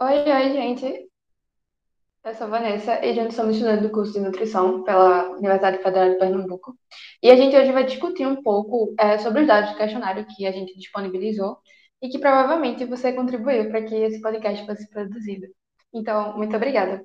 Oi, 0.00 0.18
oi, 0.30 0.52
gente. 0.52 0.86
Eu 2.24 2.34
sou 2.34 2.48
Vanessa 2.48 3.04
e 3.04 3.10
a 3.10 3.14
gente 3.14 3.34
somos 3.34 3.56
estudantes 3.56 3.82
do 3.82 3.90
curso 3.92 4.12
de 4.12 4.20
nutrição 4.20 4.84
pela 4.84 5.30
Universidade 5.30 5.82
Federal 5.82 6.10
de 6.10 6.18
Pernambuco. 6.18 6.76
E 7.22 7.30
a 7.30 7.36
gente 7.36 7.56
hoje 7.56 7.72
vai 7.72 7.84
discutir 7.84 8.26
um 8.26 8.40
pouco 8.42 8.94
eh, 8.98 9.18
sobre 9.18 9.42
os 9.42 9.46
dados 9.48 9.70
do 9.72 9.76
questionário 9.76 10.26
que 10.26 10.46
a 10.46 10.52
gente 10.52 10.76
disponibilizou 10.76 11.58
e 12.00 12.08
que 12.08 12.18
provavelmente 12.20 12.84
você 12.84 13.12
contribuiu 13.12 13.70
para 13.70 13.82
que 13.84 13.94
esse 13.96 14.20
podcast 14.20 14.64
fosse 14.66 14.88
produzido. 14.88 15.46
Então, 15.92 16.36
muito 16.36 16.54
obrigada. 16.56 17.04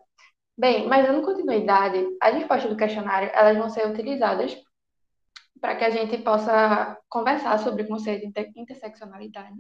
Bem, 0.57 0.88
mas 0.88 1.07
dando 1.07 1.25
continuidade, 1.25 2.05
as 2.21 2.35
respostas 2.35 2.69
do 2.71 2.77
questionário 2.77 3.31
elas 3.33 3.57
vão 3.57 3.69
ser 3.69 3.88
utilizadas 3.88 4.55
para 5.59 5.75
que 5.75 5.83
a 5.85 5.89
gente 5.89 6.17
possa 6.19 6.97
conversar 7.09 7.57
sobre 7.59 7.83
o 7.83 7.88
conceito 7.88 8.21
de 8.21 8.27
inter- 8.27 8.51
interseccionalidade 8.55 9.57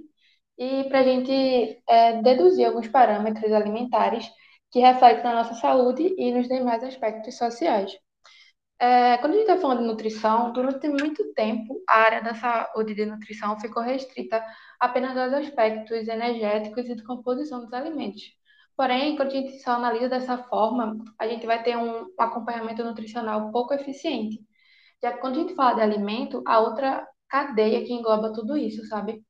e 0.57 0.85
para 0.89 0.99
a 1.01 1.03
gente 1.03 1.81
é, 1.87 2.21
deduzir 2.21 2.65
alguns 2.65 2.87
parâmetros 2.87 3.51
alimentares 3.51 4.27
que 4.71 4.79
refletem 4.79 5.23
na 5.23 5.35
nossa 5.35 5.55
saúde 5.55 6.13
e 6.17 6.31
nos 6.31 6.47
demais 6.47 6.83
aspectos 6.83 7.37
sociais. 7.37 7.91
É, 8.79 9.17
quando 9.17 9.33
a 9.33 9.37
gente 9.37 9.49
está 9.49 9.57
falando 9.57 9.81
de 9.81 9.87
nutrição, 9.87 10.53
durante 10.53 10.87
muito 10.87 11.33
tempo 11.33 11.81
a 11.89 11.97
área 11.97 12.21
da 12.21 12.35
saúde 12.35 12.93
de 12.93 13.05
nutrição 13.05 13.59
ficou 13.59 13.81
restrita 13.81 14.43
apenas 14.79 15.17
aos 15.17 15.33
aspectos 15.33 16.07
energéticos 16.07 16.87
e 16.87 16.95
de 16.95 17.03
composição 17.03 17.61
dos 17.61 17.73
alimentos. 17.73 18.21
Porém, 18.75 19.15
quando 19.15 19.29
a 19.29 19.31
gente 19.31 19.59
só 19.63 19.71
analisa 19.71 20.07
dessa 20.09 20.37
forma, 20.43 20.95
a 21.19 21.27
gente 21.27 21.45
vai 21.47 21.63
ter 21.63 21.75
um 21.77 22.07
acompanhamento 22.19 22.83
nutricional 22.83 23.51
pouco 23.51 23.73
eficiente. 23.73 24.39
Já 25.01 25.13
que 25.13 25.19
quando 25.19 25.37
a 25.37 25.39
gente 25.41 25.55
fala 25.55 25.75
de 25.75 25.81
alimento, 25.81 26.43
há 26.45 26.59
outra 26.59 27.07
cadeia 27.27 27.83
que 27.85 27.93
engloba 27.93 28.33
tudo 28.33 28.55
isso, 28.57 28.85
sabe? 28.87 29.23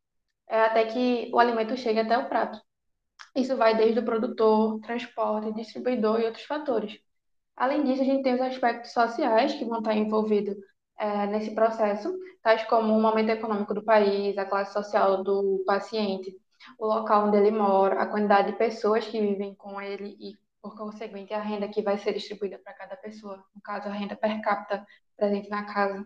É 0.50 0.62
até 0.62 0.86
que 0.86 1.30
o 1.34 1.40
alimento 1.40 1.76
chegue 1.78 2.00
até 2.00 2.18
o 2.18 2.28
prato. 2.30 2.60
Isso 3.36 3.56
vai 3.58 3.76
desde 3.78 4.00
o 4.00 4.06
produtor, 4.06 4.80
transporte, 4.82 5.54
distribuidor 5.54 6.20
e 6.20 6.26
outros 6.26 6.46
fatores. 6.46 7.00
Além 7.56 7.84
disso, 7.84 8.02
a 8.02 8.06
gente 8.06 8.24
tem 8.24 8.36
os 8.36 8.42
aspectos 8.42 8.92
sociais 8.94 9.54
que 9.54 9.66
vão 9.66 9.80
estar 9.80 9.96
envolvidos 9.96 10.56
eh, 11.00 11.28
nesse 11.28 11.54
processo, 11.56 12.14
tais 12.42 12.64
como 12.66 12.96
o 12.98 13.02
momento 13.02 13.30
econômico 13.30 13.74
do 13.74 13.84
país, 13.84 14.38
a 14.38 14.46
classe 14.46 14.74
social 14.74 15.24
do 15.24 15.64
paciente, 15.66 16.36
o 16.80 16.86
local 16.88 17.28
onde 17.28 17.38
ele 17.38 17.52
mora, 17.52 18.02
a 18.02 18.08
quantidade 18.08 18.52
de 18.52 18.58
pessoas 18.58 19.06
que 19.08 19.20
vivem 19.22 19.56
com 19.56 19.82
ele 19.82 20.16
e, 20.20 20.34
por 20.62 20.76
conseguinte, 20.78 21.34
a 21.34 21.42
renda 21.42 21.68
que 21.70 21.82
vai 21.82 21.98
ser 21.98 22.14
distribuída 22.14 22.60
para 22.60 22.74
cada 22.74 22.96
pessoa, 22.98 23.44
no 23.56 23.62
caso, 23.62 23.88
a 23.90 23.92
renda 23.92 24.16
per 24.16 24.42
capita 24.42 24.86
presente 25.16 25.50
na 25.50 25.66
casa. 25.66 26.06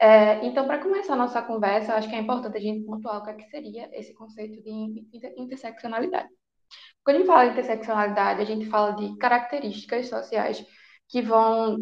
É, 0.00 0.44
então, 0.44 0.66
para 0.66 0.82
começar 0.82 1.14
a 1.14 1.16
nossa 1.16 1.40
conversa, 1.42 1.92
eu 1.92 1.96
acho 1.96 2.08
que 2.08 2.14
é 2.14 2.18
importante 2.20 2.56
a 2.56 2.60
gente 2.60 2.84
pontuar 2.84 3.18
o 3.18 3.24
que, 3.24 3.30
é 3.30 3.34
que 3.34 3.48
seria 3.50 3.88
esse 3.92 4.12
conceito 4.14 4.62
de 4.62 4.70
inter- 4.70 5.34
interseccionalidade. 5.38 6.28
Quando 7.04 7.16
a 7.16 7.20
gente 7.20 7.28
fala 7.28 7.44
de 7.46 7.52
interseccionalidade, 7.52 8.42
a 8.42 8.44
gente 8.44 8.66
fala 8.66 8.92
de 8.96 9.16
características 9.18 10.08
sociais 10.08 10.64
que 11.08 11.22
vão 11.22 11.78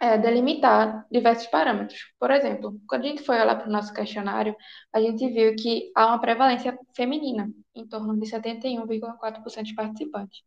é, 0.00 0.18
delimitar 0.18 1.06
diversos 1.10 1.46
parâmetros. 1.48 2.00
Por 2.18 2.30
exemplo, 2.30 2.80
quando 2.88 3.04
a 3.04 3.08
gente 3.08 3.22
foi 3.24 3.40
olhar 3.40 3.56
para 3.56 3.68
o 3.68 3.72
nosso 3.72 3.92
questionário, 3.94 4.56
a 4.92 5.00
gente 5.00 5.28
viu 5.28 5.54
que 5.56 5.92
há 5.96 6.06
uma 6.08 6.20
prevalência 6.20 6.78
feminina, 6.96 7.50
em 7.74 7.86
torno 7.88 8.18
de 8.18 8.26
71,4% 8.28 9.64
dos 9.66 9.74
participantes. 9.74 10.40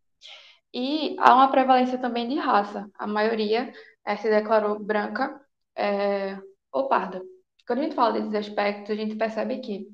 E 0.74 1.16
há 1.20 1.34
uma 1.36 1.50
prevalência 1.52 1.98
também 1.98 2.28
de 2.30 2.36
raça. 2.36 2.90
A 2.98 3.08
maioria 3.08 3.74
eh, 4.06 4.18
se 4.18 4.30
declarou 4.30 4.80
branca, 4.80 5.40
eh, 5.76 6.38
ou 6.72 6.88
parda. 6.88 7.22
Quando 7.68 7.80
a 7.80 7.84
gente 7.84 7.96
fala 7.96 8.14
desses 8.14 8.34
aspectos, 8.36 8.92
a 8.92 8.96
gente 8.96 9.16
percebe 9.16 9.60
que 9.60 9.88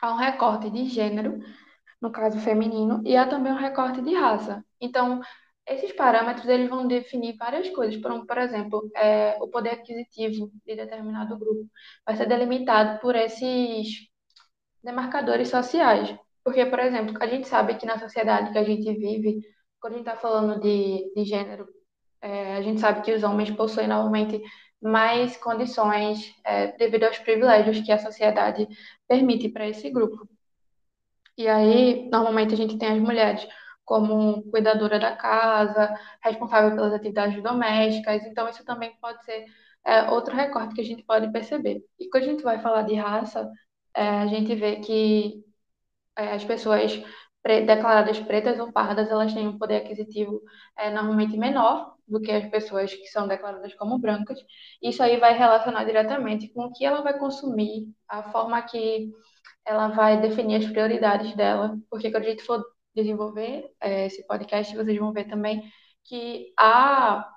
há 0.00 0.12
um 0.12 0.16
recorte 0.16 0.70
de 0.70 0.84
gênero, 0.86 1.38
no 2.00 2.10
caso 2.12 2.38
feminino, 2.40 3.02
e 3.04 3.16
há 3.16 3.26
também 3.26 3.52
um 3.52 3.56
recorte 3.56 4.00
de 4.02 4.14
raça. 4.14 4.64
Então, 4.80 5.20
esses 5.66 5.92
parâmetros 5.92 6.46
eles 6.48 6.68
vão 6.68 6.86
definir 6.86 7.36
várias 7.36 7.68
coisas. 7.70 8.00
Por, 8.00 8.26
por 8.26 8.38
exemplo, 8.38 8.90
eh, 8.96 9.36
o 9.40 9.48
poder 9.48 9.70
aquisitivo 9.70 10.50
de 10.66 10.76
determinado 10.76 11.38
grupo 11.38 11.68
vai 12.06 12.16
ser 12.16 12.26
delimitado 12.26 13.00
por 13.00 13.14
esses 13.16 14.08
demarcadores 14.82 15.48
sociais. 15.48 16.16
Porque, 16.44 16.64
por 16.66 16.78
exemplo, 16.80 17.14
a 17.20 17.26
gente 17.26 17.48
sabe 17.48 17.74
que 17.76 17.86
na 17.86 17.98
sociedade 17.98 18.52
que 18.52 18.58
a 18.58 18.64
gente 18.64 18.92
vive, 18.94 19.40
quando 19.80 19.94
a 19.94 19.96
gente 19.98 20.08
está 20.08 20.18
falando 20.20 20.60
de, 20.60 21.12
de 21.14 21.24
gênero, 21.24 21.68
é, 22.20 22.56
a 22.56 22.62
gente 22.62 22.80
sabe 22.80 23.02
que 23.02 23.12
os 23.12 23.22
homens 23.22 23.50
possuem 23.50 23.86
normalmente 23.88 24.42
mais 24.80 25.36
condições 25.36 26.34
é, 26.44 26.68
devido 26.76 27.04
aos 27.04 27.18
privilégios 27.18 27.80
que 27.80 27.92
a 27.92 27.98
sociedade 27.98 28.68
permite 29.08 29.48
para 29.48 29.68
esse 29.68 29.90
grupo. 29.90 30.28
E 31.36 31.46
aí, 31.48 32.08
normalmente, 32.10 32.54
a 32.54 32.56
gente 32.56 32.78
tem 32.78 32.88
as 32.88 32.98
mulheres 32.98 33.46
como 33.84 34.42
cuidadora 34.50 34.98
da 34.98 35.16
casa, 35.16 35.94
responsável 36.22 36.74
pelas 36.74 36.92
atividades 36.92 37.42
domésticas, 37.42 38.24
então 38.26 38.48
isso 38.48 38.64
também 38.64 38.94
pode 39.00 39.24
ser 39.24 39.46
é, 39.84 40.10
outro 40.10 40.34
recorte 40.36 40.74
que 40.74 40.80
a 40.82 40.84
gente 40.84 41.02
pode 41.04 41.32
perceber. 41.32 41.82
E 41.98 42.08
quando 42.10 42.24
a 42.24 42.26
gente 42.26 42.42
vai 42.42 42.60
falar 42.60 42.82
de 42.82 42.94
raça, 42.94 43.50
é, 43.94 44.08
a 44.20 44.26
gente 44.26 44.54
vê 44.54 44.76
que 44.76 45.42
é, 46.16 46.34
as 46.34 46.44
pessoas 46.44 47.02
declaradas 47.62 48.18
pretas 48.20 48.58
ou 48.58 48.72
pardas, 48.72 49.10
elas 49.10 49.32
têm 49.32 49.48
um 49.48 49.58
poder 49.58 49.76
aquisitivo 49.76 50.42
é, 50.76 50.90
normalmente 50.90 51.36
menor 51.36 51.94
do 52.06 52.20
que 52.20 52.30
as 52.30 52.48
pessoas 52.48 52.92
que 52.92 53.06
são 53.06 53.28
declaradas 53.28 53.74
como 53.74 53.98
brancas. 53.98 54.38
Isso 54.82 55.02
aí 55.02 55.18
vai 55.18 55.36
relacionar 55.36 55.84
diretamente 55.84 56.48
com 56.48 56.66
o 56.66 56.72
que 56.72 56.84
ela 56.84 57.02
vai 57.02 57.18
consumir, 57.18 57.88
a 58.08 58.22
forma 58.24 58.60
que 58.62 59.10
ela 59.64 59.88
vai 59.88 60.20
definir 60.20 60.56
as 60.56 60.70
prioridades 60.70 61.34
dela, 61.36 61.78
porque 61.90 62.10
quando 62.10 62.24
a 62.24 62.30
gente 62.30 62.42
for 62.42 62.64
desenvolver 62.94 63.70
é, 63.80 64.06
esse 64.06 64.26
podcast, 64.26 64.74
vocês 64.74 64.98
vão 64.98 65.12
ver 65.12 65.28
também 65.28 65.70
que 66.04 66.52
há 66.58 67.28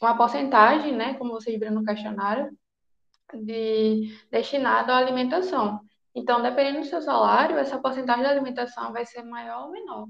uma 0.00 0.16
porcentagem, 0.16 0.92
né, 0.96 1.14
como 1.14 1.32
vocês 1.32 1.58
viram 1.58 1.74
no 1.74 1.84
questionário, 1.84 2.50
de 3.34 4.14
destinado 4.30 4.92
à 4.92 4.96
alimentação. 4.96 5.80
Então, 6.16 6.40
dependendo 6.40 6.80
do 6.80 6.86
seu 6.86 7.02
salário, 7.02 7.58
essa 7.58 7.78
porcentagem 7.78 8.22
de 8.22 8.28
alimentação 8.28 8.90
vai 8.90 9.04
ser 9.04 9.22
maior 9.22 9.66
ou 9.66 9.70
menor. 9.70 10.08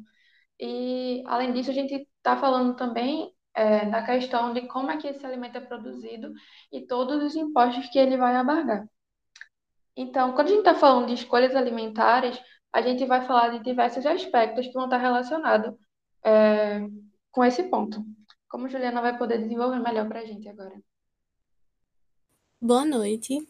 E, 0.59 1.25
além 1.27 1.53
disso, 1.53 1.71
a 1.72 1.75
gente 1.75 2.09
está 2.17 2.37
falando 2.37 2.77
também 2.77 3.34
é, 3.53 3.87
da 3.87 4.03
questão 4.05 4.55
de 4.55 4.69
como 4.69 4.89
é 4.93 4.99
que 4.99 5.09
esse 5.09 5.27
alimento 5.27 5.59
é 5.59 5.61
produzido 5.61 6.33
e 6.72 6.87
todos 6.87 7.25
os 7.25 7.34
impostos 7.34 7.89
que 7.89 7.99
ele 7.99 8.16
vai 8.16 8.37
abarcar. 8.37 8.87
Então, 9.97 10.33
quando 10.33 10.47
a 10.47 10.50
gente 10.50 10.59
está 10.61 10.77
falando 10.77 11.09
de 11.09 11.15
escolhas 11.15 11.56
alimentares, 11.56 12.41
a 12.72 12.81
gente 12.81 13.05
vai 13.05 13.27
falar 13.27 13.49
de 13.49 13.65
diversos 13.65 14.06
aspectos 14.06 14.65
que 14.69 14.75
vão 14.75 14.84
estar 14.84 14.99
relacionados 14.99 15.75
é, 16.25 16.87
com 17.33 17.45
esse 17.45 17.65
ponto. 17.65 18.05
Como 18.49 18.66
a 18.66 18.69
Juliana 18.69 19.03
vai 19.03 19.19
poder 19.19 19.39
desenvolver 19.39 19.81
melhor 19.81 20.06
para 20.06 20.21
a 20.21 20.25
gente 20.25 20.49
agora. 20.49 20.81
Boa 22.61 22.84
noite. 22.84 23.47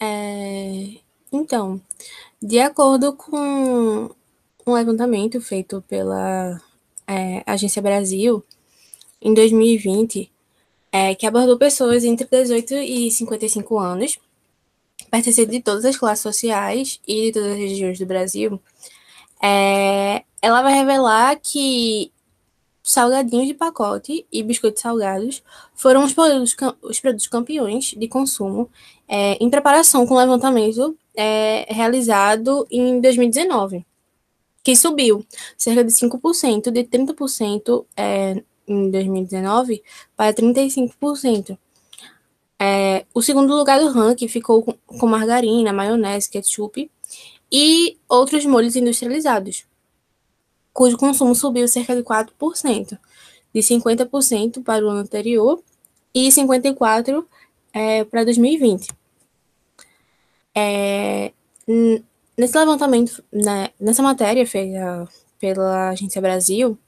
É, 0.00 1.00
Então, 1.32 1.80
de 2.42 2.58
acordo 2.58 3.12
com 3.12 4.10
um 4.66 4.72
levantamento 4.72 5.40
feito 5.40 5.82
pela 5.88 6.60
é, 7.06 7.42
Agência 7.46 7.80
Brasil, 7.80 8.44
em 9.20 9.32
2020, 9.34 10.30
é, 10.92 11.14
que 11.14 11.26
abordou 11.26 11.56
pessoas 11.58 12.04
entre 12.04 12.26
18 12.26 12.74
e 12.74 13.10
55 13.10 13.78
anos, 13.78 14.18
pertencentes 15.10 15.52
de 15.52 15.62
todas 15.62 15.84
as 15.84 15.96
classes 15.96 16.22
sociais 16.22 17.00
e 17.06 17.26
de 17.26 17.32
todas 17.32 17.52
as 17.52 17.58
regiões 17.58 17.98
do 17.98 18.06
Brasil, 18.06 18.60
é, 19.42 20.24
ela 20.42 20.62
vai 20.62 20.74
revelar 20.74 21.38
que 21.40 22.12
salgadinhos 22.82 23.46
de 23.46 23.54
pacote 23.54 24.26
e 24.32 24.42
biscoitos 24.42 24.82
salgados 24.82 25.42
foram 25.74 26.04
os 26.04 26.12
produtos, 26.12 26.56
os 26.82 27.00
produtos 27.00 27.26
campeões 27.28 27.94
de 27.96 28.08
consumo 28.08 28.68
é, 29.08 29.34
em 29.34 29.48
preparação 29.48 30.06
com 30.06 30.14
o 30.14 30.18
levantamento 30.18 30.96
é, 31.22 31.66
realizado 31.68 32.66
em 32.70 32.98
2019, 32.98 33.84
que 34.64 34.74
subiu 34.74 35.22
cerca 35.54 35.84
de 35.84 35.92
5%, 35.92 36.70
de 36.70 36.82
30% 36.84 37.84
é, 37.94 38.42
em 38.66 38.90
2019 38.90 39.82
para 40.16 40.32
35%. 40.32 41.58
É, 42.58 43.04
o 43.12 43.20
segundo 43.20 43.54
lugar 43.54 43.80
do 43.80 43.90
ranking 43.90 44.28
ficou 44.28 44.62
com, 44.62 44.72
com 44.98 45.06
margarina, 45.06 45.74
maionese, 45.74 46.30
ketchup 46.30 46.90
e 47.52 47.98
outros 48.08 48.46
molhos 48.46 48.74
industrializados, 48.74 49.66
cujo 50.72 50.96
consumo 50.96 51.34
subiu 51.34 51.68
cerca 51.68 51.94
de 51.94 52.02
4%, 52.02 52.98
de 53.52 53.60
50% 53.60 54.62
para 54.62 54.86
o 54.86 54.88
ano 54.88 55.00
anterior 55.00 55.62
e 56.14 56.28
54% 56.28 57.26
é, 57.74 58.04
para 58.04 58.24
2020. 58.24 58.99
É, 60.54 61.32
nesse 62.36 62.58
levantamento, 62.58 63.22
né, 63.32 63.70
nessa 63.78 64.02
matéria 64.02 64.46
feita 64.46 65.08
pela 65.40 65.90
Agência 65.90 66.20
Brasil, 66.20 66.78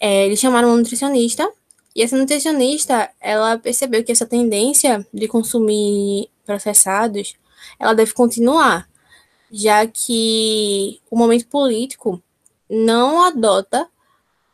é, 0.00 0.26
eles 0.26 0.40
chamaram 0.40 0.68
uma 0.68 0.76
nutricionista 0.76 1.50
e 1.94 2.02
essa 2.02 2.16
nutricionista, 2.16 3.08
ela 3.20 3.56
percebeu 3.56 4.02
que 4.02 4.10
essa 4.10 4.26
tendência 4.26 5.06
de 5.14 5.28
consumir 5.28 6.28
processados, 6.44 7.36
ela 7.78 7.94
deve 7.94 8.12
continuar, 8.12 8.88
já 9.50 9.86
que 9.86 11.00
o 11.08 11.16
momento 11.16 11.46
político 11.46 12.20
não 12.68 13.22
adota 13.22 13.88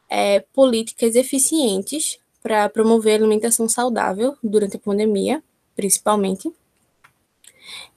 é, 0.09 0.41
políticas 0.53 1.15
eficientes 1.15 2.19
para 2.43 2.69
promover 2.69 3.15
alimentação 3.15 3.69
saudável 3.69 4.37
durante 4.43 4.77
a 4.77 4.81
pandemia, 4.81 5.43
principalmente. 5.75 6.53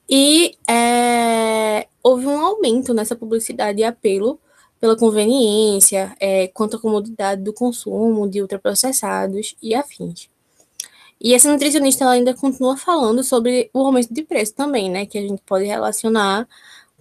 E 0.08 0.56
é, 0.68 1.86
houve 2.02 2.26
um 2.26 2.38
aumento 2.38 2.92
nessa 2.92 3.16
publicidade 3.16 3.80
e 3.80 3.84
apelo 3.84 4.38
pela 4.80 4.96
conveniência, 4.96 6.14
é, 6.20 6.48
quanto 6.48 6.76
à 6.76 6.80
comodidade 6.80 7.42
do 7.42 7.52
consumo 7.52 8.28
de 8.28 8.42
ultraprocessados 8.42 9.56
e 9.62 9.74
afins. 9.74 10.28
E 11.20 11.32
essa 11.32 11.50
nutricionista 11.50 12.06
ainda 12.06 12.34
continua 12.34 12.76
falando 12.76 13.24
sobre 13.24 13.70
o 13.72 13.80
aumento 13.80 14.12
de 14.12 14.22
preço 14.22 14.54
também, 14.54 14.90
né? 14.90 15.06
Que 15.06 15.16
a 15.16 15.22
gente 15.22 15.40
pode 15.46 15.64
relacionar 15.64 16.46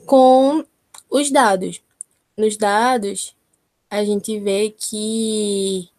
com 0.05 0.63
os 1.09 1.29
dados. 1.29 1.81
Nos 2.38 2.55
dados, 2.55 3.35
a 3.89 4.03
gente 4.05 4.39
vê 4.39 4.69
que 4.69 5.89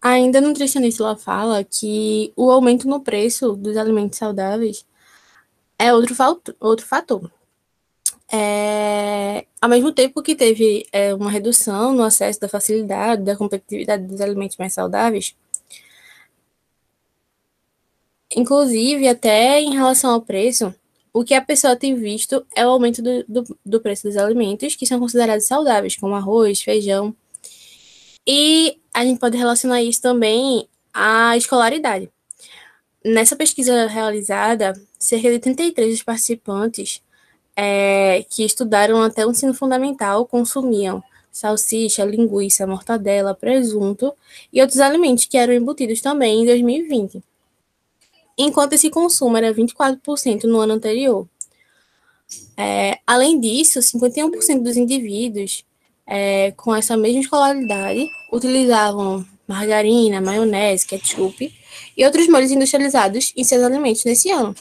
ainda 0.00 0.38
a 0.38 0.40
nutricionista 0.40 1.02
ela 1.02 1.16
fala 1.16 1.62
que 1.62 2.32
o 2.36 2.50
aumento 2.50 2.88
no 2.88 3.00
preço 3.00 3.54
dos 3.54 3.76
alimentos 3.76 4.18
saudáveis 4.18 4.86
é 5.78 5.92
outro, 5.92 6.14
outro 6.60 6.86
fator. 6.86 7.30
É, 8.32 9.46
ao 9.60 9.68
mesmo 9.68 9.92
tempo 9.92 10.22
que 10.22 10.34
teve 10.34 10.86
é, 10.92 11.14
uma 11.14 11.30
redução 11.30 11.92
no 11.92 12.02
acesso 12.02 12.40
da 12.40 12.48
facilidade, 12.48 13.22
da 13.22 13.36
competitividade 13.36 14.06
dos 14.06 14.20
alimentos 14.20 14.56
mais 14.56 14.72
saudáveis, 14.72 15.36
inclusive 18.34 19.06
até 19.08 19.60
em 19.60 19.72
relação 19.72 20.10
ao 20.10 20.22
preço, 20.22 20.74
o 21.12 21.24
que 21.24 21.34
a 21.34 21.40
pessoa 21.40 21.76
tem 21.76 21.94
visto 21.94 22.44
é 22.56 22.66
o 22.66 22.70
aumento 22.70 23.00
do, 23.00 23.24
do, 23.28 23.58
do 23.64 23.80
preço 23.80 24.02
dos 24.08 24.16
alimentos 24.16 24.74
que 24.74 24.86
são 24.86 24.98
considerados 24.98 25.46
saudáveis, 25.46 25.96
como 25.96 26.14
arroz, 26.14 26.60
feijão. 26.60 27.14
E 28.26 28.78
a 28.92 29.04
gente 29.04 29.20
pode 29.20 29.36
relacionar 29.36 29.82
isso 29.82 30.02
também 30.02 30.68
à 30.92 31.36
escolaridade. 31.36 32.10
Nessa 33.04 33.36
pesquisa 33.36 33.86
realizada, 33.86 34.72
cerca 34.98 35.30
de 35.30 35.38
33 35.38 35.90
dos 35.90 36.02
participantes 36.02 37.02
é, 37.54 38.24
que 38.30 38.44
estudaram 38.44 39.02
até 39.02 39.26
o 39.26 39.30
ensino 39.30 39.52
fundamental 39.52 40.26
consumiam 40.26 41.02
salsicha, 41.30 42.04
linguiça, 42.04 42.66
mortadela, 42.66 43.34
presunto 43.34 44.14
e 44.52 44.60
outros 44.60 44.80
alimentos 44.80 45.24
que 45.24 45.36
eram 45.36 45.52
embutidos 45.52 46.00
também 46.00 46.42
em 46.42 46.46
2020, 46.46 47.22
enquanto 48.38 48.74
esse 48.74 48.88
consumo 48.88 49.36
era 49.36 49.52
24% 49.52 50.44
no 50.44 50.60
ano 50.60 50.74
anterior. 50.74 51.28
É, 52.56 52.98
além 53.06 53.38
disso, 53.40 53.80
51% 53.80 54.62
dos 54.62 54.76
indivíduos 54.76 55.64
é, 56.06 56.52
com 56.52 56.74
essa 56.74 56.96
mesma 56.96 57.20
escolaridade 57.20 58.08
utilizavam 58.32 59.26
margarina, 59.46 60.20
maionese, 60.20 60.86
ketchup 60.86 61.52
e 61.96 62.04
outros 62.04 62.28
molhos 62.28 62.50
industrializados 62.50 63.32
em 63.36 63.44
seus 63.44 63.62
alimentos 63.62 64.04
nesse 64.04 64.30
ano, 64.30 64.54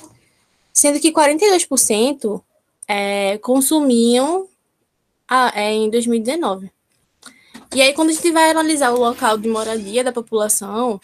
sendo 0.71 1.00
que 1.00 1.12
42% 1.12 2.42
é, 2.88 3.38
consumiam 3.39 4.48
a, 5.27 5.51
é, 5.60 5.74
em 5.74 5.89
2019. 5.89 6.71
E 7.75 7.81
aí, 7.81 7.94
quando 7.94 8.10
a 8.10 8.13
gente 8.13 8.31
vai 8.31 8.51
analisar 8.51 8.92
o 8.92 9.00
local 9.00 9.38
de 9.38 9.50
moradia 9.50 10.04
da 10.04 10.12
população, 10.12 11.01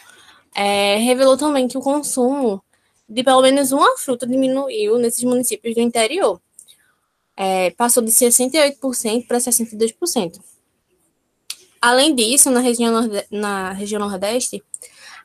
é, 0.55 0.97
revelou 0.97 1.35
também 1.35 1.67
que 1.67 1.77
o 1.77 1.81
consumo 1.81 2.61
de 3.09 3.23
pelo 3.23 3.41
menos 3.41 3.71
uma 3.71 3.97
fruta 3.97 4.27
diminuiu 4.27 4.99
nesses 4.99 5.23
municípios 5.23 5.73
do 5.73 5.81
interior. 5.81 6.39
É, 7.35 7.71
passou 7.71 8.03
de 8.03 8.11
68% 8.11 9.25
para 9.25 9.39
62%. 9.39 10.39
Além 11.81 12.13
disso, 12.13 12.51
na 12.51 12.59
região, 12.59 13.09
na 13.31 13.71
região 13.71 13.99
Nordeste, 13.99 14.61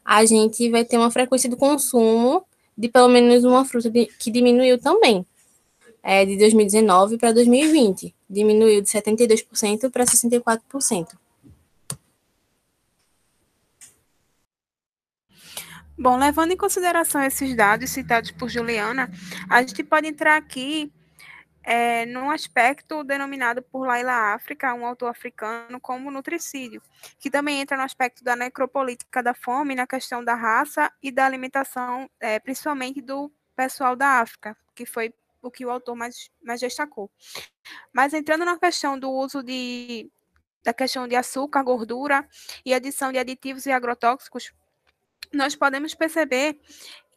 a 0.04 0.24
gente 0.24 0.68
vai 0.70 0.84
ter 0.84 0.98
uma 0.98 1.10
frequência 1.10 1.48
de 1.48 1.56
consumo 1.56 2.44
de 2.76 2.88
pelo 2.88 3.08
menos 3.08 3.44
uma 3.44 3.64
fruta 3.64 3.88
de, 3.88 4.06
que 4.06 4.30
diminuiu 4.30 4.78
também 4.78 5.24
é, 6.02 6.24
de 6.26 6.36
2019 6.36 7.16
para 7.16 7.32
2020. 7.32 8.14
Diminuiu 8.28 8.82
de 8.82 8.88
72% 8.88 9.90
para 9.90 10.04
64%. 10.04 11.16
Bom, 15.96 16.18
levando 16.18 16.50
em 16.50 16.56
consideração 16.56 17.22
esses 17.22 17.56
dados 17.56 17.88
citados 17.90 18.32
por 18.32 18.48
Juliana, 18.48 19.10
a 19.48 19.62
gente 19.62 19.82
pode 19.84 20.08
entrar 20.08 20.36
aqui 20.36 20.92
é, 21.64 22.04
num 22.06 22.30
aspecto 22.30 23.02
denominado 23.02 23.62
por 23.62 23.86
Laila 23.86 24.34
África, 24.34 24.74
um 24.74 24.84
autor 24.84 25.08
africano, 25.08 25.80
como 25.80 26.10
nutricídio, 26.10 26.82
que 27.18 27.30
também 27.30 27.60
entra 27.60 27.76
no 27.76 27.82
aspecto 27.82 28.22
da 28.22 28.36
necropolítica 28.36 29.22
da 29.22 29.32
fome, 29.32 29.74
na 29.74 29.86
questão 29.86 30.22
da 30.22 30.34
raça 30.34 30.92
e 31.02 31.10
da 31.10 31.24
alimentação, 31.24 32.08
é, 32.20 32.38
principalmente 32.38 33.00
do 33.00 33.32
pessoal 33.56 33.96
da 33.96 34.20
África, 34.20 34.54
que 34.74 34.84
foi 34.84 35.14
o 35.40 35.50
que 35.50 35.64
o 35.64 35.70
autor 35.70 35.94
mais, 35.96 36.30
mais 36.42 36.60
destacou. 36.60 37.10
Mas 37.92 38.12
entrando 38.12 38.44
na 38.44 38.58
questão 38.58 38.98
do 38.98 39.10
uso 39.10 39.42
de 39.42 40.10
da 40.62 40.72
questão 40.72 41.06
de 41.06 41.14
açúcar, 41.14 41.62
gordura 41.62 42.26
e 42.64 42.72
adição 42.72 43.12
de 43.12 43.18
aditivos 43.18 43.66
e 43.66 43.70
agrotóxicos, 43.70 44.50
nós 45.30 45.54
podemos 45.54 45.94
perceber 45.94 46.58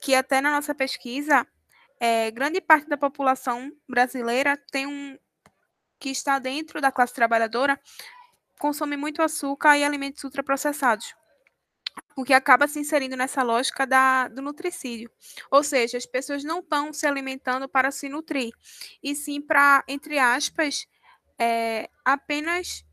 que 0.02 0.14
até 0.14 0.42
na 0.42 0.52
nossa 0.52 0.76
pesquisa, 0.76 1.48
é, 2.00 2.32
grande 2.32 2.62
parte 2.62 2.88
da 2.88 2.98
população 2.98 3.72
brasileira 3.88 4.58
tem 4.72 4.86
um 4.88 5.18
que 6.00 6.10
está 6.10 6.38
dentro 6.38 6.80
da 6.80 6.92
classe 6.92 7.14
trabalhadora 7.14 7.80
consome 8.60 8.98
muito 8.98 9.22
açúcar 9.22 9.78
e 9.78 9.84
alimentos 9.84 10.24
ultraprocessados 10.24 11.16
o 12.16 12.24
que 12.24 12.34
acaba 12.34 12.68
se 12.68 12.80
inserindo 12.80 13.16
nessa 13.16 13.44
lógica 13.44 13.86
da, 13.86 14.28
do 14.28 14.42
nutricídio. 14.42 15.10
Ou 15.52 15.64
seja, 15.64 15.98
as 15.98 16.06
pessoas 16.06 16.44
não 16.44 16.60
estão 16.60 16.92
se 16.92 17.06
alimentando 17.06 17.70
para 17.70 17.92
se 17.92 18.10
nutrir, 18.10 18.52
e 19.02 19.16
sim 19.16 19.42
para, 19.42 19.84
entre 19.88 20.18
aspas, 20.18 20.88
é, 21.40 21.90
apenas 22.04 22.84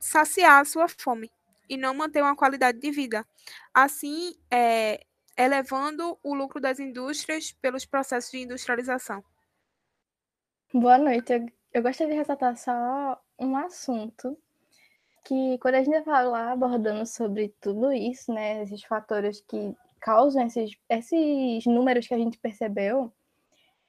saciar 0.00 0.60
a 0.60 0.64
sua 0.64 0.88
fome 0.88 1.30
e 1.68 1.76
não 1.76 1.94
manter 1.94 2.22
uma 2.22 2.34
qualidade 2.34 2.80
de 2.80 2.90
vida. 2.90 3.24
Assim, 3.72 4.34
é, 4.50 5.04
elevando 5.40 6.18
o 6.22 6.34
lucro 6.34 6.60
das 6.60 6.78
indústrias 6.78 7.50
pelos 7.52 7.86
processos 7.86 8.30
de 8.30 8.42
industrialização. 8.42 9.24
Boa 10.72 10.98
noite. 10.98 11.32
Eu 11.72 11.82
gostaria 11.82 12.12
de 12.12 12.18
ressaltar 12.18 12.56
só 12.58 13.18
um 13.38 13.56
assunto 13.56 14.36
que 15.24 15.56
quando 15.58 15.76
a 15.76 15.82
gente 15.82 16.02
vai 16.02 16.26
lá 16.26 16.52
abordando 16.52 17.06
sobre 17.06 17.54
tudo 17.58 17.90
isso, 17.90 18.32
né, 18.32 18.62
esses 18.62 18.82
fatores 18.84 19.40
que 19.40 19.74
causam 20.00 20.46
esses, 20.46 20.72
esses 20.88 21.64
números 21.64 22.06
que 22.06 22.14
a 22.14 22.18
gente 22.18 22.38
percebeu, 22.38 23.10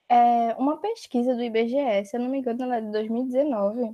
é 0.07 0.55
uma 0.57 0.77
pesquisa 0.79 1.35
do 1.35 1.43
IBGE, 1.43 2.05
se 2.05 2.15
eu 2.15 2.21
não 2.21 2.29
me 2.29 2.39
engano, 2.39 2.63
ela 2.63 2.77
é 2.77 2.81
de 2.81 2.91
2019, 2.91 3.93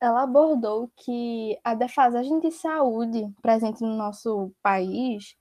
ela 0.00 0.22
abordou 0.22 0.90
que 0.96 1.58
a 1.64 1.74
defasagem 1.74 2.38
de 2.40 2.50
saúde 2.50 3.28
presente 3.40 3.80
no 3.80 3.96
nosso 3.96 4.52
país 4.62 5.36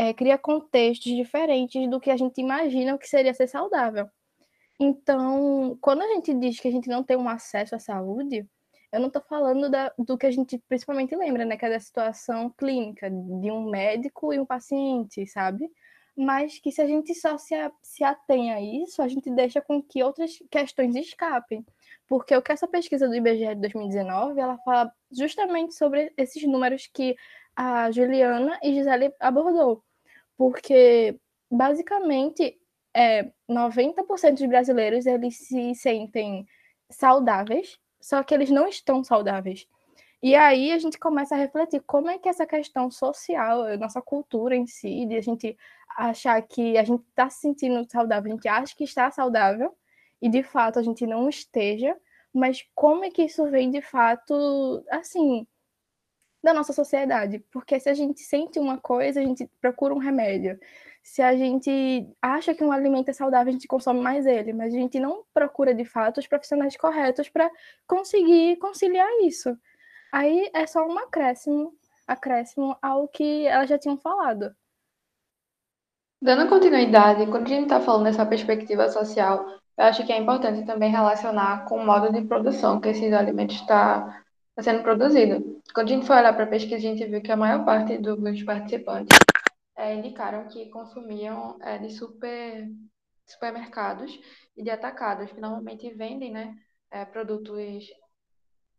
é, 0.00 0.14
cria 0.14 0.38
contextos 0.38 1.14
diferentes 1.14 1.86
do 1.90 2.00
que 2.00 2.10
a 2.10 2.16
gente 2.16 2.40
imagina 2.40 2.96
que 2.96 3.06
seria 3.06 3.34
ser 3.34 3.46
saudável. 3.46 4.08
Então, 4.80 5.76
quando 5.78 6.00
a 6.00 6.06
gente 6.14 6.32
diz 6.32 6.58
que 6.58 6.68
a 6.68 6.70
gente 6.70 6.88
não 6.88 7.04
tem 7.04 7.18
um 7.18 7.28
acesso 7.28 7.76
à 7.76 7.78
saúde, 7.78 8.46
eu 8.90 8.98
não 8.98 9.08
estou 9.08 9.20
falando 9.20 9.68
da, 9.68 9.92
do 9.98 10.16
que 10.16 10.24
a 10.24 10.30
gente 10.30 10.58
principalmente 10.66 11.14
lembra, 11.14 11.44
né? 11.44 11.54
Que 11.54 11.66
é 11.66 11.68
da 11.68 11.78
situação 11.78 12.48
clínica, 12.48 13.10
de 13.10 13.50
um 13.50 13.68
médico 13.68 14.32
e 14.32 14.40
um 14.40 14.46
paciente, 14.46 15.26
sabe? 15.26 15.70
Mas 16.16 16.58
que 16.58 16.72
se 16.72 16.80
a 16.80 16.86
gente 16.86 17.14
só 17.14 17.36
se, 17.36 17.54
se 17.82 18.02
atém 18.02 18.52
a 18.54 18.58
isso, 18.58 19.02
a 19.02 19.08
gente 19.08 19.30
deixa 19.30 19.60
com 19.60 19.82
que 19.82 20.02
outras 20.02 20.38
questões 20.50 20.96
escapem. 20.96 21.62
Porque 22.08 22.34
o 22.34 22.40
que 22.40 22.52
essa 22.52 22.66
pesquisa 22.66 23.06
do 23.06 23.14
IBGE 23.14 23.54
de 23.54 23.60
2019, 23.60 24.40
ela 24.40 24.56
fala 24.64 24.90
justamente 25.12 25.74
sobre 25.74 26.10
esses 26.16 26.42
números 26.44 26.88
que 26.92 27.14
a 27.54 27.90
Juliana 27.90 28.58
e 28.62 28.72
Gisele 28.72 29.12
abordou. 29.20 29.84
Porque, 30.40 31.20
basicamente, 31.50 32.58
é, 32.96 33.30
90% 33.46 34.38
dos 34.38 34.46
brasileiros, 34.46 35.04
eles 35.04 35.36
se 35.36 35.74
sentem 35.74 36.46
saudáveis, 36.88 37.78
só 38.00 38.22
que 38.22 38.32
eles 38.32 38.48
não 38.48 38.66
estão 38.66 39.04
saudáveis. 39.04 39.66
E 40.22 40.34
aí 40.34 40.72
a 40.72 40.78
gente 40.78 40.98
começa 40.98 41.34
a 41.34 41.38
refletir 41.38 41.82
como 41.82 42.08
é 42.08 42.18
que 42.18 42.26
essa 42.26 42.46
questão 42.46 42.90
social, 42.90 43.76
nossa 43.76 44.00
cultura 44.00 44.56
em 44.56 44.66
si, 44.66 45.04
de 45.04 45.16
a 45.18 45.20
gente 45.20 45.54
achar 45.94 46.40
que 46.40 46.78
a 46.78 46.84
gente 46.84 47.02
está 47.10 47.28
se 47.28 47.40
sentindo 47.42 47.86
saudável, 47.90 48.32
a 48.32 48.34
gente 48.34 48.48
acha 48.48 48.74
que 48.74 48.84
está 48.84 49.10
saudável, 49.10 49.76
e 50.22 50.30
de 50.30 50.42
fato 50.42 50.78
a 50.78 50.82
gente 50.82 51.06
não 51.06 51.28
esteja, 51.28 51.94
mas 52.32 52.64
como 52.74 53.04
é 53.04 53.10
que 53.10 53.24
isso 53.24 53.44
vem 53.50 53.70
de 53.70 53.82
fato, 53.82 54.82
assim, 54.90 55.46
da 56.42 56.54
nossa 56.54 56.72
sociedade? 56.72 57.44
Porque 57.50 57.78
se 57.78 57.88
a 57.88 57.94
gente 57.94 58.20
sente 58.20 58.58
uma 58.58 58.78
coisa, 58.78 59.20
a 59.20 59.24
gente 59.24 59.48
procura 59.60 59.94
um 59.94 59.98
remédio 59.98 60.58
se 61.02 61.22
a 61.22 61.36
gente 61.36 62.08
acha 62.20 62.54
que 62.54 62.62
um 62.62 62.72
alimento 62.72 63.08
é 63.08 63.12
saudável, 63.12 63.48
a 63.48 63.52
gente 63.52 63.66
consome 63.66 64.00
mais 64.00 64.26
ele, 64.26 64.52
mas 64.52 64.72
a 64.72 64.76
gente 64.76 65.00
não 65.00 65.24
procura 65.32 65.74
de 65.74 65.84
fato 65.84 66.18
os 66.18 66.26
profissionais 66.26 66.76
corretos 66.76 67.28
para 67.28 67.50
conseguir 67.86 68.56
conciliar 68.56 69.08
isso. 69.22 69.56
Aí 70.12 70.50
é 70.54 70.66
só 70.66 70.86
um 70.86 70.98
acréscimo, 70.98 71.72
acréscimo 72.06 72.76
ao 72.82 73.08
que 73.08 73.46
elas 73.46 73.68
já 73.68 73.78
tinham 73.78 73.96
falado. 73.96 74.54
Dando 76.22 76.48
continuidade, 76.48 77.26
quando 77.26 77.46
a 77.46 77.48
gente 77.48 77.62
está 77.62 77.80
falando 77.80 78.04
dessa 78.04 78.26
perspectiva 78.26 78.88
social, 78.88 79.46
eu 79.78 79.84
acho 79.84 80.04
que 80.04 80.12
é 80.12 80.18
importante 80.18 80.66
também 80.66 80.90
relacionar 80.90 81.64
com 81.64 81.76
o 81.76 81.86
modo 81.86 82.12
de 82.12 82.26
produção 82.26 82.78
que 82.78 82.90
esses 82.90 83.12
alimentos 83.12 83.56
está 83.56 84.22
tá 84.54 84.62
sendo 84.62 84.82
produzido. 84.82 85.60
Quando 85.74 85.88
a 85.88 85.90
gente 85.94 86.06
foi 86.06 86.16
olhar 86.16 86.32
para 86.32 86.44
a 86.44 86.48
pesquisa, 86.48 86.76
a 86.76 86.80
gente 86.80 87.06
viu 87.06 87.22
que 87.22 87.32
a 87.32 87.36
maior 87.36 87.64
parte 87.64 87.98
dos 87.98 88.42
participantes 88.42 89.16
é, 89.76 89.94
indicaram 89.94 90.46
que 90.48 90.68
consumiam 90.70 91.58
é, 91.62 91.78
de 91.78 91.90
super, 91.90 92.68
supermercados 93.26 94.12
e 94.56 94.62
de 94.62 94.70
atacados, 94.70 95.32
que 95.32 95.40
normalmente 95.40 95.92
vendem 95.94 96.32
né, 96.32 96.54
é, 96.90 97.04
produtos 97.04 97.86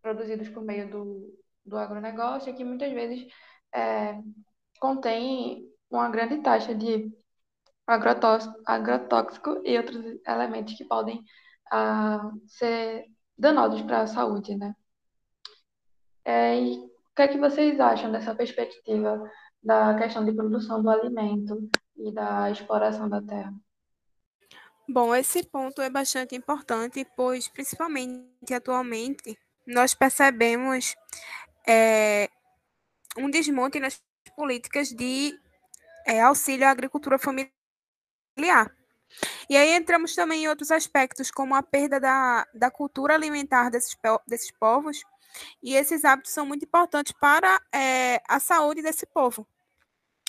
produzidos 0.01 0.49
por 0.49 0.63
meio 0.63 0.89
do, 0.89 1.39
do 1.65 1.77
agronegócio, 1.77 2.53
que 2.55 2.63
muitas 2.63 2.91
vezes 2.91 3.25
é, 3.73 4.19
contém 4.79 5.65
uma 5.89 6.09
grande 6.09 6.37
taxa 6.41 6.73
de 6.73 7.11
agrotóxico 8.65 9.61
e 9.65 9.77
outros 9.77 10.19
elementos 10.25 10.73
que 10.75 10.85
podem 10.85 11.23
ah, 11.71 12.31
ser 12.47 13.05
danosos 13.37 13.81
para 13.81 14.01
a 14.01 14.07
saúde, 14.07 14.55
né? 14.55 14.73
É, 16.23 16.59
e 16.59 16.77
o 16.77 17.15
que 17.15 17.21
é 17.21 17.27
que 17.27 17.37
vocês 17.37 17.79
acham 17.79 18.11
dessa 18.11 18.35
perspectiva 18.35 19.29
da 19.61 19.95
questão 19.95 20.25
de 20.25 20.33
produção 20.33 20.81
do 20.81 20.89
alimento 20.89 21.69
e 21.97 22.11
da 22.11 22.49
exploração 22.49 23.07
da 23.07 23.21
terra? 23.21 23.53
Bom, 24.87 25.15
esse 25.15 25.43
ponto 25.43 25.81
é 25.81 25.89
bastante 25.89 26.35
importante, 26.35 27.05
pois 27.15 27.47
principalmente 27.47 28.53
atualmente 28.53 29.37
nós 29.65 29.93
percebemos 29.93 30.95
é, 31.67 32.29
um 33.17 33.29
desmonte 33.29 33.79
nas 33.79 34.01
políticas 34.35 34.89
de 34.89 35.37
é, 36.05 36.21
auxílio 36.21 36.67
à 36.67 36.71
agricultura 36.71 37.17
familiar. 37.17 38.75
E 39.49 39.57
aí 39.57 39.73
entramos 39.73 40.15
também 40.15 40.43
em 40.43 40.47
outros 40.47 40.71
aspectos, 40.71 41.29
como 41.29 41.55
a 41.55 41.61
perda 41.61 41.99
da, 41.99 42.45
da 42.53 42.71
cultura 42.71 43.13
alimentar 43.13 43.69
desses, 43.69 43.95
desses 44.27 44.51
povos, 44.51 45.03
e 45.61 45.75
esses 45.75 46.05
hábitos 46.05 46.31
são 46.31 46.45
muito 46.45 46.65
importantes 46.65 47.13
para 47.19 47.61
é, 47.73 48.21
a 48.27 48.39
saúde 48.39 48.81
desse 48.81 49.05
povo. 49.05 49.47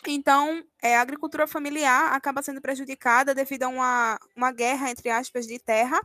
Então, 0.07 0.65
é, 0.83 0.97
a 0.97 1.01
agricultura 1.01 1.47
familiar 1.47 2.13
acaba 2.13 2.43
sendo 2.43 2.61
prejudicada 2.61 3.35
devido 3.35 3.65
a 3.65 3.69
uma, 3.69 4.19
uma 4.35 4.53
guerra, 4.53 4.91
entre 4.91 5.11
aspas, 5.11 5.47
de 5.47 5.59
terra, 5.61 6.01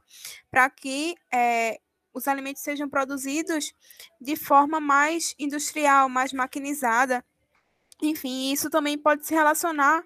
para 0.52 0.70
que 0.70 1.16
é, 1.34 1.80
os 2.14 2.28
alimentos 2.28 2.62
sejam 2.62 2.88
produzidos 2.88 3.74
de 4.22 4.36
forma 4.36 4.80
mais 4.80 5.34
industrial, 5.40 6.10
mais 6.10 6.32
maquinizada. 6.32 7.26
Enfim, 8.02 8.52
isso 8.52 8.70
também 8.70 8.98
pode 8.98 9.26
se 9.26 9.34
relacionar 9.34 10.04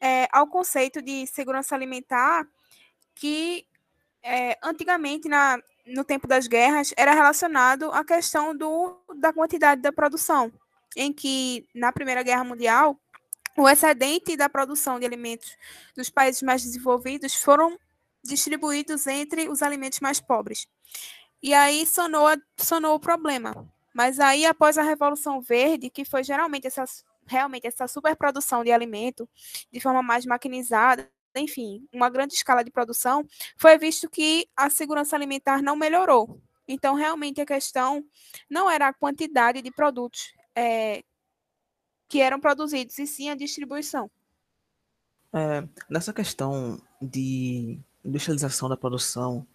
é, 0.00 0.28
ao 0.32 0.48
conceito 0.48 1.00
de 1.00 1.26
segurança 1.28 1.74
alimentar, 1.74 2.44
que 3.14 3.66
é, 4.22 4.58
antigamente, 4.62 5.28
na, 5.28 5.58
no 5.88 6.04
tempo 6.04 6.26
das 6.26 6.46
guerras, 6.46 6.92
era 6.96 7.14
relacionado 7.14 7.90
à 7.92 8.04
questão 8.04 8.56
do, 8.56 8.96
da 9.16 9.32
quantidade 9.32 9.80
da 9.80 9.92
produção, 9.92 10.52
em 10.96 11.12
que, 11.12 11.66
na 11.74 11.92
Primeira 11.92 12.22
Guerra 12.22 12.44
Mundial, 12.44 12.98
o 13.56 13.68
excedente 13.68 14.36
da 14.36 14.48
produção 14.48 15.00
de 15.00 15.06
alimentos 15.06 15.56
dos 15.96 16.08
países 16.08 16.42
mais 16.42 16.62
desenvolvidos 16.62 17.34
foram 17.34 17.78
distribuídos 18.22 19.06
entre 19.06 19.48
os 19.48 19.62
alimentos 19.62 20.00
mais 20.00 20.20
pobres. 20.20 20.68
E 21.42 21.54
aí 21.54 21.86
sonou, 21.86 22.26
sonou 22.56 22.94
o 22.94 23.00
problema. 23.00 23.68
Mas 23.94 24.20
aí, 24.20 24.46
após 24.46 24.78
a 24.78 24.82
Revolução 24.82 25.40
Verde, 25.40 25.90
que 25.90 26.04
foi 26.04 26.22
geralmente 26.22 26.66
essa, 26.66 26.84
realmente 27.26 27.66
essa 27.66 27.88
superprodução 27.88 28.62
de 28.62 28.70
alimento 28.70 29.28
de 29.72 29.80
forma 29.80 30.02
mais 30.02 30.24
maquinizada, 30.24 31.10
enfim, 31.38 31.86
uma 31.92 32.10
grande 32.10 32.34
escala 32.34 32.62
de 32.62 32.70
produção, 32.70 33.26
foi 33.56 33.78
visto 33.78 34.08
que 34.08 34.48
a 34.56 34.68
segurança 34.68 35.16
alimentar 35.16 35.62
não 35.62 35.76
melhorou. 35.76 36.40
Então, 36.66 36.94
realmente, 36.94 37.40
a 37.40 37.46
questão 37.46 38.04
não 38.48 38.70
era 38.70 38.88
a 38.88 38.92
quantidade 38.92 39.62
de 39.62 39.70
produtos 39.70 40.32
é, 40.54 41.02
que 42.08 42.20
eram 42.20 42.38
produzidos, 42.38 42.98
e 42.98 43.06
sim 43.06 43.30
a 43.30 43.34
distribuição. 43.34 44.10
É, 45.32 45.66
nessa 45.88 46.12
questão 46.12 46.80
de 47.00 47.78
industrialização 48.04 48.68
da 48.68 48.76
produção, 48.76 49.46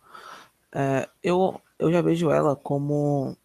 é, 0.72 1.10
eu, 1.22 1.62
eu 1.78 1.92
já 1.92 2.02
vejo 2.02 2.32
ela 2.32 2.56
como, 2.56 3.38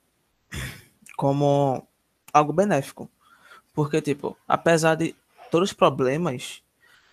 como 1.16 1.86
algo 2.32 2.52
benéfico. 2.52 3.10
Porque, 3.74 4.00
tipo, 4.00 4.36
apesar 4.46 4.94
de 4.94 5.14
todos 5.50 5.70
os 5.70 5.76
problemas 5.76 6.62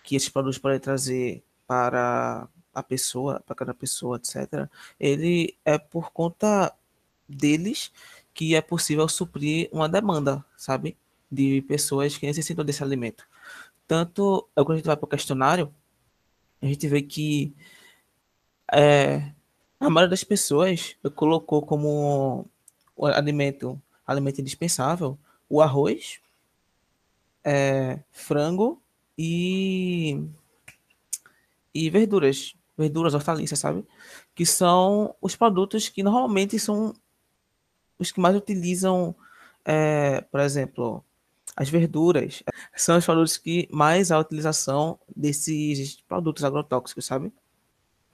que 0.06 0.14
esses 0.14 0.28
produtos 0.28 0.56
podem 0.56 0.78
trazer 0.78 1.42
para 1.66 2.48
a 2.72 2.82
pessoa, 2.82 3.42
para 3.44 3.56
cada 3.56 3.74
pessoa, 3.74 4.18
etc., 4.18 4.70
ele 5.00 5.58
é 5.64 5.76
por 5.76 6.12
conta 6.12 6.72
deles 7.28 7.92
que 8.32 8.54
é 8.54 8.60
possível 8.60 9.08
suprir 9.08 9.68
uma 9.72 9.88
demanda, 9.88 10.44
sabe? 10.56 10.96
De 11.30 11.60
pessoas 11.62 12.16
que 12.16 12.24
necessitam 12.24 12.64
desse 12.64 12.84
alimento. 12.84 13.26
Tanto, 13.88 14.48
quando 14.54 14.72
a 14.72 14.76
gente 14.76 14.86
vai 14.86 14.96
para 14.96 15.06
o 15.06 15.08
questionário, 15.08 15.74
a 16.62 16.66
gente 16.66 16.86
vê 16.86 17.02
que 17.02 17.52
é, 18.72 19.32
a 19.80 19.90
maioria 19.90 20.10
das 20.10 20.22
pessoas 20.22 20.96
colocou 21.16 21.62
como 21.66 22.46
alimento, 22.96 23.80
alimento 24.06 24.40
indispensável 24.40 25.18
o 25.48 25.60
arroz, 25.60 26.20
é, 27.44 28.00
frango 28.12 28.80
e, 29.16 30.22
e 31.74 31.90
verduras, 31.90 32.54
verduras, 32.76 33.14
hortaliças, 33.14 33.58
sabe? 33.58 33.84
Que 34.34 34.44
são 34.44 35.14
os 35.20 35.36
produtos 35.36 35.88
que 35.88 36.02
normalmente 36.02 36.58
são 36.58 36.94
os 37.98 38.12
que 38.12 38.20
mais 38.20 38.36
utilizam, 38.36 39.14
é, 39.64 40.20
por 40.22 40.40
exemplo, 40.40 41.04
as 41.56 41.70
verduras, 41.70 42.42
são 42.76 42.98
os 42.98 43.04
produtos 43.04 43.38
que 43.38 43.66
mais 43.72 44.12
há 44.12 44.18
utilização 44.18 44.98
desses 45.16 45.96
produtos 46.02 46.44
agrotóxicos, 46.44 47.06
sabe? 47.06 47.32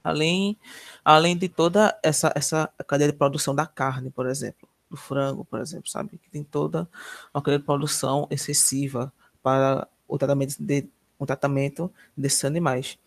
Além, 0.01 0.57
além 1.03 1.37
de 1.37 1.49
toda 1.49 1.97
essa, 2.03 2.31
essa 2.35 2.69
cadeia 2.87 3.11
de 3.11 3.17
produção 3.17 3.53
da 3.53 3.65
carne, 3.65 4.09
por 4.09 4.27
exemplo, 4.27 4.67
do 4.89 4.97
frango, 4.97 5.43
por 5.45 5.59
exemplo, 5.59 5.89
sabe? 5.89 6.17
Que 6.17 6.29
tem 6.29 6.43
toda 6.43 6.87
uma 7.33 7.41
cadeia 7.41 7.59
de 7.59 7.65
produção 7.65 8.27
excessiva 8.29 9.11
para 9.41 9.87
o 10.13 10.17
tratamento, 10.19 10.55
de, 10.59 10.87
o 11.17 11.25
tratamento 11.25 11.91
desses 12.15 12.45
animais. 12.45 12.99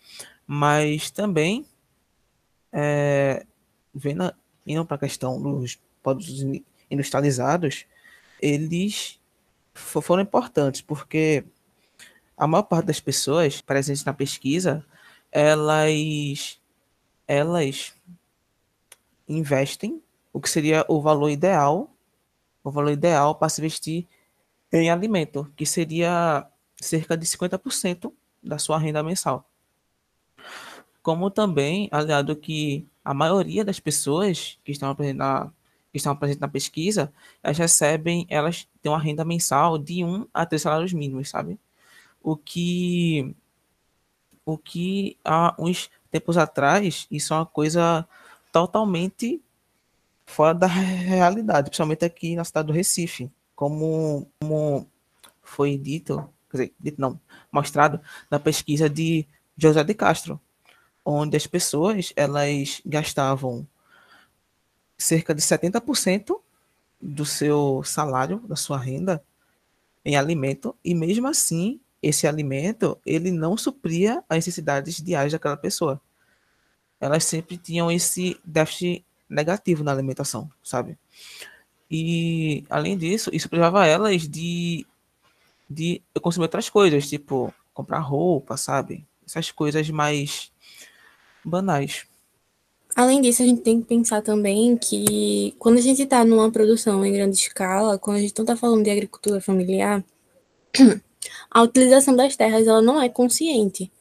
Mas 0.44 1.08
também, 1.08 1.64
é, 2.72 3.46
vendo, 3.94 4.34
indo 4.66 4.84
para 4.84 4.96
a 4.96 5.00
questão 5.00 5.40
dos 5.40 5.78
produtos 6.02 6.42
industrializados, 6.90 7.86
eles 8.42 9.20
foram 9.72 10.20
importantes, 10.20 10.80
porque 10.80 11.44
a 12.36 12.44
maior 12.44 12.64
parte 12.64 12.86
das 12.86 12.98
pessoas 12.98 13.60
presentes 13.60 14.04
na 14.04 14.12
pesquisa, 14.12 14.84
elas 15.30 16.60
elas 17.28 17.94
investem 19.28 20.02
o 20.32 20.40
que 20.40 20.50
seria 20.50 20.84
o 20.88 21.00
valor 21.00 21.30
ideal, 21.30 21.88
o 22.64 22.70
valor 22.70 22.90
ideal 22.90 23.36
para 23.36 23.48
se 23.48 23.60
investir 23.60 24.06
em 24.72 24.90
alimento, 24.90 25.52
que 25.56 25.64
seria 25.64 26.48
cerca 26.80 27.16
de 27.16 27.26
50% 27.26 28.12
da 28.42 28.58
sua 28.58 28.78
renda 28.78 29.02
mensal. 29.02 29.48
Como 31.02 31.30
também, 31.30 31.88
aliado 31.92 32.34
que 32.36 32.86
a 33.04 33.14
maioria 33.14 33.64
das 33.64 33.78
pessoas 33.78 34.58
que 34.64 34.72
estão 34.72 34.94
presentes 34.94 35.18
na, 35.18 35.52
que 35.92 35.98
estão 35.98 36.16
presentes 36.16 36.40
na 36.40 36.48
pesquisa, 36.48 37.12
elas 37.42 37.56
recebem, 37.58 38.26
elas 38.28 38.68
têm 38.82 38.90
uma 38.90 38.98
renda 38.98 39.24
mensal 39.24 39.78
de 39.78 40.04
1 40.04 40.26
a 40.34 40.44
3 40.44 40.60
salários 40.62 40.92
mínimos, 40.92 41.30
sabe? 41.30 41.58
O 42.22 42.36
que 42.36 43.34
o 44.44 44.56
que 44.56 45.18
há 45.24 45.54
uns 45.58 45.90
tempos 46.10 46.36
atrás, 46.36 47.06
isso 47.10 47.34
é 47.34 47.36
uma 47.36 47.46
coisa 47.46 48.08
totalmente 48.52 49.42
fora 50.24 50.54
da 50.54 50.66
realidade, 50.66 51.68
principalmente 51.68 52.04
aqui 52.04 52.36
na 52.36 52.44
cidade 52.44 52.68
do 52.68 52.72
Recife, 52.72 53.30
como, 53.54 54.30
como 54.40 54.88
foi 55.42 55.76
dito, 55.76 56.28
quer 56.50 56.56
dizer, 56.56 56.74
dito 56.78 57.00
não, 57.00 57.20
mostrado 57.50 58.00
na 58.30 58.38
pesquisa 58.38 58.88
de 58.88 59.26
José 59.56 59.82
de 59.84 59.94
Castro, 59.94 60.40
onde 61.04 61.36
as 61.36 61.46
pessoas 61.46 62.12
elas 62.16 62.80
gastavam 62.84 63.66
cerca 64.98 65.34
de 65.34 65.42
70% 65.42 66.38
do 67.00 67.24
seu 67.24 67.82
salário, 67.84 68.38
da 68.40 68.56
sua 68.56 68.78
renda 68.78 69.22
em 70.04 70.16
alimento, 70.16 70.74
e 70.84 70.94
mesmo 70.94 71.26
assim 71.26 71.80
esse 72.02 72.26
alimento 72.26 72.98
ele 73.04 73.30
não 73.30 73.56
supria 73.56 74.22
as 74.28 74.36
necessidades 74.36 74.96
diárias 74.96 75.32
daquela 75.32 75.56
pessoa. 75.56 76.00
Elas 77.00 77.24
sempre 77.24 77.56
tinham 77.58 77.90
esse 77.90 78.40
déficit 78.44 79.04
negativo 79.28 79.84
na 79.84 79.92
alimentação, 79.92 80.50
sabe? 80.62 80.96
E, 81.90 82.64
além 82.68 82.96
disso, 82.96 83.30
isso 83.32 83.48
privava 83.48 83.86
elas 83.86 84.28
de, 84.28 84.86
de 85.68 86.02
consumir 86.20 86.44
outras 86.44 86.68
coisas, 86.68 87.08
tipo 87.08 87.52
comprar 87.74 87.98
roupa, 87.98 88.56
sabe? 88.56 89.06
Essas 89.26 89.50
coisas 89.50 89.88
mais 89.90 90.50
banais. 91.44 92.06
Além 92.94 93.20
disso, 93.20 93.42
a 93.42 93.46
gente 93.46 93.60
tem 93.60 93.82
que 93.82 93.86
pensar 93.86 94.22
também 94.22 94.74
que 94.76 95.54
quando 95.58 95.76
a 95.76 95.82
gente 95.82 96.02
está 96.02 96.24
numa 96.24 96.50
produção 96.50 97.04
em 97.04 97.12
grande 97.12 97.36
escala, 97.36 97.98
quando 97.98 98.16
a 98.16 98.20
gente 98.20 98.34
não 98.38 98.44
está 98.44 98.56
falando 98.56 98.82
de 98.82 98.90
agricultura 98.90 99.38
familiar, 99.38 100.02
a 101.50 101.62
utilização 101.62 102.16
das 102.16 102.34
terras 102.36 102.66
ela 102.66 102.80
não 102.80 103.00
é 103.00 103.10
consciente. 103.10 103.92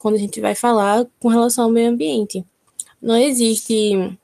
Quando 0.00 0.16
a 0.16 0.18
gente 0.18 0.40
vai 0.40 0.56
falar 0.56 1.06
com 1.20 1.28
relação 1.28 1.66
ao 1.66 1.70
meio 1.70 1.90
ambiente, 1.90 2.44
não 3.00 3.16
existe 3.16 4.18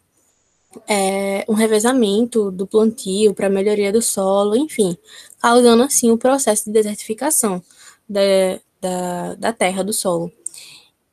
é, 0.89 1.45
um 1.49 1.55
revezamento 1.55 2.51
do 2.51 2.67
plantio 2.67 3.35
para 3.35 3.51
melhoria 3.51 3.93
do 3.93 4.01
solo, 4.01 4.57
enfim, 4.57 4.97
causando 5.41 5.83
assim 5.83 6.11
o 6.11 6.19
processo 6.19 6.67
de 6.67 6.73
desertificação 6.73 7.63
da, 8.09 8.21
da, 8.81 9.35
da 9.35 9.53
terra, 9.53 9.83
do 9.83 9.93
solo. 9.93 10.33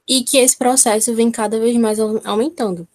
E 0.07 0.23
que 0.23 0.37
esse 0.37 0.57
processo 0.57 1.13
vem 1.13 1.31
cada 1.31 1.59
vez 1.59 1.75
mais 1.77 1.99
aumentando. 1.99 2.87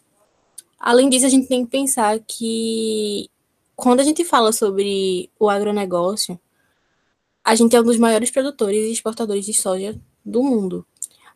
Além 0.78 1.08
disso, 1.08 1.26
a 1.26 1.28
gente 1.28 1.46
tem 1.48 1.64
que 1.64 1.70
pensar 1.70 2.18
que 2.20 3.28
quando 3.76 4.00
a 4.00 4.04
gente 4.04 4.24
fala 4.24 4.52
sobre 4.52 5.30
o 5.38 5.48
agronegócio, 5.48 6.38
a 7.44 7.54
gente 7.54 7.74
é 7.74 7.80
um 7.80 7.84
dos 7.84 7.98
maiores 7.98 8.30
produtores 8.30 8.86
e 8.86 8.92
exportadores 8.92 9.44
de 9.44 9.52
soja 9.52 10.00
do 10.24 10.42
mundo. 10.42 10.86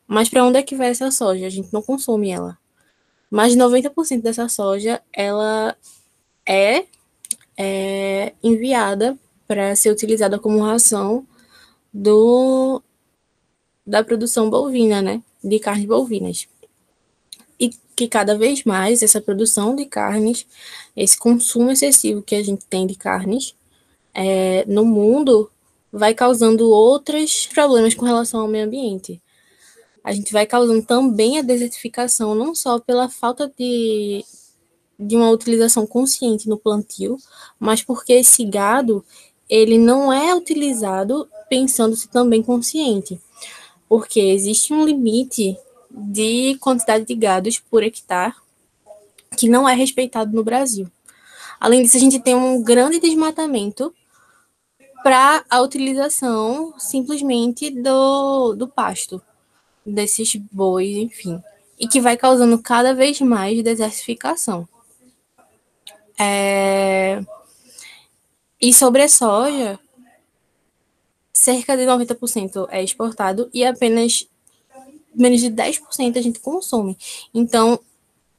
Mas 0.07 0.29
para 0.29 0.45
onde 0.45 0.59
é 0.59 0.63
que 0.63 0.77
vai 0.77 0.89
essa 0.89 1.11
soja? 1.11 1.47
A 1.47 1.51
gente 1.51 1.73
não 1.73 1.83
consome 1.83 2.31
ela. 2.31 2.59
Mais 3.31 3.53
de 3.53 3.59
90% 3.59 4.23
dessa 4.23 4.49
soja, 4.49 5.03
ela 5.13 5.77
é, 6.47 6.85
é 7.57 8.33
enviada 8.43 9.19
para 9.47 9.75
ser 9.75 9.91
utilizada 9.91 10.39
como 10.39 10.63
ração 10.63 11.27
do, 11.93 12.83
da 13.87 14.05
produção 14.05 14.49
bovina, 14.49 15.03
né? 15.03 15.23
De 15.43 15.59
carnes 15.59 15.87
bovinas. 15.87 16.49
E 17.59 17.71
que 17.97 18.09
cada 18.09 18.37
vez 18.37 18.65
mais 18.65 19.03
essa 19.03 19.21
produção 19.21 19.75
de 19.75 19.87
carnes, 19.87 20.47
esse 20.97 21.19
consumo 21.19 21.71
excessivo 21.71 22.23
que 22.23 22.35
a 22.35 22.43
gente 22.43 22.65
tem 22.67 22.87
de 22.87 22.95
carnes 22.95 23.55
é, 24.15 24.65
no 24.67 24.85
mundo, 24.85 25.51
vai 25.93 26.15
causando 26.15 26.69
outros 26.71 27.47
problemas 27.47 27.95
com 27.95 28.05
relação 28.05 28.41
ao 28.41 28.49
meio 28.49 28.67
ambiente 28.67 29.21
a 30.07 30.13
gente 30.13 30.33
vai 30.33 30.47
causando 30.47 30.85
também 30.85 31.37
a 31.37 31.43
desertificação, 31.43 32.33
não 32.33 32.55
só 32.55 32.79
pela 32.79 33.09
falta 33.09 33.53
de, 33.59 34.25
de 34.97 35.17
uma 35.17 35.31
utilização 35.31 35.85
consciente 35.85 36.49
no 36.49 36.57
plantio, 36.57 37.17
mas 37.59 37.83
porque 37.83 38.13
esse 38.13 38.45
gado 38.45 39.05
ele 39.49 39.77
não 39.77 40.13
é 40.13 40.33
utilizado 40.33 41.29
pensando-se 41.51 42.07
também 42.07 42.41
consciente, 42.41 43.21
porque 43.89 44.21
existe 44.21 44.73
um 44.73 44.85
limite 44.85 45.59
de 45.91 46.57
quantidade 46.61 47.05
de 47.05 47.15
gados 47.17 47.59
por 47.59 47.83
hectare 47.83 48.33
que 49.37 49.49
não 49.49 49.69
é 49.69 49.75
respeitado 49.75 50.33
no 50.33 50.45
Brasil. 50.45 50.87
Além 51.59 51.83
disso, 51.83 51.97
a 51.97 52.01
gente 52.01 52.21
tem 52.21 52.37
um 52.37 52.63
grande 52.63 53.01
desmatamento 53.01 53.93
para 55.03 55.45
a 55.51 55.61
utilização 55.63 56.75
simplesmente 56.79 57.71
do, 57.71 58.55
do 58.55 58.69
pasto 58.69 59.21
desses 59.87 60.35
bois, 60.37 60.97
enfim, 60.97 61.41
e 61.79 61.87
que 61.87 62.01
vai 62.01 62.17
causando 62.17 62.59
cada 62.61 62.95
vez 62.95 63.21
mais 63.21 63.63
desertificação. 63.63 64.69
É... 66.19 67.21
E 68.61 68.73
sobre 68.73 69.03
a 69.03 69.09
soja, 69.09 69.79
cerca 71.33 71.77
de 71.77 71.85
90% 71.85 72.67
é 72.71 72.83
exportado 72.83 73.49
e 73.53 73.65
apenas 73.65 74.27
menos 75.15 75.41
de 75.41 75.51
10% 75.51 76.17
a 76.17 76.23
gente 76.23 76.41
consome. 76.41 76.97
Então, 77.33 77.79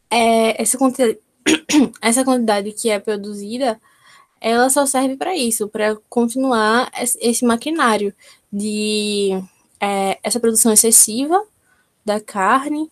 é, 0.10 0.62
essa, 0.62 0.78
quantidade, 0.78 1.20
essa 2.02 2.24
quantidade 2.24 2.72
que 2.72 2.90
é 2.90 3.00
produzida, 3.00 3.80
ela 4.40 4.70
só 4.70 4.86
serve 4.86 5.16
para 5.16 5.36
isso, 5.36 5.68
para 5.68 5.96
continuar 6.10 6.92
esse 6.96 7.46
maquinário 7.46 8.14
de 8.52 9.42
é, 9.80 10.20
essa 10.24 10.40
produção 10.40 10.72
excessiva 10.72 11.44
da 12.06 12.20
carne, 12.20 12.90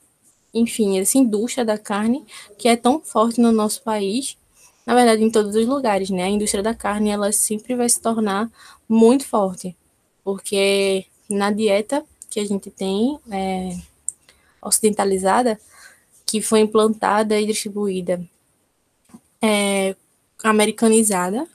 enfim, 0.54 1.00
essa 1.00 1.18
indústria 1.18 1.66
da 1.66 1.78
carne 1.78 2.26
que 2.58 2.68
é 2.68 2.76
tão 2.76 3.02
forte 3.02 3.42
no 3.42 3.52
nosso 3.52 3.82
país, 3.82 4.38
na 4.86 4.94
verdade 4.94 5.24
em 5.24 5.32
todos 5.32 5.56
os 5.56 5.66
lugares, 5.66 6.10
né? 6.10 6.24
A 6.24 6.30
indústria 6.30 6.62
da 6.64 6.76
carne 6.76 7.10
ela 7.10 7.32
sempre 7.32 7.76
vai 7.76 7.90
se 7.90 8.00
tornar 8.00 8.50
muito 8.88 9.26
forte, 9.26 9.76
porque 10.24 11.06
na 11.30 11.52
dieta 11.52 12.06
que 12.30 12.40
a 12.40 12.46
gente 12.46 12.70
tem 12.70 13.18
é, 13.32 13.78
ocidentalizada, 14.62 15.60
que 16.26 16.42
foi 16.42 16.60
implantada 16.60 17.40
e 17.40 17.46
distribuída 17.46 18.22
é, 19.42 19.96
americanizada, 20.44 21.48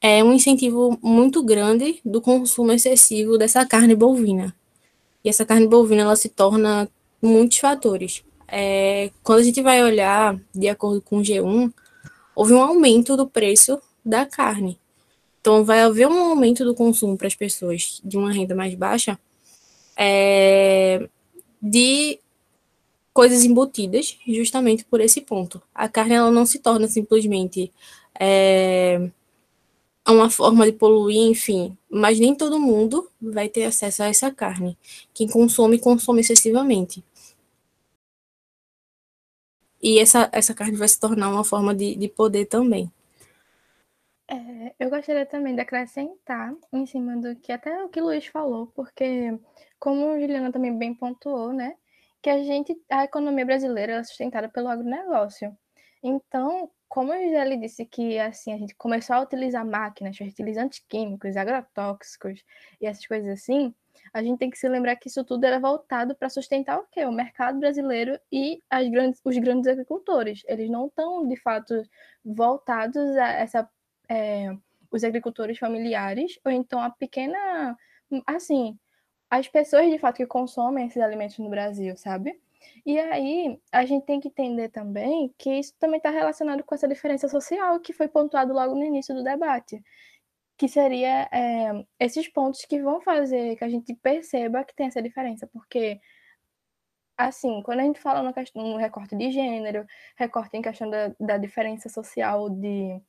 é 0.00 0.22
um 0.22 0.32
incentivo 0.32 0.98
muito 1.02 1.42
grande 1.42 2.00
do 2.04 2.20
consumo 2.20 2.72
excessivo 2.72 3.36
dessa 3.36 3.66
carne 3.66 3.94
bovina. 3.94 4.54
E 5.24 5.28
essa 5.28 5.44
carne 5.44 5.66
bovina 5.66 6.02
ela 6.02 6.16
se 6.16 6.28
torna 6.28 6.88
muitos 7.20 7.58
fatores. 7.58 8.22
É, 8.46 9.10
quando 9.22 9.40
a 9.40 9.42
gente 9.42 9.60
vai 9.60 9.82
olhar, 9.82 10.38
de 10.54 10.68
acordo 10.68 11.02
com 11.02 11.18
o 11.18 11.22
G1, 11.22 11.72
houve 12.34 12.52
um 12.52 12.62
aumento 12.62 13.16
do 13.16 13.28
preço 13.28 13.80
da 14.04 14.24
carne. 14.24 14.78
Então, 15.40 15.64
vai 15.64 15.82
haver 15.82 16.06
um 16.06 16.30
aumento 16.30 16.64
do 16.64 16.74
consumo 16.74 17.16
para 17.16 17.26
as 17.26 17.34
pessoas 17.34 18.00
de 18.04 18.16
uma 18.16 18.32
renda 18.32 18.54
mais 18.54 18.74
baixa 18.74 19.18
é, 19.96 21.08
de 21.60 22.20
coisas 23.12 23.44
embutidas, 23.44 24.16
justamente 24.26 24.84
por 24.84 25.00
esse 25.00 25.20
ponto. 25.20 25.60
A 25.74 25.88
carne 25.88 26.14
ela 26.14 26.30
não 26.30 26.46
se 26.46 26.60
torna 26.60 26.86
simplesmente 26.86 27.72
é, 28.18 29.10
a 30.08 30.12
uma 30.12 30.30
forma 30.30 30.64
de 30.64 30.72
poluir, 30.72 31.30
enfim, 31.30 31.76
mas 31.90 32.18
nem 32.18 32.34
todo 32.34 32.58
mundo 32.58 33.10
vai 33.20 33.46
ter 33.46 33.66
acesso 33.66 34.02
a 34.02 34.06
essa 34.06 34.30
carne. 34.30 34.74
Quem 35.12 35.28
consome, 35.28 35.78
consome 35.78 36.22
excessivamente. 36.22 37.04
E 39.82 39.98
essa, 39.98 40.30
essa 40.32 40.54
carne 40.54 40.78
vai 40.78 40.88
se 40.88 40.98
tornar 40.98 41.28
uma 41.28 41.44
forma 41.44 41.74
de, 41.74 41.94
de 41.94 42.08
poder 42.08 42.46
também. 42.46 42.90
É, 44.26 44.74
eu 44.80 44.88
gostaria 44.88 45.26
também 45.26 45.54
de 45.54 45.60
acrescentar 45.60 46.54
em 46.72 46.86
cima 46.86 47.14
do 47.18 47.36
que 47.36 47.52
até 47.52 47.84
o 47.84 47.90
que 47.90 48.00
o 48.00 48.04
Luiz 48.04 48.24
falou, 48.24 48.68
porque 48.68 49.38
como 49.78 50.08
a 50.12 50.18
Juliana 50.18 50.50
também 50.50 50.74
bem 50.74 50.94
pontuou, 50.94 51.52
né, 51.52 51.76
que 52.22 52.30
a 52.30 52.42
gente, 52.42 52.74
a 52.90 53.04
economia 53.04 53.44
brasileira 53.44 53.92
é 53.92 54.02
sustentada 54.02 54.48
pelo 54.48 54.68
agronegócio. 54.68 55.54
Então, 56.02 56.70
como 56.88 57.12
eu 57.12 57.30
já 57.30 57.44
lhe 57.44 57.56
disse 57.56 57.84
que 57.84 58.18
assim 58.18 58.52
a 58.52 58.58
gente 58.58 58.74
começou 58.74 59.16
a 59.16 59.20
utilizar 59.20 59.64
máquinas, 59.66 60.16
fertilizantes 60.16 60.82
químicos, 60.88 61.36
agrotóxicos 61.36 62.42
e 62.80 62.86
essas 62.86 63.06
coisas 63.06 63.28
assim, 63.30 63.74
a 64.12 64.22
gente 64.22 64.38
tem 64.38 64.50
que 64.50 64.58
se 64.58 64.68
lembrar 64.68 64.96
que 64.96 65.08
isso 65.08 65.24
tudo 65.24 65.44
era 65.44 65.58
voltado 65.58 66.14
para 66.14 66.28
sustentar 66.30 66.78
o 66.78 66.86
quê? 66.90 67.04
O 67.04 67.12
mercado 67.12 67.58
brasileiro 67.58 68.18
e 68.32 68.62
grandes, 68.90 69.20
os 69.24 69.36
grandes 69.38 69.66
agricultores. 69.68 70.42
Eles 70.46 70.70
não 70.70 70.86
estão, 70.86 71.26
de 71.26 71.36
fato, 71.36 71.74
voltados 72.24 73.16
a 73.16 73.28
essa, 73.28 73.70
é, 74.08 74.56
os 74.90 75.04
agricultores 75.04 75.58
familiares, 75.58 76.38
ou 76.44 76.50
então 76.52 76.80
a 76.80 76.90
pequena, 76.90 77.76
assim, 78.26 78.78
as 79.30 79.46
pessoas, 79.48 79.90
de 79.90 79.98
fato, 79.98 80.16
que 80.16 80.26
consomem 80.26 80.86
esses 80.86 81.02
alimentos 81.02 81.38
no 81.38 81.50
Brasil, 81.50 81.96
sabe? 81.96 82.40
E 82.84 82.98
aí, 82.98 83.60
a 83.72 83.84
gente 83.84 84.04
tem 84.06 84.20
que 84.20 84.28
entender 84.28 84.68
também 84.70 85.32
que 85.38 85.50
isso 85.58 85.74
também 85.78 85.98
está 85.98 86.10
relacionado 86.10 86.64
com 86.64 86.74
essa 86.74 86.88
diferença 86.88 87.28
social 87.28 87.80
que 87.80 87.92
foi 87.92 88.08
pontuado 88.08 88.52
logo 88.52 88.74
no 88.74 88.84
início 88.84 89.14
do 89.14 89.22
debate, 89.22 89.82
que 90.56 90.68
seria 90.68 91.28
é, 91.32 91.84
esses 92.00 92.28
pontos 92.28 92.64
que 92.64 92.82
vão 92.82 93.00
fazer 93.00 93.56
que 93.56 93.64
a 93.64 93.68
gente 93.68 93.94
perceba 93.94 94.64
que 94.64 94.74
tem 94.74 94.88
essa 94.88 95.02
diferença, 95.02 95.46
porque 95.48 96.00
assim, 97.18 97.62
quando 97.62 97.80
a 97.80 97.82
gente 97.82 98.00
fala 98.00 98.22
no, 98.22 98.32
no 98.62 98.76
recorte 98.78 99.16
de 99.16 99.30
gênero, 99.32 99.84
recorte 100.16 100.56
em 100.56 100.62
questão 100.62 100.88
da, 100.88 101.14
da 101.20 101.36
diferença 101.36 101.88
social 101.88 102.48
de, 102.48 103.00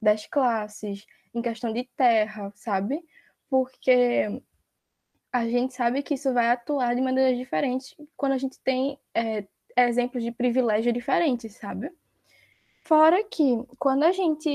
das 0.00 0.26
classes, 0.26 1.04
em 1.34 1.42
questão 1.42 1.72
de 1.72 1.84
terra, 1.96 2.52
sabe? 2.54 3.02
Porque 3.50 4.42
a 5.36 5.46
gente 5.46 5.74
sabe 5.74 6.02
que 6.02 6.14
isso 6.14 6.32
vai 6.32 6.48
atuar 6.48 6.94
de 6.94 7.02
maneiras 7.02 7.36
diferentes 7.36 7.94
quando 8.16 8.32
a 8.32 8.38
gente 8.38 8.58
tem 8.60 8.98
é, 9.14 9.46
exemplos 9.76 10.24
de 10.24 10.32
privilégio 10.32 10.90
diferentes, 10.94 11.56
sabe? 11.56 11.92
Fora 12.84 13.22
que, 13.22 13.62
quando 13.78 14.04
a 14.04 14.12
gente 14.12 14.48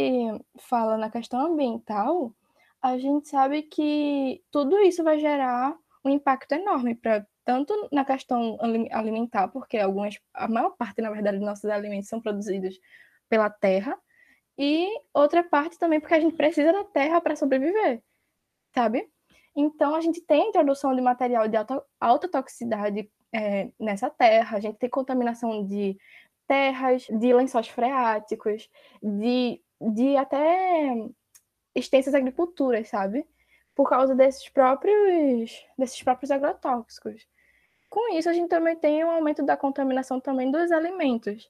fala 0.58 0.98
na 0.98 1.12
questão 1.12 1.40
ambiental, 1.46 2.34
a 2.82 2.98
gente 2.98 3.28
sabe 3.28 3.62
que 3.62 4.42
tudo 4.50 4.80
isso 4.80 5.04
vai 5.04 5.20
gerar 5.20 5.78
um 6.04 6.10
impacto 6.10 6.54
enorme 6.54 6.96
para 6.96 7.28
tanto 7.46 7.88
na 7.92 8.04
questão 8.04 8.58
alimentar, 8.92 9.50
porque 9.50 9.78
algumas, 9.78 10.20
a 10.34 10.48
maior 10.48 10.72
parte, 10.72 11.00
na 11.00 11.12
verdade, 11.12 11.38
dos 11.38 11.46
nossos 11.46 11.66
alimentos 11.66 12.10
são 12.10 12.20
produzidos 12.20 12.80
pela 13.30 13.52
terra, 13.52 13.96
e 14.58 14.90
outra 15.14 15.44
parte 15.44 15.78
também 15.78 16.00
porque 16.00 16.16
a 16.16 16.20
gente 16.20 16.36
precisa 16.36 16.74
da 16.74 16.84
terra 16.86 17.22
para 17.22 17.36
sobreviver, 17.36 18.02
sabe? 18.74 19.08
Então, 19.56 19.96
a 19.96 20.02
gente 20.02 20.22
tem 20.22 20.50
introdução 20.50 20.96
de 20.96 21.02
material 21.02 21.48
de 21.48 21.58
alta, 21.58 21.84
alta 22.00 22.30
toxicidade 22.30 23.10
é, 23.34 23.70
nessa 23.80 24.10
terra, 24.10 24.58
a 24.58 24.60
gente 24.60 24.78
tem 24.78 24.90
contaminação 24.90 25.66
de 25.66 25.98
terras, 26.48 27.04
de 27.04 27.34
lençóis 27.34 27.68
freáticos, 27.68 28.70
de, 29.02 29.62
de 29.80 30.18
até 30.18 30.96
extensas 31.76 32.14
agriculturas, 32.14 32.90
sabe? 32.90 33.26
Por 33.76 33.90
causa 33.90 34.14
desses 34.16 34.50
próprios, 34.50 35.66
desses 35.78 36.02
próprios 36.04 36.32
agrotóxicos. 36.32 37.26
Com 37.90 38.14
isso, 38.16 38.30
a 38.30 38.34
gente 38.34 38.50
também 38.50 38.76
tem 38.76 39.04
um 39.04 39.12
aumento 39.12 39.44
da 39.44 39.58
contaminação 39.58 40.20
também 40.20 40.52
dos 40.52 40.72
alimentos. 40.72 41.50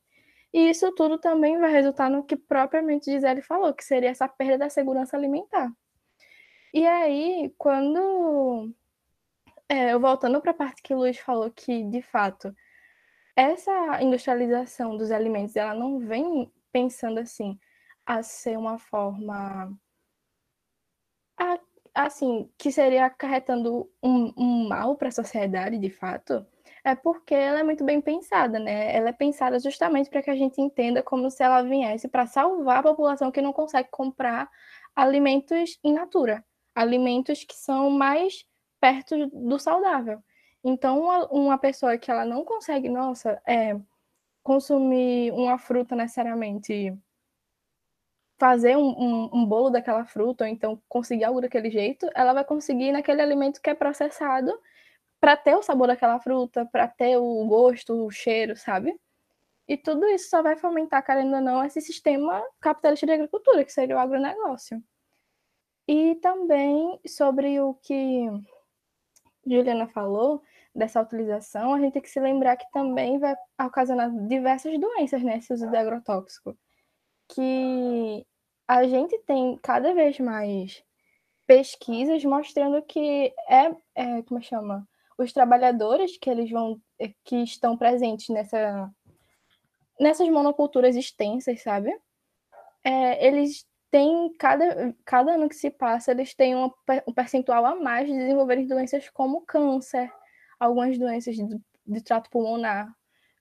E 0.53 0.69
isso 0.69 0.91
tudo 0.93 1.17
também 1.17 1.57
vai 1.59 1.71
resultar 1.71 2.09
no 2.09 2.23
que 2.23 2.35
propriamente 2.35 3.11
Gisele 3.11 3.41
falou, 3.41 3.73
que 3.73 3.83
seria 3.85 4.09
essa 4.09 4.27
perda 4.27 4.57
da 4.57 4.69
segurança 4.69 5.15
alimentar. 5.15 5.71
E 6.73 6.85
aí, 6.87 7.53
quando. 7.57 8.73
É, 9.69 9.97
voltando 9.97 10.41
para 10.41 10.51
a 10.51 10.53
parte 10.53 10.81
que 10.81 10.93
o 10.93 10.97
Luiz 10.97 11.17
falou, 11.17 11.49
que 11.51 11.83
de 11.85 12.01
fato 12.01 12.53
essa 13.35 14.01
industrialização 14.01 14.97
dos 14.97 15.11
alimentos 15.11 15.55
ela 15.55 15.73
não 15.73 15.99
vem 15.99 16.51
pensando 16.71 17.19
assim 17.19 17.57
a 18.05 18.21
ser 18.23 18.57
uma 18.57 18.77
forma 18.77 19.71
a, 21.37 21.59
assim 21.93 22.49
que 22.57 22.71
seria 22.71 23.05
acarretando 23.05 23.89
um, 24.03 24.33
um 24.37 24.67
mal 24.67 24.95
para 24.95 25.09
a 25.09 25.11
sociedade 25.11 25.77
de 25.77 25.89
fato 25.89 26.45
é 26.83 26.95
porque 26.95 27.35
ela 27.35 27.59
é 27.59 27.63
muito 27.63 27.83
bem 27.83 28.01
pensada, 28.01 28.57
né? 28.59 28.95
Ela 28.95 29.09
é 29.09 29.13
pensada 29.13 29.59
justamente 29.59 30.09
para 30.09 30.21
que 30.23 30.31
a 30.31 30.35
gente 30.35 30.59
entenda 30.59 31.03
como 31.03 31.29
se 31.29 31.43
ela 31.43 31.61
viesse 31.61 32.07
para 32.07 32.25
salvar 32.25 32.79
a 32.79 32.83
população 32.83 33.31
que 33.31 33.41
não 33.41 33.53
consegue 33.53 33.87
comprar 33.91 34.49
alimentos 34.95 35.79
in 35.83 35.93
natura, 35.93 36.43
alimentos 36.75 37.43
que 37.43 37.55
são 37.55 37.89
mais 37.89 38.45
perto 38.79 39.27
do 39.27 39.59
saudável. 39.59 40.23
Então, 40.63 41.01
uma, 41.01 41.27
uma 41.27 41.57
pessoa 41.57 41.97
que 41.97 42.11
ela 42.11 42.25
não 42.25 42.45
consegue, 42.45 42.89
nossa, 42.89 43.41
é, 43.47 43.79
consumir 44.43 45.31
uma 45.31 45.57
fruta 45.57 45.95
necessariamente, 45.95 46.95
fazer 48.39 48.75
um, 48.75 48.89
um, 48.89 49.29
um, 49.33 49.45
bolo 49.45 49.69
daquela 49.69 50.05
fruta, 50.05 50.43
ou 50.45 50.49
então 50.49 50.81
conseguir 50.89 51.23
algo 51.23 51.41
daquele 51.41 51.69
jeito, 51.69 52.09
ela 52.15 52.33
vai 52.33 52.43
conseguir 52.43 52.91
naquele 52.91 53.21
alimento 53.21 53.61
que 53.61 53.69
é 53.69 53.75
processado 53.75 54.51
para 55.19 55.37
ter 55.37 55.55
o 55.55 55.61
sabor 55.61 55.87
daquela 55.87 56.19
fruta, 56.19 56.65
para 56.65 56.87
ter 56.87 57.17
o 57.17 57.45
gosto, 57.45 58.05
o 58.05 58.09
cheiro, 58.09 58.55
sabe? 58.55 58.99
E 59.67 59.77
tudo 59.77 60.07
isso 60.07 60.29
só 60.29 60.41
vai 60.41 60.57
fomentar, 60.57 61.05
querendo 61.05 61.35
ou 61.35 61.41
não, 61.41 61.63
esse 61.63 61.79
sistema 61.81 62.43
capitalista 62.59 63.05
de 63.05 63.13
agricultura, 63.13 63.63
que 63.63 63.71
seria 63.71 63.95
o 63.95 63.99
agronegócio. 63.99 64.83
E 65.87 66.15
também 66.15 66.99
sobre 67.05 67.59
o 67.59 67.73
que 67.75 68.27
Juliana 69.45 69.87
falou, 69.87 70.41
dessa 70.73 71.01
utilização, 71.01 71.73
a 71.73 71.79
gente 71.79 71.93
tem 71.93 72.01
que 72.01 72.09
se 72.09 72.19
lembrar 72.19 72.55
que 72.55 72.69
também 72.71 73.19
vai 73.19 73.35
ocasionar 73.61 74.09
diversas 74.27 74.79
doenças, 74.79 75.21
né, 75.21 75.37
esse 75.37 75.53
uso 75.53 75.69
de 75.69 75.77
agrotóxico. 75.77 76.57
Que 77.27 78.25
a 78.67 78.85
gente 78.85 79.17
tem 79.19 79.57
cada 79.61 79.93
vez 79.93 80.19
mais 80.19 80.83
pesquisas 81.45 82.23
mostrando 82.23 82.81
que 82.83 83.33
é, 83.49 83.75
é 83.95 84.21
como 84.23 84.41
chama? 84.41 84.87
Os 85.17 85.33
trabalhadores 85.33 86.17
que 86.17 86.29
eles 86.29 86.49
vão 86.49 86.81
é, 86.99 87.13
que 87.23 87.37
estão 87.43 87.77
presentes 87.77 88.29
nessa 88.29 88.89
nessas 89.99 90.27
monoculturas 90.29 90.95
extensas, 90.95 91.61
sabe? 91.61 91.95
É, 92.83 93.27
eles 93.27 93.67
têm 93.91 94.33
cada, 94.39 94.95
cada 95.05 95.33
ano 95.33 95.49
que 95.49 95.55
se 95.55 95.69
passa, 95.69 96.11
eles 96.11 96.33
têm 96.33 96.55
um, 96.55 96.71
um 97.05 97.13
percentual 97.13 97.65
a 97.65 97.75
mais 97.75 98.07
de 98.07 98.17
desenvolverem 98.17 98.65
doenças 98.65 99.09
como 99.09 99.41
câncer, 99.41 100.11
algumas 100.59 100.97
doenças 100.97 101.35
de, 101.35 101.61
de 101.85 102.01
trato 102.01 102.29
pulmonar, 102.29 102.91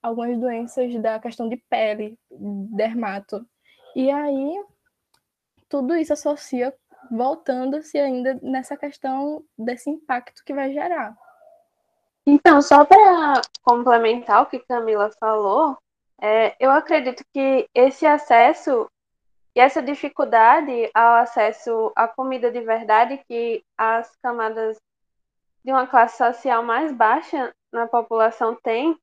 algumas 0.02 0.38
doenças 0.38 0.92
da 1.00 1.20
questão 1.20 1.48
de 1.48 1.56
pele, 1.56 2.18
dermato. 2.30 3.46
E 3.94 4.10
aí, 4.10 4.64
tudo 5.68 5.96
isso 5.96 6.12
associa, 6.12 6.74
voltando-se 7.10 7.98
ainda 7.98 8.38
nessa 8.42 8.76
questão 8.76 9.44
desse 9.56 9.88
impacto 9.88 10.42
que 10.44 10.52
vai 10.52 10.72
gerar. 10.72 11.16
Então, 12.26 12.60
só 12.60 12.84
para 12.84 13.40
complementar 13.62 14.42
o 14.42 14.46
que 14.46 14.58
Camila 14.60 15.10
falou, 15.18 15.78
é, 16.20 16.54
eu 16.60 16.70
acredito 16.70 17.24
que 17.32 17.68
esse 17.74 18.04
acesso 18.04 18.90
e 19.54 19.60
essa 19.60 19.82
dificuldade 19.82 20.90
ao 20.94 21.16
acesso 21.16 21.92
à 21.96 22.06
comida 22.06 22.50
de 22.50 22.60
verdade 22.60 23.22
que 23.28 23.64
as 23.76 24.14
camadas 24.22 24.76
de 25.64 25.72
uma 25.72 25.86
classe 25.86 26.16
social 26.18 26.62
mais 26.62 26.92
baixa 26.92 27.52
na 27.72 27.86
população 27.86 28.56
tem, 28.62 28.96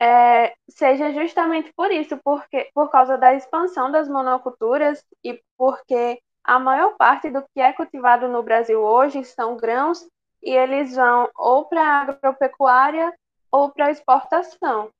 é, 0.00 0.54
seja 0.68 1.12
justamente 1.12 1.72
por 1.74 1.90
isso, 1.90 2.18
porque 2.24 2.70
por 2.74 2.90
causa 2.90 3.16
da 3.16 3.34
expansão 3.34 3.90
das 3.90 4.08
monoculturas 4.08 5.04
e 5.22 5.40
porque 5.56 6.20
a 6.42 6.58
maior 6.58 6.96
parte 6.96 7.30
do 7.30 7.42
que 7.54 7.60
é 7.60 7.72
cultivado 7.72 8.28
no 8.28 8.42
Brasil 8.42 8.80
hoje 8.80 9.24
são 9.24 9.56
grãos 9.56 10.06
e 10.42 10.50
eles 10.50 10.94
vão 10.94 11.30
ou 11.36 11.64
para 11.64 11.80
a 11.80 12.00
agropecuária 12.02 13.12
ou 13.50 13.70
para 13.70 13.90
exportação. 13.90 14.90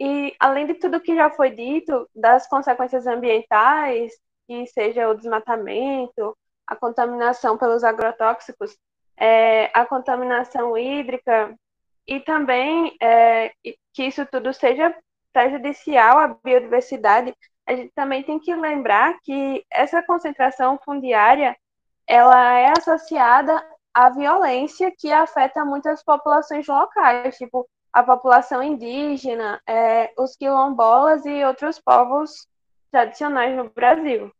E 0.00 0.34
além 0.40 0.66
de 0.66 0.74
tudo 0.74 1.00
que 1.00 1.14
já 1.14 1.30
foi 1.30 1.50
dito 1.50 2.08
das 2.14 2.46
consequências 2.48 3.06
ambientais, 3.06 4.12
que 4.46 4.66
seja 4.66 5.08
o 5.08 5.14
desmatamento, 5.14 6.36
a 6.66 6.74
contaminação 6.74 7.56
pelos 7.56 7.84
agrotóxicos, 7.84 8.76
é, 9.16 9.70
a 9.72 9.86
contaminação 9.86 10.76
hídrica 10.76 11.54
e 12.06 12.20
também 12.20 12.96
é, 13.00 13.52
que 13.92 14.04
isso 14.04 14.26
tudo 14.26 14.52
seja 14.52 14.94
prejudicial 15.32 16.18
à 16.18 16.28
biodiversidade, 16.28 17.34
a 17.66 17.74
gente 17.74 17.92
também 17.94 18.22
tem 18.22 18.38
que 18.38 18.54
lembrar 18.54 19.18
que 19.22 19.64
essa 19.70 20.02
concentração 20.02 20.78
fundiária 20.84 21.56
ela 22.06 22.58
é 22.58 22.72
associada 22.76 23.64
à 23.92 24.10
violência 24.10 24.92
que 24.96 25.10
afeta 25.10 25.64
muitas 25.64 26.02
populações 26.04 26.66
locais, 26.66 27.36
tipo 27.38 27.66
a 27.94 28.02
população 28.02 28.60
indígena, 28.60 29.62
é, 29.68 30.12
os 30.18 30.34
quilombolas 30.34 31.24
e 31.24 31.44
outros 31.44 31.78
povos 31.78 32.48
tradicionais 32.90 33.56
no 33.56 33.70
Brasil. 33.70 34.32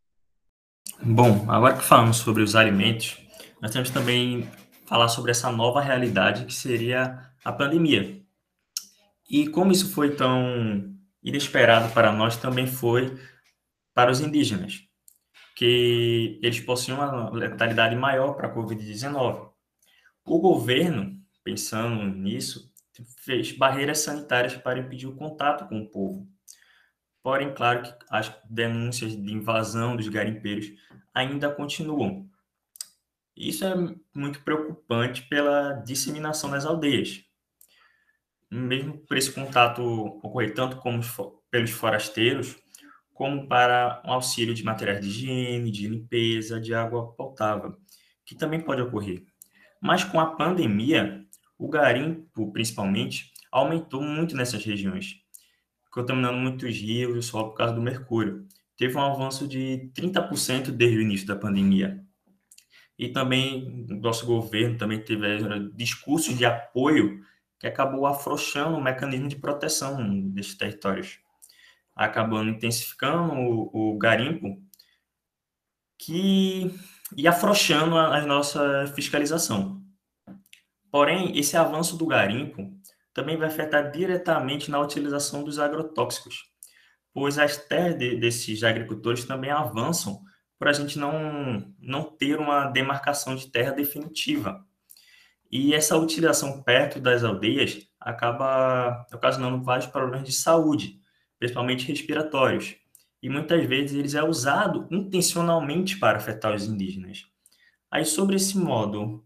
Bom, 1.01 1.49
agora 1.49 1.77
que 1.77 1.83
falamos 1.83 2.17
sobre 2.17 2.43
os 2.43 2.53
alimentos, 2.53 3.17
nós 3.61 3.71
temos 3.71 3.89
também 3.89 4.49
falar 4.85 5.07
sobre 5.07 5.31
essa 5.31 5.49
nova 5.51 5.79
realidade 5.79 6.45
que 6.45 6.53
seria 6.53 7.31
a 7.45 7.51
pandemia. 7.51 8.21
E 9.29 9.47
como 9.47 9.71
isso 9.71 9.93
foi 9.93 10.15
tão 10.15 10.93
inesperado 11.23 11.93
para 11.93 12.11
nós, 12.11 12.35
também 12.35 12.67
foi 12.67 13.17
para 13.93 14.11
os 14.11 14.19
indígenas, 14.19 14.81
que 15.55 16.39
eles 16.43 16.59
possuem 16.59 16.97
uma 16.97 17.29
letalidade 17.29 17.95
maior 17.95 18.33
para 18.33 18.49
a 18.49 18.53
Covid-19. 18.53 19.49
O 20.25 20.39
governo, 20.39 21.17
pensando 21.43 22.03
nisso, 22.03 22.74
fez 23.19 23.51
barreiras 23.51 23.99
sanitárias 23.99 24.55
para 24.55 24.79
impedir 24.79 25.07
o 25.07 25.15
contato 25.15 25.67
com 25.67 25.81
o 25.81 25.89
povo. 25.89 26.27
Porém, 27.21 27.53
claro 27.53 27.81
que 27.81 27.93
as 28.09 28.31
denúncias 28.49 29.11
de 29.11 29.33
invasão 29.33 29.95
dos 29.95 30.07
garimpeiros 30.07 30.71
ainda 31.13 31.49
continuam. 31.49 32.29
Isso 33.35 33.65
é 33.65 33.73
muito 34.13 34.41
preocupante 34.43 35.23
pela 35.23 35.73
disseminação 35.73 36.49
nas 36.49 36.65
aldeias. 36.65 37.23
Mesmo 38.49 38.99
por 38.99 39.17
esse 39.17 39.31
contato 39.31 39.81
ocorrer 39.81 40.53
tanto 40.53 40.77
como 40.77 41.01
pelos 41.49 41.71
forasteiros, 41.71 42.55
como 43.11 43.47
para 43.47 44.01
um 44.05 44.11
auxílio 44.11 44.53
de 44.53 44.63
materiais 44.63 45.01
de 45.01 45.07
higiene, 45.07 45.71
de 45.71 45.87
limpeza, 45.87 46.61
de 46.61 46.73
água 46.73 47.13
potável, 47.13 47.75
que 48.25 48.35
também 48.35 48.61
pode 48.61 48.81
ocorrer. 48.81 49.23
Mas 49.81 50.03
com 50.03 50.19
a 50.19 50.35
pandemia, 50.35 51.24
o 51.57 51.69
garimpo, 51.69 52.51
principalmente, 52.51 53.31
aumentou 53.51 54.01
muito 54.01 54.35
nessas 54.35 54.63
regiões, 54.63 55.21
contaminando 55.89 56.37
muitos 56.37 56.75
rios 56.75 57.15
e 57.15 57.19
o 57.19 57.23
solo 57.23 57.49
por 57.49 57.57
causa 57.57 57.73
do 57.73 57.81
mercúrio. 57.81 58.45
Teve 58.77 58.97
um 58.97 59.01
avanço 59.01 59.47
de 59.47 59.89
30% 59.95 60.71
desde 60.71 60.97
o 60.97 61.01
início 61.01 61.25
da 61.25 61.35
pandemia. 61.35 62.03
E 62.97 63.09
também 63.09 63.85
nosso 63.89 64.25
governo 64.25 64.77
também 64.77 65.01
teve 65.01 65.25
eh, 65.25 65.69
discursos 65.73 66.37
de 66.37 66.45
apoio 66.45 67.21
que 67.59 67.67
acabou 67.67 68.05
afrouxando 68.05 68.77
o 68.77 68.83
mecanismo 68.83 69.27
de 69.27 69.35
proteção 69.37 70.29
desses 70.29 70.55
territórios, 70.55 71.19
acabando 71.95 72.49
intensificando 72.51 73.33
o, 73.33 73.93
o 73.93 73.97
garimpo 73.97 74.61
que 75.97 76.73
e 77.15 77.27
afrouxando 77.27 77.97
a, 77.97 78.17
a 78.17 78.25
nossa 78.25 78.87
fiscalização. 78.95 79.84
Porém, 80.95 81.37
esse 81.37 81.57
avanço 81.57 81.97
do 81.97 82.05
garimpo 82.05 82.71
também 83.13 83.35
vai 83.35 83.49
afetar 83.49 83.91
diretamente 83.91 84.71
na 84.71 84.79
utilização 84.79 85.43
dos 85.43 85.59
agrotóxicos, 85.59 86.45
pois 87.13 87.37
as 87.37 87.57
terras 87.57 87.97
de, 87.97 88.15
desses 88.15 88.63
agricultores 88.63 89.25
também 89.25 89.51
avançam 89.51 90.21
para 90.57 90.69
a 90.69 90.73
gente 90.73 90.97
não, 90.97 91.69
não 91.81 92.05
ter 92.05 92.39
uma 92.39 92.67
demarcação 92.67 93.35
de 93.35 93.51
terra 93.51 93.71
definitiva. 93.71 94.65
E 95.51 95.75
essa 95.75 95.97
utilização 95.97 96.63
perto 96.63 96.97
das 96.97 97.25
aldeias 97.25 97.85
acaba 97.99 99.05
ocasionando 99.13 99.61
vários 99.61 99.87
problemas 99.87 100.25
de 100.25 100.31
saúde, 100.31 101.01
principalmente 101.37 101.85
respiratórios. 101.85 102.73
E 103.21 103.27
muitas 103.27 103.65
vezes 103.65 103.97
eles 103.97 104.15
é 104.15 104.23
usado 104.23 104.87
intencionalmente 104.89 105.99
para 105.99 106.19
afetar 106.19 106.55
os 106.55 106.63
indígenas. 106.63 107.25
Aí 107.91 108.05
sobre 108.05 108.37
esse 108.37 108.57
modo, 108.57 109.25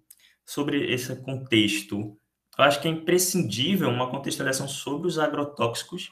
sobre 0.50 0.92
esse 0.92 1.16
contexto, 1.18 2.18
eu 2.58 2.64
acho 2.64 2.82
que 2.82 2.88
é 2.88 2.92
imprescindível 2.92 3.88
uma 3.88 4.10
contextualização 4.10 4.68
sobre 4.68 5.08
os 5.08 5.20
agrotóxicos 5.20 6.12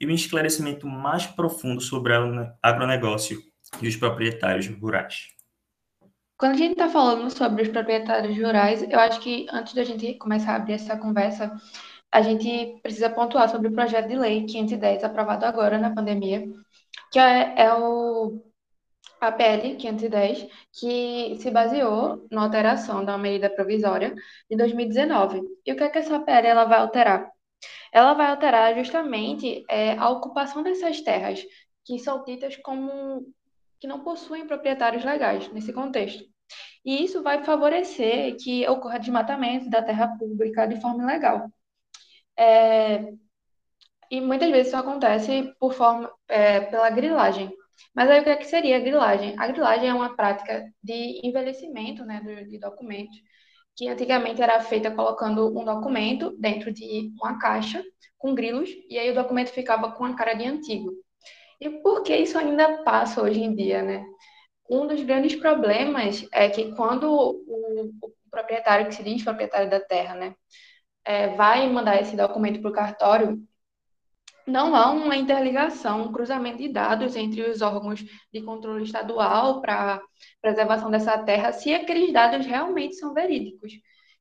e 0.00 0.06
um 0.06 0.10
esclarecimento 0.10 0.86
mais 0.86 1.26
profundo 1.26 1.82
sobre 1.82 2.16
o 2.16 2.50
agronegócio 2.62 3.38
e 3.82 3.86
os 3.86 3.94
proprietários 3.94 4.66
rurais. 4.68 5.28
Quando 6.38 6.52
a 6.52 6.56
gente 6.56 6.72
está 6.72 6.88
falando 6.88 7.30
sobre 7.30 7.62
os 7.62 7.68
proprietários 7.68 8.34
rurais, 8.38 8.82
eu 8.82 8.98
acho 8.98 9.20
que 9.20 9.46
antes 9.52 9.74
da 9.74 9.84
gente 9.84 10.14
começar 10.14 10.52
a 10.52 10.56
abrir 10.56 10.72
essa 10.72 10.96
conversa, 10.96 11.54
a 12.10 12.22
gente 12.22 12.80
precisa 12.82 13.10
pontuar 13.10 13.50
sobre 13.50 13.68
o 13.68 13.72
projeto 13.72 14.08
de 14.08 14.16
lei 14.16 14.46
510, 14.46 15.04
aprovado 15.04 15.44
agora 15.44 15.76
na 15.76 15.94
pandemia, 15.94 16.42
que 17.12 17.18
é, 17.18 17.60
é 17.60 17.74
o 17.74 18.42
a 19.28 19.32
PL 19.32 19.76
510, 19.76 20.46
que 20.72 21.36
se 21.40 21.50
baseou 21.50 22.26
na 22.30 22.42
alteração 22.42 23.04
da 23.04 23.16
medida 23.18 23.50
provisória 23.50 24.14
de 24.50 24.56
2019. 24.56 25.42
E 25.66 25.72
o 25.72 25.76
que 25.76 25.82
é 25.84 25.88
que 25.88 25.98
essa 25.98 26.20
PL 26.20 26.46
ela 26.46 26.64
vai 26.64 26.78
alterar? 26.78 27.30
Ela 27.92 28.14
vai 28.14 28.26
alterar 28.26 28.74
justamente 28.76 29.64
é, 29.70 29.92
a 29.96 30.08
ocupação 30.10 30.62
dessas 30.62 31.00
terras, 31.00 31.44
que 31.84 31.98
são 31.98 32.24
ditas 32.24 32.56
como 32.56 33.26
que 33.80 33.86
não 33.86 34.02
possuem 34.02 34.46
proprietários 34.46 35.04
legais 35.04 35.50
nesse 35.52 35.72
contexto. 35.72 36.24
E 36.84 37.04
isso 37.04 37.22
vai 37.22 37.44
favorecer 37.44 38.36
que 38.36 38.66
ocorra 38.68 38.98
desmatamento 38.98 39.70
da 39.70 39.82
terra 39.82 40.16
pública 40.18 40.66
de 40.66 40.80
forma 40.80 41.02
ilegal. 41.02 41.50
É, 42.36 43.12
e 44.10 44.20
muitas 44.20 44.50
vezes 44.50 44.68
isso 44.68 44.76
acontece 44.76 45.54
por 45.58 45.72
forma, 45.72 46.10
é, 46.28 46.60
pela 46.60 46.90
grilagem. 46.90 47.52
Mas 47.94 48.10
aí 48.10 48.20
o 48.20 48.24
que, 48.24 48.30
é 48.30 48.36
que 48.36 48.46
seria 48.46 48.76
a 48.76 48.80
grilagem? 48.80 49.34
A 49.38 49.46
grilagem 49.48 49.88
é 49.88 49.94
uma 49.94 50.16
prática 50.16 50.64
de 50.82 51.20
envelhecimento 51.26 52.04
né, 52.04 52.20
de, 52.48 52.58
documentos, 52.58 53.16
que 53.76 53.88
antigamente 53.88 54.42
era 54.42 54.60
feita 54.60 54.90
colocando 54.90 55.48
um 55.58 55.64
documento 55.64 56.36
dentro 56.38 56.72
de 56.72 57.12
uma 57.20 57.38
caixa 57.38 57.82
com 58.18 58.34
grilos, 58.34 58.70
e 58.88 58.98
aí 58.98 59.10
o 59.10 59.14
documento 59.14 59.50
ficava 59.50 59.92
com 59.92 60.04
a 60.04 60.14
cara 60.16 60.34
de 60.34 60.46
antigo. 60.46 60.90
E 61.60 61.70
por 61.70 62.02
que 62.02 62.16
isso 62.16 62.38
ainda 62.38 62.82
passa 62.84 63.22
hoje 63.22 63.40
em 63.40 63.54
dia, 63.54 63.82
né? 63.82 64.04
Um 64.68 64.86
dos 64.86 65.02
grandes 65.02 65.34
problemas 65.36 66.26
é 66.32 66.48
que 66.48 66.74
quando 66.74 67.10
o, 67.10 67.90
o 68.02 68.12
proprietário, 68.30 68.86
que 68.86 68.94
se 68.94 69.02
diz 69.02 69.22
proprietário 69.22 69.70
da 69.70 69.80
terra, 69.80 70.14
né, 70.14 70.34
é, 71.04 71.28
vai 71.28 71.68
mandar 71.70 72.00
esse 72.00 72.16
documento 72.16 72.60
para 72.60 72.70
o 72.70 72.74
cartório, 72.74 73.38
não 74.46 74.74
há 74.74 74.90
uma 74.90 75.16
interligação, 75.16 76.02
um 76.02 76.12
cruzamento 76.12 76.58
de 76.58 76.68
dados 76.68 77.16
entre 77.16 77.42
os 77.42 77.62
órgãos 77.62 78.04
de 78.32 78.42
controle 78.42 78.84
estadual 78.84 79.60
para 79.60 80.00
preservação 80.40 80.90
dessa 80.90 81.16
terra, 81.18 81.52
se 81.52 81.72
aqueles 81.74 82.12
dados 82.12 82.46
realmente 82.46 82.96
são 82.96 83.14
verídicos. 83.14 83.72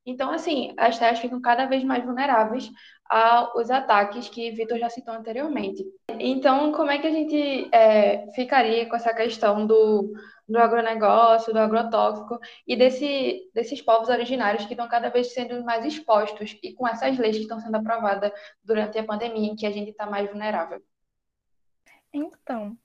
Então, 0.06 0.32
assim, 0.32 0.74
as 0.78 1.00
terras 1.00 1.20
ficam 1.20 1.40
cada 1.40 1.66
vez 1.66 1.84
mais 1.84 2.04
vulneráveis 2.04 2.70
aos 3.10 3.70
ataques 3.70 4.28
que 4.28 4.52
Vitor 4.52 4.78
já 4.78 4.90
citou 4.90 5.14
anteriormente. 5.14 5.84
Então, 6.20 6.72
como 6.74 6.92
é 6.92 7.00
que 7.00 7.08
a 7.08 7.12
gente 7.12 7.70
é, 7.74 8.30
ficaria 8.34 8.88
com 8.90 8.96
essa 8.96 9.14
questão 9.14 9.66
do, 9.66 10.12
do 10.48 10.58
agronegócio, 10.58 11.54
do 11.54 11.60
agrotóxico 11.60 12.38
e 12.68 12.76
desse, 12.76 13.50
desses 13.54 13.82
povos 13.82 14.10
originários 14.10 14.66
que 14.66 14.74
estão 14.74 14.90
cada 14.90 15.10
vez 15.10 15.34
sendo 15.34 15.64
mais 15.64 15.86
expostos 15.86 16.58
e 16.62 16.74
com 16.74 16.88
essas 16.88 17.18
leis 17.18 17.38
que 17.38 17.44
estão 17.44 17.60
sendo 17.60 17.76
aprovadas 17.76 18.32
durante 18.64 18.98
a 18.98 19.04
pandemia, 19.06 19.52
em 19.52 19.56
que 19.56 19.66
a 19.66 19.72
gente 19.72 19.92
está 19.92 20.06
mais 20.06 20.30
vulnerável? 20.30 20.82
Então, 22.12 22.78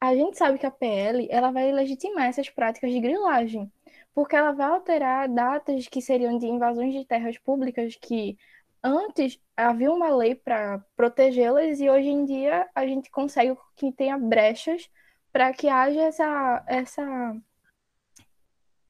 a 0.00 0.14
gente 0.14 0.36
sabe 0.36 0.58
que 0.58 0.66
a 0.66 0.70
PL 0.70 1.28
ela 1.30 1.52
vai 1.52 1.70
legitimar 1.70 2.26
essas 2.26 2.50
práticas 2.50 2.90
de 2.90 3.00
grilagem 3.00 3.70
porque 4.14 4.36
ela 4.36 4.52
vai 4.52 4.66
alterar 4.66 5.28
datas 5.28 5.86
que 5.88 6.02
seriam 6.02 6.38
de 6.38 6.46
invasões 6.46 6.92
de 6.94 7.04
terras 7.04 7.38
públicas 7.38 7.96
que 7.96 8.36
antes 8.82 9.40
havia 9.56 9.92
uma 9.92 10.14
lei 10.14 10.34
para 10.34 10.84
protegê-las 10.96 11.80
e 11.80 11.88
hoje 11.88 12.08
em 12.08 12.24
dia 12.24 12.68
a 12.74 12.86
gente 12.86 13.10
consegue 13.10 13.56
que 13.76 13.92
tenha 13.92 14.18
brechas 14.18 14.90
para 15.32 15.52
que 15.52 15.68
haja 15.68 16.02
essa, 16.02 16.64
essa 16.66 17.36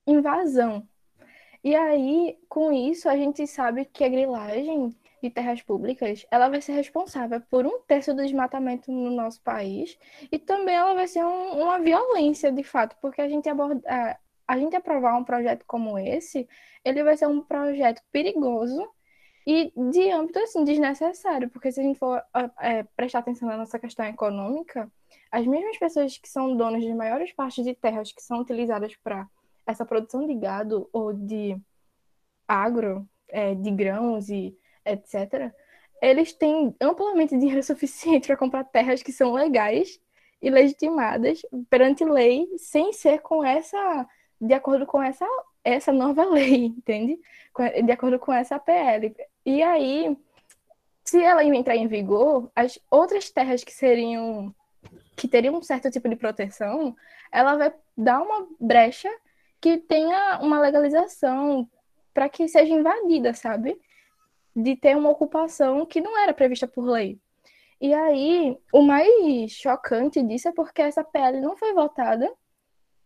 invasão. 0.06 0.86
E 1.62 1.76
aí, 1.76 2.36
com 2.48 2.72
isso, 2.72 3.08
a 3.08 3.16
gente 3.16 3.46
sabe 3.46 3.84
que 3.84 4.02
a 4.02 4.08
grilagem 4.08 4.96
de 5.22 5.30
terras 5.30 5.62
públicas, 5.62 6.26
ela 6.30 6.48
vai 6.48 6.60
ser 6.60 6.72
responsável 6.72 7.40
por 7.42 7.64
um 7.64 7.80
terço 7.82 8.12
do 8.12 8.22
desmatamento 8.22 8.90
no 8.90 9.10
nosso 9.10 9.40
país 9.42 9.96
e 10.32 10.38
também 10.38 10.74
ela 10.74 10.94
vai 10.94 11.06
ser 11.06 11.24
um, 11.24 11.62
uma 11.62 11.78
violência, 11.78 12.50
de 12.50 12.64
fato, 12.64 12.96
porque 13.00 13.20
a 13.20 13.28
gente 13.28 13.48
aborda, 13.48 13.80
a 14.52 14.58
gente 14.58 14.76
aprovar 14.76 15.16
um 15.16 15.24
projeto 15.24 15.64
como 15.66 15.98
esse, 15.98 16.46
ele 16.84 17.02
vai 17.02 17.16
ser 17.16 17.26
um 17.26 17.40
projeto 17.40 18.02
perigoso 18.12 18.86
e 19.46 19.72
de 19.90 20.10
âmbito 20.10 20.38
assim 20.40 20.62
desnecessário, 20.62 21.48
porque 21.48 21.72
se 21.72 21.80
a 21.80 21.82
gente 21.82 21.98
for 21.98 22.22
é, 22.60 22.82
prestar 22.94 23.20
atenção 23.20 23.48
na 23.48 23.56
nossa 23.56 23.78
questão 23.78 24.04
econômica, 24.04 24.92
as 25.30 25.46
mesmas 25.46 25.78
pessoas 25.78 26.18
que 26.18 26.28
são 26.28 26.54
donas 26.54 26.82
de 26.82 26.92
maiores 26.92 27.32
partes 27.32 27.64
de 27.64 27.74
terras 27.74 28.12
que 28.12 28.22
são 28.22 28.40
utilizadas 28.40 28.94
para 28.96 29.26
essa 29.66 29.86
produção 29.86 30.26
de 30.26 30.34
gado 30.34 30.86
ou 30.92 31.14
de 31.14 31.56
agro, 32.46 33.08
é, 33.30 33.54
de 33.54 33.70
grãos 33.70 34.28
e 34.28 34.54
etc., 34.84 35.50
eles 36.02 36.34
têm 36.34 36.76
amplamente 36.78 37.34
dinheiro 37.40 37.62
suficiente 37.62 38.26
para 38.26 38.36
comprar 38.36 38.64
terras 38.64 39.02
que 39.02 39.12
são 39.12 39.32
legais 39.32 39.98
e 40.42 40.50
legitimadas 40.50 41.40
perante 41.70 42.04
lei, 42.04 42.46
sem 42.58 42.92
ser 42.92 43.22
com 43.22 43.42
essa 43.42 44.06
de 44.42 44.54
acordo 44.54 44.84
com 44.84 45.00
essa, 45.00 45.24
essa 45.62 45.92
nova 45.92 46.24
lei, 46.28 46.66
entende? 46.66 47.18
De 47.84 47.92
acordo 47.92 48.18
com 48.18 48.32
essa 48.32 48.58
PL. 48.58 49.14
E 49.46 49.62
aí, 49.62 50.16
se 51.04 51.22
ela 51.22 51.44
entrar 51.44 51.76
em 51.76 51.86
vigor, 51.86 52.50
as 52.54 52.78
outras 52.90 53.30
terras 53.30 53.62
que 53.62 53.72
seriam 53.72 54.52
que 55.14 55.28
teriam 55.28 55.54
um 55.54 55.62
certo 55.62 55.90
tipo 55.90 56.08
de 56.08 56.16
proteção, 56.16 56.96
ela 57.30 57.54
vai 57.54 57.72
dar 57.96 58.20
uma 58.22 58.48
brecha 58.58 59.08
que 59.60 59.78
tenha 59.78 60.40
uma 60.42 60.58
legalização 60.58 61.68
para 62.12 62.28
que 62.28 62.48
seja 62.48 62.72
invadida, 62.72 63.32
sabe? 63.34 63.80
De 64.56 64.74
ter 64.74 64.96
uma 64.96 65.10
ocupação 65.10 65.86
que 65.86 66.00
não 66.00 66.18
era 66.18 66.34
prevista 66.34 66.66
por 66.66 66.84
lei. 66.84 67.20
E 67.80 67.94
aí, 67.94 68.58
o 68.72 68.82
mais 68.82 69.52
chocante 69.52 70.20
disso 70.22 70.48
é 70.48 70.52
porque 70.52 70.82
essa 70.82 71.04
PL 71.04 71.40
não 71.40 71.56
foi 71.56 71.72
votada 71.72 72.28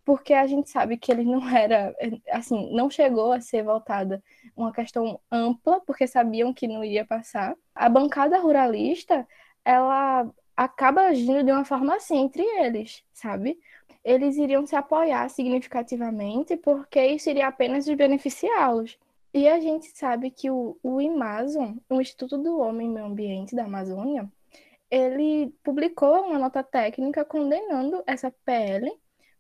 porque 0.06 0.32
a 0.32 0.46
gente 0.46 0.70
sabe 0.70 0.96
que 0.96 1.10
ele 1.10 1.24
não 1.24 1.46
era, 1.50 1.92
assim, 2.30 2.72
não 2.72 2.88
chegou 2.88 3.32
a 3.32 3.40
ser 3.40 3.64
votada 3.64 4.22
uma 4.56 4.72
questão 4.72 5.20
ampla, 5.30 5.80
porque 5.80 6.06
sabiam 6.06 6.54
que 6.54 6.68
não 6.68 6.84
iria 6.84 7.04
passar. 7.04 7.56
A 7.74 7.88
bancada 7.88 8.38
ruralista, 8.38 9.26
ela 9.64 10.30
acaba 10.56 11.02
agindo 11.08 11.42
de 11.42 11.50
uma 11.50 11.64
forma 11.64 11.96
assim 11.96 12.18
entre 12.18 12.42
eles, 12.42 13.02
sabe? 13.12 13.58
Eles 14.04 14.36
iriam 14.36 14.64
se 14.64 14.76
apoiar 14.76 15.28
significativamente, 15.28 16.56
porque 16.56 17.04
isso 17.04 17.28
iria 17.28 17.48
apenas 17.48 17.84
beneficiá-los. 17.88 18.96
E 19.34 19.48
a 19.48 19.58
gente 19.58 19.86
sabe 19.88 20.30
que 20.30 20.48
o, 20.48 20.78
o 20.84 21.00
IMASON, 21.00 21.78
o 21.90 22.00
Instituto 22.00 22.38
do 22.38 22.60
Homem 22.60 22.86
e 22.88 22.90
Meio 22.90 23.06
Ambiente 23.06 23.56
da 23.56 23.64
Amazônia, 23.64 24.30
ele 24.88 25.52
publicou 25.64 26.26
uma 26.26 26.38
nota 26.38 26.62
técnica 26.62 27.24
condenando 27.24 28.04
essa 28.06 28.30
PL 28.44 28.88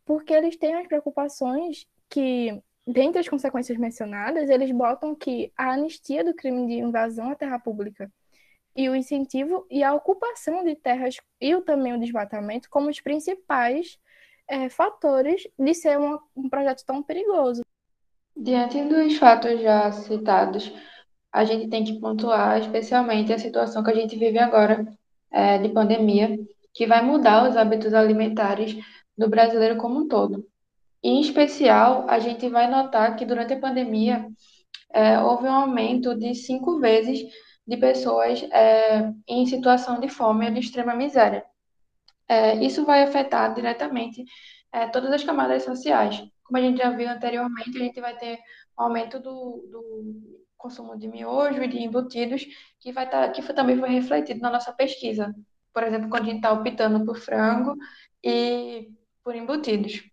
porque 0.06 0.32
eles 0.32 0.56
têm 0.56 0.74
as 0.76 0.86
preocupações 0.86 1.84
que, 2.08 2.62
dentre 2.86 3.20
as 3.20 3.28
consequências 3.28 3.76
mencionadas, 3.76 4.48
eles 4.48 4.70
botam 4.70 5.14
que 5.14 5.52
a 5.56 5.72
anistia 5.72 6.24
do 6.24 6.32
crime 6.32 6.66
de 6.68 6.74
invasão 6.74 7.30
à 7.30 7.34
terra 7.34 7.58
pública 7.58 8.10
e 8.74 8.88
o 8.88 8.94
incentivo 8.94 9.66
e 9.68 9.82
a 9.82 9.92
ocupação 9.92 10.62
de 10.62 10.76
terras 10.76 11.16
e 11.40 11.60
também 11.62 11.92
o 11.94 11.98
desmatamento 11.98 12.70
como 12.70 12.88
os 12.88 13.00
principais 13.00 13.98
é, 14.48 14.68
fatores 14.68 15.42
de 15.58 15.74
ser 15.74 15.98
um 15.98 16.48
projeto 16.48 16.84
tão 16.86 17.02
perigoso. 17.02 17.62
Diante 18.36 18.80
dos 18.82 19.16
fatos 19.16 19.60
já 19.60 19.90
citados, 19.90 20.72
a 21.32 21.44
gente 21.44 21.68
tem 21.68 21.84
que 21.84 21.98
pontuar 21.98 22.60
especialmente 22.60 23.32
a 23.32 23.38
situação 23.38 23.82
que 23.82 23.90
a 23.90 23.94
gente 23.94 24.16
vive 24.16 24.38
agora 24.38 24.86
é, 25.32 25.58
de 25.58 25.70
pandemia, 25.70 26.38
que 26.72 26.86
vai 26.86 27.02
mudar 27.02 27.48
os 27.48 27.56
hábitos 27.56 27.94
alimentares 27.94 28.76
do 29.16 29.28
brasileiro 29.28 29.76
como 29.76 30.00
um 30.00 30.08
todo. 30.08 30.46
E, 31.02 31.08
em 31.10 31.20
especial, 31.20 32.06
a 32.08 32.18
gente 32.18 32.48
vai 32.48 32.68
notar 32.70 33.16
que 33.16 33.24
durante 33.24 33.54
a 33.54 33.60
pandemia 33.60 34.26
é, 34.92 35.18
houve 35.20 35.44
um 35.46 35.52
aumento 35.52 36.14
de 36.14 36.34
cinco 36.34 36.78
vezes 36.80 37.20
de 37.66 37.76
pessoas 37.76 38.42
é, 38.52 39.12
em 39.28 39.46
situação 39.46 40.00
de 40.00 40.08
fome 40.08 40.46
ou 40.46 40.52
de 40.52 40.60
extrema 40.60 40.94
miséria. 40.94 41.44
é, 42.28 42.54
isso 42.64 42.84
vai 42.84 43.02
afetar 43.02 43.54
diretamente 43.54 44.24
é, 44.72 44.88
todas 44.88 45.12
as 45.12 45.24
camadas 45.24 45.64
sociais. 45.64 46.16
Como 46.44 46.58
a 46.58 46.60
gente 46.60 46.78
já 46.78 46.90
viu 46.90 47.08
anteriormente, 47.08 47.76
a 47.76 47.80
gente 47.84 48.00
vai 48.00 48.16
ter 48.16 48.38
um 48.78 48.82
aumento 48.84 49.18
do, 49.20 49.66
do 49.70 50.40
consumo 50.56 50.96
de 50.98 51.08
miojo 51.08 51.62
e 51.62 51.68
de 51.68 51.78
embutidos, 51.82 52.44
que, 52.80 52.92
vai 52.92 53.08
tá, 53.08 53.28
que 53.30 53.42
também 53.54 53.78
foi 53.78 53.90
refletido 53.90 54.40
na 54.40 54.50
nossa 54.50 54.72
pesquisa. 54.72 55.34
Por 55.72 55.82
exemplo, 55.84 56.08
quando 56.08 56.22
a 56.24 56.26
gente 56.26 56.36
está 56.36 56.52
optando 56.52 57.04
por 57.04 57.18
frango 57.18 57.76
e 58.24 58.88
por 59.26 59.34
embutidos. 59.34 60.08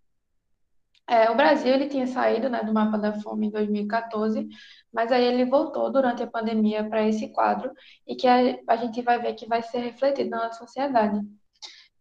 É, 1.07 1.29
o 1.29 1.35
Brasil 1.35 1.71
ele 1.71 1.87
tinha 1.87 2.07
saído 2.07 2.49
né, 2.49 2.63
do 2.63 2.73
mapa 2.73 2.97
da 2.97 3.13
fome 3.21 3.45
em 3.45 3.51
2014, 3.51 4.47
mas 4.91 5.11
aí 5.11 5.23
ele 5.23 5.45
voltou 5.45 5.91
durante 5.91 6.23
a 6.23 6.27
pandemia 6.27 6.83
para 6.83 7.07
esse 7.07 7.29
quadro 7.31 7.71
e 8.07 8.15
que 8.15 8.27
a, 8.27 8.57
a 8.67 8.75
gente 8.75 9.03
vai 9.03 9.21
ver 9.21 9.35
que 9.35 9.45
vai 9.45 9.61
ser 9.61 9.81
refletido 9.81 10.31
na 10.31 10.45
nossa 10.45 10.65
sociedade. 10.65 11.21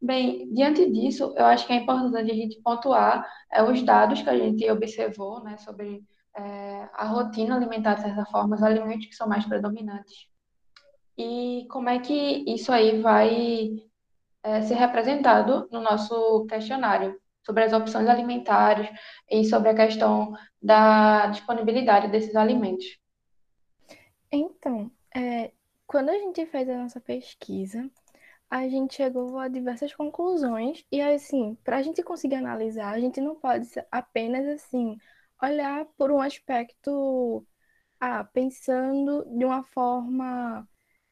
Bem, 0.00 0.50
diante 0.54 0.90
disso, 0.90 1.34
eu 1.36 1.44
acho 1.44 1.66
que 1.66 1.74
é 1.74 1.76
importante 1.76 2.30
a 2.30 2.34
gente 2.34 2.62
pontuar 2.62 3.28
é, 3.52 3.62
os 3.62 3.82
dados 3.82 4.22
que 4.22 4.30
a 4.30 4.38
gente 4.38 4.70
observou 4.70 5.44
né, 5.44 5.58
sobre 5.58 6.02
é, 6.34 6.88
a 6.94 7.04
rotina 7.04 7.56
alimentar, 7.56 7.96
de 7.96 8.02
certa 8.02 8.24
forma, 8.24 8.56
os 8.56 8.62
alimentos 8.62 9.06
que 9.06 9.14
são 9.14 9.28
mais 9.28 9.44
predominantes. 9.44 10.26
E 11.18 11.66
como 11.70 11.90
é 11.90 11.98
que 11.98 12.42
isso 12.50 12.72
aí 12.72 13.02
vai 13.02 13.68
é, 14.42 14.62
ser 14.62 14.74
representado 14.74 15.68
no 15.70 15.80
nosso 15.80 16.46
questionário 16.46 17.20
sobre 17.44 17.64
as 17.64 17.72
opções 17.72 18.08
alimentares 18.08 18.88
e 19.30 19.44
sobre 19.44 19.70
a 19.70 19.74
questão 19.74 20.32
da 20.60 21.26
disponibilidade 21.26 22.08
desses 22.08 22.36
alimentos. 22.36 22.98
Então, 24.30 24.90
é, 25.14 25.52
quando 25.86 26.10
a 26.10 26.18
gente 26.18 26.46
fez 26.46 26.68
a 26.68 26.76
nossa 26.76 27.00
pesquisa, 27.00 27.90
a 28.48 28.68
gente 28.68 28.94
chegou 28.94 29.38
a 29.38 29.48
diversas 29.48 29.94
conclusões 29.94 30.84
e 30.92 31.00
assim, 31.00 31.56
para 31.64 31.78
a 31.78 31.82
gente 31.82 32.02
conseguir 32.02 32.36
analisar, 32.36 32.92
a 32.92 33.00
gente 33.00 33.20
não 33.20 33.34
pode 33.34 33.68
apenas 33.90 34.46
assim 34.46 34.96
olhar 35.42 35.86
por 35.96 36.10
um 36.10 36.20
aspecto, 36.20 37.44
ah, 38.00 38.24
pensando 38.24 39.24
de 39.36 39.44
uma 39.44 39.62
forma 39.64 40.68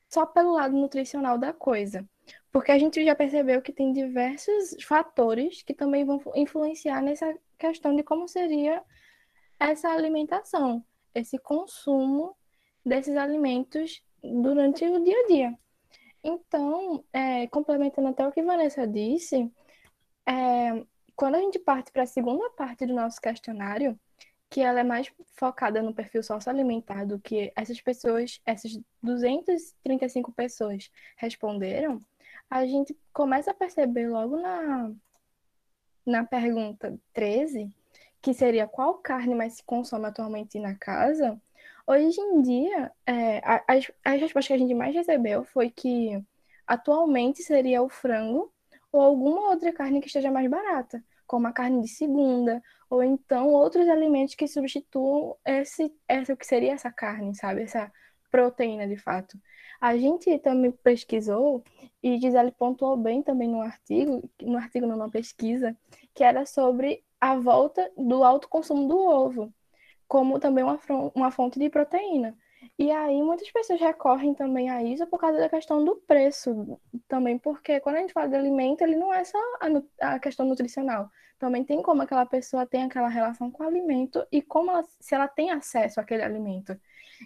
só 0.09 0.27
pelo 0.27 0.53
lado 0.53 0.77
nutricional 0.77 1.39
da 1.39 1.53
coisa. 1.53 2.09
Porque 2.53 2.73
a 2.73 2.79
gente 2.79 3.05
já 3.05 3.15
percebeu 3.15 3.63
que 3.63 3.73
tem 3.73 3.93
diversos 3.93 4.77
fatores 4.83 5.63
que 5.63 5.73
também 5.73 6.05
vão 6.05 6.21
influenciar 6.35 7.01
nessa 7.01 7.33
questão 7.59 7.95
de 7.95 8.03
como 8.03 8.27
seria 8.27 8.83
essa 9.59 9.91
alimentação, 9.91 10.85
esse 11.15 11.39
consumo 11.39 12.37
desses 12.85 13.17
alimentos 13.17 14.03
durante 14.23 14.85
o 14.85 15.05
dia 15.05 15.17
a 15.25 15.27
dia. 15.27 15.59
Então, 16.23 17.05
é, 17.13 17.47
complementando 17.49 18.09
até 18.09 18.27
o 18.27 18.33
que 18.33 18.43
Vanessa 18.43 18.87
disse, 18.87 19.51
é, 20.27 20.85
quando 21.15 21.37
a 21.37 21.41
gente 21.41 21.59
parte 21.59 21.93
para 21.93 22.03
a 22.03 22.07
segunda 22.07 22.51
parte 22.51 22.87
do 22.87 22.95
nosso 22.95 23.21
questionário, 23.21 23.99
que 24.51 24.61
ela 24.61 24.81
é 24.81 24.85
mais 24.85 25.11
focada 25.37 25.81
no 25.81 25.95
perfil 25.95 26.23
socioalimentar 26.23 27.07
do 27.07 27.21
que 27.21 27.53
essas 27.55 27.81
pessoas, 27.81 28.41
essas 28.45 28.79
235 29.01 30.33
pessoas 30.33 30.91
responderam, 31.17 32.05
a 32.51 32.67
gente 32.67 32.99
começa 33.13 33.53
a 33.53 33.55
perceber 33.55 34.09
logo 34.09 34.37
na, 34.37 34.93
na 36.05 36.25
pergunta 36.25 36.99
13, 37.13 37.73
que 38.21 38.35
seria 38.35 38.67
qual 38.67 38.95
carne 38.99 39.35
mais 39.35 39.55
se 39.55 39.65
consome 39.65 40.07
atualmente 40.07 40.59
na 40.59 40.75
casa, 40.75 41.41
hoje 41.87 42.21
em 42.21 42.43
dia, 42.43 42.93
é, 43.07 43.41
as, 43.69 43.87
que 44.47 44.53
a 44.53 44.59
gente 44.59 44.75
mais 44.75 44.95
recebeu 44.95 45.45
foi 45.45 45.71
que 45.71 46.23
atualmente 46.67 47.43
seria 47.43 47.83
o 47.83 47.89
frango 47.89 48.53
ou 48.93 49.01
alguma 49.01 49.51
outra 49.51 49.73
carne 49.73 50.01
que 50.01 50.09
esteja 50.09 50.31
mais 50.31 50.51
barata, 50.51 51.03
como 51.27 51.47
a 51.47 51.53
carne 51.53 51.83
de 51.83 51.89
segunda, 51.89 52.61
ou 52.89 53.03
então 53.03 53.49
outros 53.49 53.89
alimentos 53.89 54.35
que 54.35 54.49
substituam 54.49 55.37
esse, 55.45 55.93
essa, 56.09 56.33
o 56.33 56.37
que 56.37 56.47
seria 56.47 56.73
essa 56.73 56.91
carne, 56.91 57.35
sabe? 57.37 57.63
Essa 57.63 57.93
proteína 58.31 58.87
de 58.89 58.97
fato. 58.97 59.39
A 59.81 59.97
gente 59.97 60.39
também 60.39 60.71
pesquisou, 60.71 61.65
e 62.03 62.19
Gisele 62.19 62.53
pontuou 62.53 62.97
bem 62.97 63.23
também 63.23 63.49
no 63.49 63.61
artigo, 63.61 64.23
no 64.43 64.59
artigo 64.59 64.87
numa 64.87 65.11
pesquisa, 65.11 65.77
que 66.15 66.23
era 66.25 66.45
sobre 66.47 67.03
a 67.21 67.37
volta 67.37 67.91
do 67.97 68.25
alto 68.25 68.49
consumo 68.49 68.89
do 68.89 68.99
ovo, 68.99 69.53
como 70.09 70.41
também 70.41 70.65
uma, 70.65 70.79
uma 71.15 71.31
fonte 71.31 71.59
de 71.59 71.71
proteína. 71.71 72.37
E 72.79 72.91
aí 72.91 73.23
muitas 73.23 73.51
pessoas 73.51 73.81
recorrem 73.81 74.35
também 74.35 74.71
a 74.71 74.83
isso 74.83 75.07
por 75.07 75.19
causa 75.19 75.39
da 75.39 75.49
questão 75.49 75.85
do 75.85 75.97
preço, 75.97 76.79
também 77.09 77.39
porque 77.39 77.81
quando 77.81 77.97
a 77.97 78.01
gente 78.01 78.13
fala 78.13 78.29
de 78.29 78.37
alimento, 78.37 78.83
ele 78.83 78.97
não 78.97 79.13
é 79.13 79.25
só 79.25 79.39
a, 80.01 80.15
a 80.15 80.19
questão 80.19 80.47
nutricional, 80.47 81.11
também 81.39 81.65
tem 81.65 81.81
como 81.83 82.03
aquela 82.03 82.27
pessoa 82.27 82.67
tem 82.67 82.85
aquela 82.85 83.09
relação 83.09 83.51
com 83.51 83.65
o 83.65 83.67
alimento 83.67 84.27
e 84.31 84.43
como 84.43 84.71
ela, 84.71 84.85
se 85.01 85.15
ela 85.15 85.27
tem 85.29 85.51
acesso 85.51 86.01
àquele 86.01 86.23
alimento. 86.23 86.79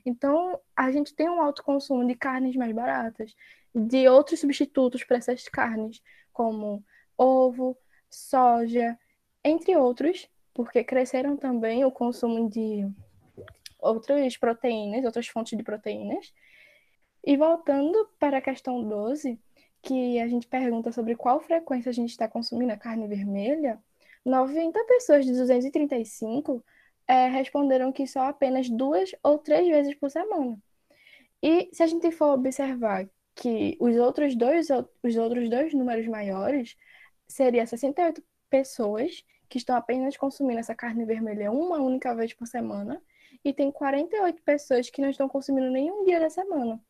Então, 0.05 0.59
a 0.77 0.91
gente 0.91 1.15
tem 1.15 1.29
um 1.29 1.41
alto 1.41 1.63
consumo 1.63 2.07
de 2.07 2.15
carnes 2.15 2.57
mais 2.57 2.73
baratas, 2.73 3.35
de 3.75 4.09
outros 4.09 4.41
substitutos 4.41 5.05
para 5.05 5.17
essas 5.17 5.49
carnes, 5.49 6.03
como 6.33 6.85
ovo, 7.17 7.77
soja, 8.09 8.99
entre 9.43 9.77
outros, 9.77 10.29
porque 10.53 10.85
cresceram 10.85 11.37
também 11.37 11.85
o 11.85 11.91
consumo 11.91 12.49
de 12.49 12.87
outras 13.79 14.37
proteínas, 14.37 15.05
outras 15.05 15.29
fontes 15.29 15.57
de 15.57 15.65
proteínas. 15.65 16.33
E 17.23 17.37
voltando 17.37 18.09
para 18.19 18.39
a 18.39 18.43
questão 18.43 18.83
12, 18.87 19.39
que 19.83 20.19
a 20.21 20.29
gente 20.29 20.47
pergunta 20.47 20.93
sobre 20.93 21.15
qual 21.15 21.41
frequência 21.41 21.91
a 21.91 21.93
gente 21.93 22.11
está 22.11 22.29
consumindo 22.29 22.73
a 22.73 22.77
carne 22.77 23.07
vermelha, 23.07 23.79
90 24.25 24.83
pessoas 24.85 25.27
de 25.27 25.33
235 25.33 26.65
é, 27.07 27.29
responderam 27.29 27.93
que 27.93 28.07
só 28.07 28.23
apenas 28.29 28.69
duas 28.69 29.15
ou 29.23 29.39
três 29.39 29.69
vezes 29.69 29.95
por 29.95 30.11
semana. 30.11 30.59
E 31.43 31.69
se 31.73 31.83
a 31.83 31.87
gente 31.87 32.11
for 32.11 32.35
observar 32.35 33.09
que 33.35 33.77
os 33.81 33.97
outros 33.97 34.35
dois, 34.35 34.69
os 35.03 35.17
outros 35.17 35.51
dois 35.51 35.75
números 35.75 36.07
maiores 36.07 36.77
seria 37.29 37.67
68 37.67 38.23
pessoas 38.49 39.25
que 39.49 39.59
estão 39.59 39.77
apenas 39.77 40.17
consumindo 40.17 40.61
essa 40.61 40.75
carne 40.75 41.05
vermelha 41.05 41.53
uma 41.53 41.79
única 41.79 42.15
vez 42.15 42.33
por 42.33 42.47
semana 42.47 43.03
e 43.45 43.53
tem 43.53 43.71
48 43.71 44.43
pessoas 44.43 44.89
que 44.89 45.03
não 45.03 45.11
estão 45.11 45.29
consumindo 45.29 45.71
nenhum 45.71 46.05
dia 46.05 46.21
da 46.21 46.31
semana. 46.31 46.81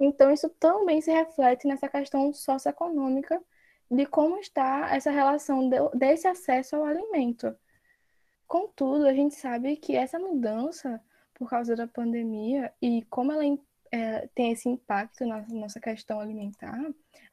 Então 0.00 0.30
isso 0.30 0.48
também 0.50 1.00
se 1.00 1.10
reflete 1.10 1.66
nessa 1.66 1.88
questão 1.88 2.32
socioeconômica 2.32 3.42
de 3.90 4.06
como 4.06 4.38
está 4.38 4.94
essa 4.94 5.10
relação 5.10 5.68
desse 5.94 6.26
acesso 6.28 6.76
ao 6.76 6.84
alimento. 6.84 7.54
Contudo, 8.48 9.06
a 9.06 9.12
gente 9.12 9.34
sabe 9.34 9.76
que 9.76 9.94
essa 9.94 10.18
mudança, 10.18 10.98
por 11.34 11.50
causa 11.50 11.76
da 11.76 11.86
pandemia 11.86 12.72
e 12.80 13.02
como 13.10 13.30
ela 13.30 13.44
é, 13.92 14.26
tem 14.34 14.52
esse 14.52 14.66
impacto 14.70 15.26
na 15.26 15.46
nossa 15.48 15.78
questão 15.78 16.18
alimentar, 16.18 16.82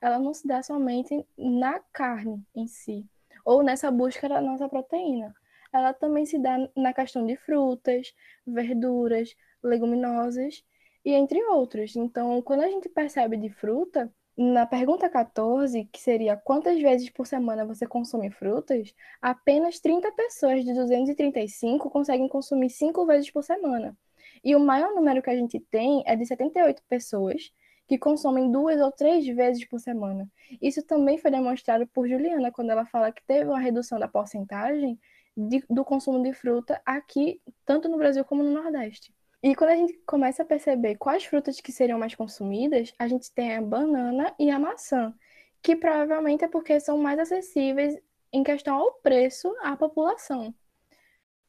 ela 0.02 0.20
não 0.20 0.34
se 0.34 0.46
dá 0.46 0.62
somente 0.62 1.26
na 1.38 1.80
carne 1.94 2.46
em 2.54 2.68
si, 2.68 3.10
ou 3.46 3.64
nessa 3.64 3.90
busca 3.90 4.28
da 4.28 4.42
nossa 4.42 4.68
proteína. 4.68 5.34
Ela 5.72 5.94
também 5.94 6.26
se 6.26 6.38
dá 6.38 6.58
na 6.76 6.94
questão 6.94 7.26
de 7.26 7.38
frutas, 7.38 8.14
verduras, 8.46 9.34
leguminosas 9.64 10.66
e 11.06 11.14
entre 11.14 11.42
outros. 11.46 11.96
Então, 11.96 12.42
quando 12.42 12.62
a 12.62 12.68
gente 12.68 12.90
percebe 12.90 13.38
de 13.38 13.50
fruta, 13.50 14.14
na 14.38 14.66
pergunta 14.66 15.10
14, 15.10 15.86
que 15.86 16.02
seria 16.02 16.36
quantas 16.36 16.80
vezes 16.82 17.10
por 17.10 17.26
semana 17.26 17.66
você 17.66 17.88
consome 17.88 18.30
frutas, 18.30 18.94
apenas 19.22 19.80
30 19.80 20.12
pessoas 20.12 20.66
de 20.66 20.74
235 20.74 21.90
conseguem 21.90 22.28
consumir 22.28 22.70
5 22.70 23.06
vezes 23.06 23.32
por 23.32 23.44
semana. 23.44 23.98
E 24.44 24.56
o 24.56 24.60
maior 24.60 24.94
número 24.94 25.22
que 25.22 25.30
a 25.30 25.36
gente 25.36 25.60
tem 25.60 26.04
é 26.06 26.16
de 26.16 26.26
78 26.26 26.84
pessoas 26.90 27.52
que 27.88 27.98
consomem 27.98 28.52
duas 28.52 28.82
ou 28.82 28.92
três 28.92 29.26
vezes 29.28 29.64
por 29.66 29.80
semana. 29.80 30.30
Isso 30.62 30.84
também 30.84 31.18
foi 31.18 31.32
demonstrado 31.32 31.88
por 31.88 32.08
Juliana 32.08 32.52
quando 32.52 32.72
ela 32.72 32.86
fala 32.86 33.12
que 33.12 33.24
teve 33.26 33.50
uma 33.50 33.60
redução 33.60 34.00
da 34.00 34.08
porcentagem 34.08 35.00
de, 35.38 35.64
do 35.70 35.86
consumo 35.86 36.22
de 36.22 36.34
fruta 36.34 36.82
aqui, 36.86 37.42
tanto 37.66 37.88
no 37.88 37.98
Brasil 37.98 38.26
como 38.26 38.44
no 38.44 38.52
Nordeste. 38.52 39.14
E 39.46 39.56
quando 39.56 39.70
a 39.70 39.76
gente 39.76 39.94
começa 40.08 40.42
a 40.42 40.46
perceber 40.46 40.96
quais 40.96 41.24
frutas 41.24 41.62
que 41.62 41.72
seriam 41.72 42.00
mais 42.00 42.16
consumidas, 42.16 42.92
a 42.98 43.08
gente 43.08 43.32
tem 43.32 43.56
a 43.56 43.62
banana 43.62 44.34
e 44.40 44.50
a 44.50 44.58
maçã, 44.58 45.14
que 45.62 45.76
provavelmente 45.76 46.44
é 46.44 46.48
porque 46.48 46.80
são 46.80 46.98
mais 46.98 47.20
acessíveis 47.20 47.96
em 48.34 48.44
questão 48.44 48.76
ao 48.76 48.94
preço 48.94 49.56
à 49.62 49.78
população. 49.78 50.52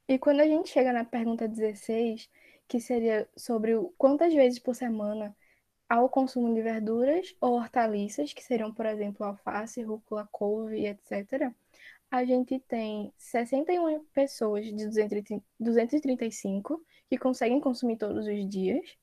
E 0.06 0.18
quando 0.18 0.40
a 0.40 0.46
gente 0.46 0.68
chega 0.68 0.92
na 0.92 1.06
pergunta 1.06 1.48
16, 1.48 2.28
que 2.68 2.78
seria 2.80 3.26
sobre 3.34 3.72
quantas 3.96 4.34
vezes 4.34 4.58
por 4.58 4.74
semana 4.74 5.34
há 5.88 6.02
o 6.02 6.10
consumo 6.10 6.52
de 6.52 6.60
verduras 6.60 7.34
ou 7.40 7.54
hortaliças, 7.54 8.34
que 8.34 8.44
seriam, 8.44 8.74
por 8.74 8.84
exemplo, 8.84 9.24
alface, 9.24 9.80
rúcula, 9.82 10.28
couve, 10.30 10.84
etc., 10.86 11.50
a 12.10 12.26
gente 12.26 12.58
tem 12.60 13.10
61 13.16 14.04
pessoas 14.12 14.66
de 14.66 14.86
235 15.58 16.84
que 17.08 17.18
conseguem 17.18 17.60
consumir 17.60 17.96
todos 17.96 18.26
os 18.26 18.48
dias. 18.48 18.96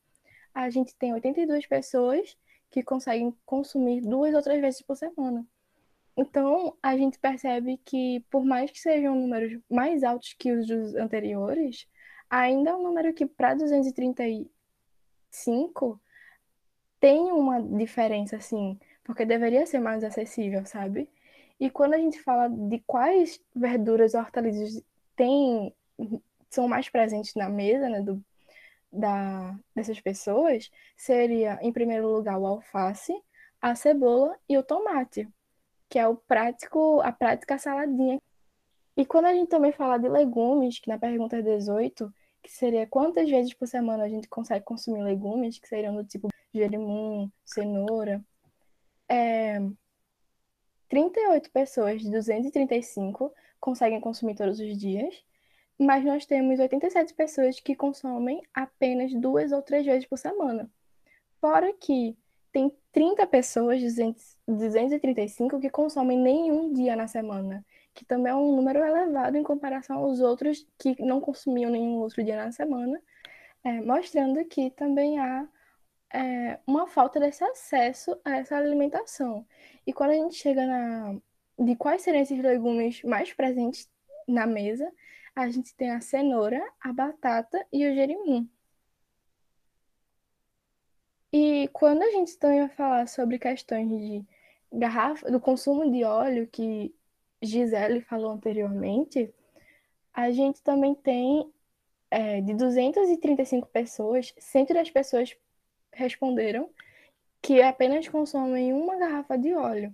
A 0.54 0.70
gente 0.70 0.96
tem 0.96 1.14
82 1.14 1.66
pessoas 1.66 2.38
que 2.70 2.84
conseguem 2.84 3.36
consumir 3.46 4.02
duas 4.02 4.34
ou 4.34 4.42
três 4.42 4.62
vezes 4.62 4.82
por 4.82 4.96
semana. 4.96 5.46
Então, 6.16 6.78
a 6.82 6.96
gente 6.96 7.18
percebe 7.18 7.80
que, 7.84 8.24
por 8.30 8.46
mais 8.46 8.70
que 8.70 8.80
sejam 8.80 9.16
números 9.16 9.60
mais 9.70 10.04
altos 10.04 10.34
que 10.34 10.52
os 10.52 10.68
dos 10.68 10.94
anteriores, 10.96 11.88
ainda 12.30 12.72
é 12.72 12.76
um 12.76 12.84
número 12.84 13.14
que, 13.14 13.26
para 13.26 13.56
235, 13.56 16.00
tem 17.00 17.32
uma 17.32 17.62
diferença, 17.62 18.38
assim, 18.38 18.80
porque 19.04 19.26
deveria 19.26 19.66
ser 19.66 19.80
mais 19.80 20.04
acessível, 20.04 20.66
sabe? 20.66 21.10
E 21.60 21.70
quando 21.70 21.96
a 21.96 21.98
gente 21.98 22.22
fala 22.22 22.48
de 22.48 22.80
quais 22.86 23.42
verduras 23.56 24.14
e 24.14 24.18
hortaliças 24.18 24.84
tem, 25.16 25.74
são 26.54 26.68
mais 26.68 26.90
presentes 26.90 27.34
na 27.36 27.50
mesa, 27.50 27.90
né, 27.90 28.02
do, 28.02 28.24
da, 28.92 29.58
dessas 29.76 30.00
pessoas, 30.00 30.70
seria, 30.96 31.60
em 31.62 31.72
primeiro 31.74 32.08
lugar, 32.08 32.38
o 32.40 32.46
alface, 32.46 33.14
a 33.62 33.76
cebola 33.76 34.38
e 34.48 34.58
o 34.58 34.64
tomate, 34.64 35.28
que 35.90 35.98
é 36.00 36.08
o 36.08 36.16
prático, 36.16 37.02
a 37.02 37.12
prática 37.12 37.58
saladinha. 37.58 38.22
E 38.96 39.06
quando 39.06 39.26
a 39.26 39.34
gente 39.34 39.50
também 39.50 39.72
fala 39.72 39.98
de 39.98 40.08
legumes, 40.08 40.80
que 40.80 40.90
na 40.90 41.00
pergunta 41.00 41.42
18, 41.42 42.14
que 42.44 42.52
seria 42.52 42.86
quantas 42.86 43.30
vezes 43.30 43.54
por 43.54 43.68
semana 43.68 44.04
a 44.04 44.10
gente 44.10 44.28
consegue 44.28 44.64
consumir 44.66 45.02
legumes, 45.04 45.58
que 45.58 45.68
seriam 45.68 45.96
do 45.96 46.04
tipo 46.04 46.28
gerimum, 46.54 47.32
cenoura, 47.46 48.24
é, 49.10 49.60
38 50.90 51.50
pessoas 51.52 52.02
de 52.02 52.12
235 52.12 53.34
conseguem 53.60 54.00
consumir 54.00 54.36
todos 54.36 54.60
os 54.60 54.78
dias, 54.78 55.24
mas 55.80 56.04
nós 56.04 56.26
temos 56.26 56.60
87 56.60 57.14
pessoas 57.14 57.60
que 57.60 57.76
consomem 57.76 58.42
apenas 58.54 59.14
duas 59.14 59.52
ou 59.52 59.62
três 59.62 59.86
vezes 59.86 60.08
por 60.08 60.18
semana. 60.18 60.70
Fora 61.40 61.74
que 61.74 62.18
tem 62.52 62.72
30 62.92 63.26
pessoas, 63.28 63.82
235, 64.48 65.60
que 65.60 65.70
consomem 65.70 66.18
nenhum 66.18 66.72
dia 66.72 66.96
na 66.96 67.08
semana, 67.08 67.66
que 67.94 68.06
também 68.06 68.32
é 68.32 68.36
um 68.36 68.56
número 68.56 68.80
elevado 68.80 69.36
em 69.38 69.44
comparação 69.44 69.98
aos 69.98 70.20
outros 70.20 70.66
que 70.78 70.96
não 71.04 71.20
consumiam 71.20 71.72
nenhum 71.72 71.98
outro 71.98 72.24
dia 72.24 72.38
na 72.38 72.52
semana, 72.52 73.02
é, 73.64 73.82
mostrando 73.82 74.46
que 74.46 74.70
também 74.70 75.20
há 75.20 75.48
é, 76.14 76.60
uma 76.68 76.86
falta 76.86 77.20
desse 77.20 77.44
acesso 77.44 78.16
a 78.24 78.38
essa 78.38 78.56
alimentação. 78.56 79.46
E 79.86 79.92
quando 79.92 80.12
a 80.12 80.16
gente 80.16 80.36
chega 80.36 80.66
na 80.66 81.16
de 81.58 81.76
quais 81.76 82.02
seriam 82.02 82.24
esses 82.24 82.42
legumes 82.42 83.04
mais 83.04 83.32
presentes 83.32 83.90
na 84.28 84.46
mesa, 84.46 84.92
a 85.36 85.50
gente 85.50 85.76
tem 85.76 85.92
a 85.92 86.02
cenoura, 86.02 86.62
a 86.80 86.94
batata 86.94 87.66
e 87.72 87.88
o 87.88 87.94
gerimum. 87.94 88.48
E 91.32 91.68
quando 91.74 92.04
a 92.04 92.12
gente 92.12 92.38
também 92.38 92.60
vai 92.60 92.70
falar 92.70 93.08
sobre 93.08 93.40
questões 93.40 93.90
de 93.90 94.24
garrafa, 94.72 95.32
do 95.32 95.40
consumo 95.40 95.92
de 95.92 96.04
óleo 96.04 96.48
que 96.48 96.94
Gisele 97.42 98.02
falou 98.02 98.32
anteriormente, 98.32 99.34
a 100.14 100.32
gente 100.32 100.62
também 100.62 100.94
tem 100.94 101.52
é, 102.12 102.42
de 102.42 102.54
235 102.54 103.68
pessoas, 103.70 104.34
110 104.38 104.92
pessoas 104.92 105.36
responderam 105.92 106.70
que 107.42 107.62
apenas 107.62 108.08
consomem 108.08 108.74
uma 108.74 108.96
garrafa 108.98 109.38
de 109.38 109.54
óleo 109.56 109.94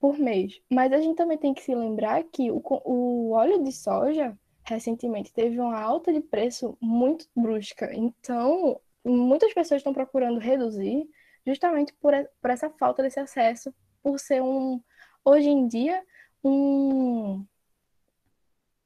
por 0.00 0.18
mês. 0.18 0.60
Mas 0.70 0.92
a 0.92 1.00
gente 1.00 1.16
também 1.16 1.38
tem 1.38 1.54
que 1.54 1.62
se 1.62 1.74
lembrar 1.74 2.22
que 2.24 2.50
o, 2.50 2.62
o 2.84 3.32
óleo 3.32 3.62
de 3.62 3.72
soja 3.72 4.36
recentemente 4.64 5.32
teve 5.32 5.60
uma 5.60 5.80
alta 5.80 6.12
de 6.12 6.20
preço 6.20 6.76
muito 6.80 7.26
brusca. 7.34 7.90
Então, 7.94 8.80
muitas 9.04 9.54
pessoas 9.54 9.80
estão 9.80 9.94
procurando 9.94 10.40
reduzir 10.40 11.08
justamente 11.46 11.92
por, 11.94 12.12
por 12.40 12.50
essa 12.50 12.68
falta 12.70 13.02
desse 13.02 13.20
acesso, 13.20 13.72
por 14.02 14.18
ser 14.18 14.42
um, 14.42 14.82
hoje 15.24 15.48
em 15.48 15.68
dia, 15.68 16.02
um, 16.42 17.46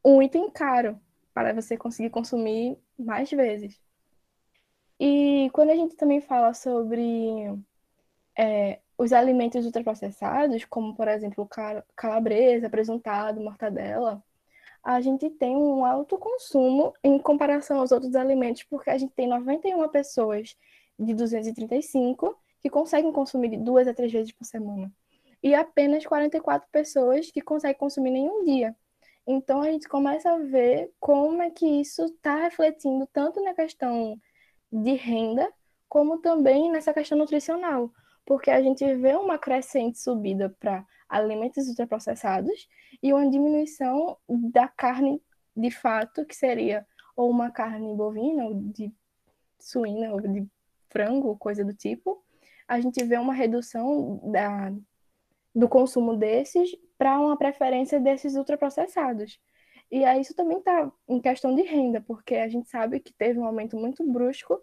um 0.05 0.23
item 0.23 0.51
caro 0.51 1.01
para 1.33 1.55
você 1.55 1.77
conseguir 1.77 2.11
consumir 2.11 2.79
mais 2.99 3.31
vezes. 3.31 3.81
E 4.99 5.49
quando 5.55 5.71
a 5.71 5.75
gente 5.75 5.97
também 5.97 6.21
fala 6.21 6.53
sobre 6.53 7.59
é, 8.37 8.81
os 9.01 9.15
alimentos 9.15 9.65
ultraprocessados, 9.65 10.67
como 10.67 10.95
por 10.95 11.09
exemplo 11.09 11.49
calabresa, 11.97 12.69
presuntado, 12.69 13.41
mortadela, 13.41 14.23
a 14.85 15.01
gente 15.01 15.31
tem 15.31 15.57
um 15.57 15.87
alto 15.87 16.19
consumo 16.19 16.93
em 17.03 17.19
comparação 17.19 17.81
aos 17.81 17.93
outros 17.93 18.15
alimentos, 18.15 18.63
porque 18.65 18.91
a 18.91 18.99
gente 18.99 19.15
tem 19.15 19.27
91 19.27 19.89
pessoas 19.89 20.55
de 20.99 21.15
235 21.15 22.37
que 22.61 22.69
conseguem 22.69 23.11
consumir 23.11 23.57
duas 23.57 23.89
a 23.89 23.95
três 23.95 24.13
vezes 24.13 24.33
por 24.33 24.45
semana. 24.45 24.93
E 25.43 25.55
apenas 25.55 26.05
44 26.05 26.69
pessoas 26.71 27.31
que 27.31 27.41
conseguem 27.41 27.79
consumir 27.79 28.11
nenhum 28.11 28.45
dia. 28.45 28.77
Então 29.27 29.63
a 29.63 29.71
gente 29.71 29.89
começa 29.89 30.31
a 30.31 30.39
ver 30.39 30.93
como 31.01 31.41
é 31.41 31.49
que 31.49 31.65
isso 31.67 32.05
está 32.05 32.37
refletindo 32.37 33.09
tanto 33.11 33.43
na 33.43 33.55
questão 33.55 34.21
de 34.71 34.93
renda, 34.93 35.51
como 35.89 36.19
também 36.19 36.71
nessa 36.71 36.93
questão 36.93 37.17
nutricional 37.17 37.91
porque 38.31 38.49
a 38.49 38.63
gente 38.63 38.85
vê 38.95 39.17
uma 39.17 39.37
crescente 39.37 39.99
subida 39.99 40.55
para 40.61 40.87
alimentos 41.09 41.67
ultraprocessados 41.67 42.69
e 43.03 43.13
uma 43.13 43.29
diminuição 43.29 44.17
da 44.29 44.69
carne 44.69 45.21
de 45.57 45.69
fato, 45.69 46.25
que 46.25 46.37
seria 46.37 46.87
ou 47.17 47.29
uma 47.29 47.51
carne 47.51 47.93
bovina, 47.93 48.45
ou 48.45 48.55
de 48.55 48.95
suína, 49.59 50.13
ou 50.13 50.21
de 50.21 50.47
frango, 50.91 51.37
coisa 51.39 51.65
do 51.65 51.75
tipo. 51.75 52.25
A 52.69 52.81
gente 52.81 53.03
vê 53.03 53.19
uma 53.19 53.35
redução 53.35 54.21
da, 54.31 54.73
do 55.53 55.69
consumo 55.69 56.17
desses 56.17 56.71
para 56.97 57.19
uma 57.19 57.37
preferência 57.37 57.99
desses 57.99 58.37
ultraprocessados. 58.37 59.41
E 59.91 60.05
aí 60.05 60.21
isso 60.21 60.37
também 60.37 60.59
está 60.59 60.89
em 61.09 61.21
questão 61.21 61.53
de 61.53 61.63
renda, 61.63 62.01
porque 62.01 62.37
a 62.37 62.49
gente 62.49 62.69
sabe 62.69 63.01
que 63.01 63.13
teve 63.13 63.41
um 63.41 63.45
aumento 63.45 63.77
muito 63.77 64.09
brusco 64.09 64.57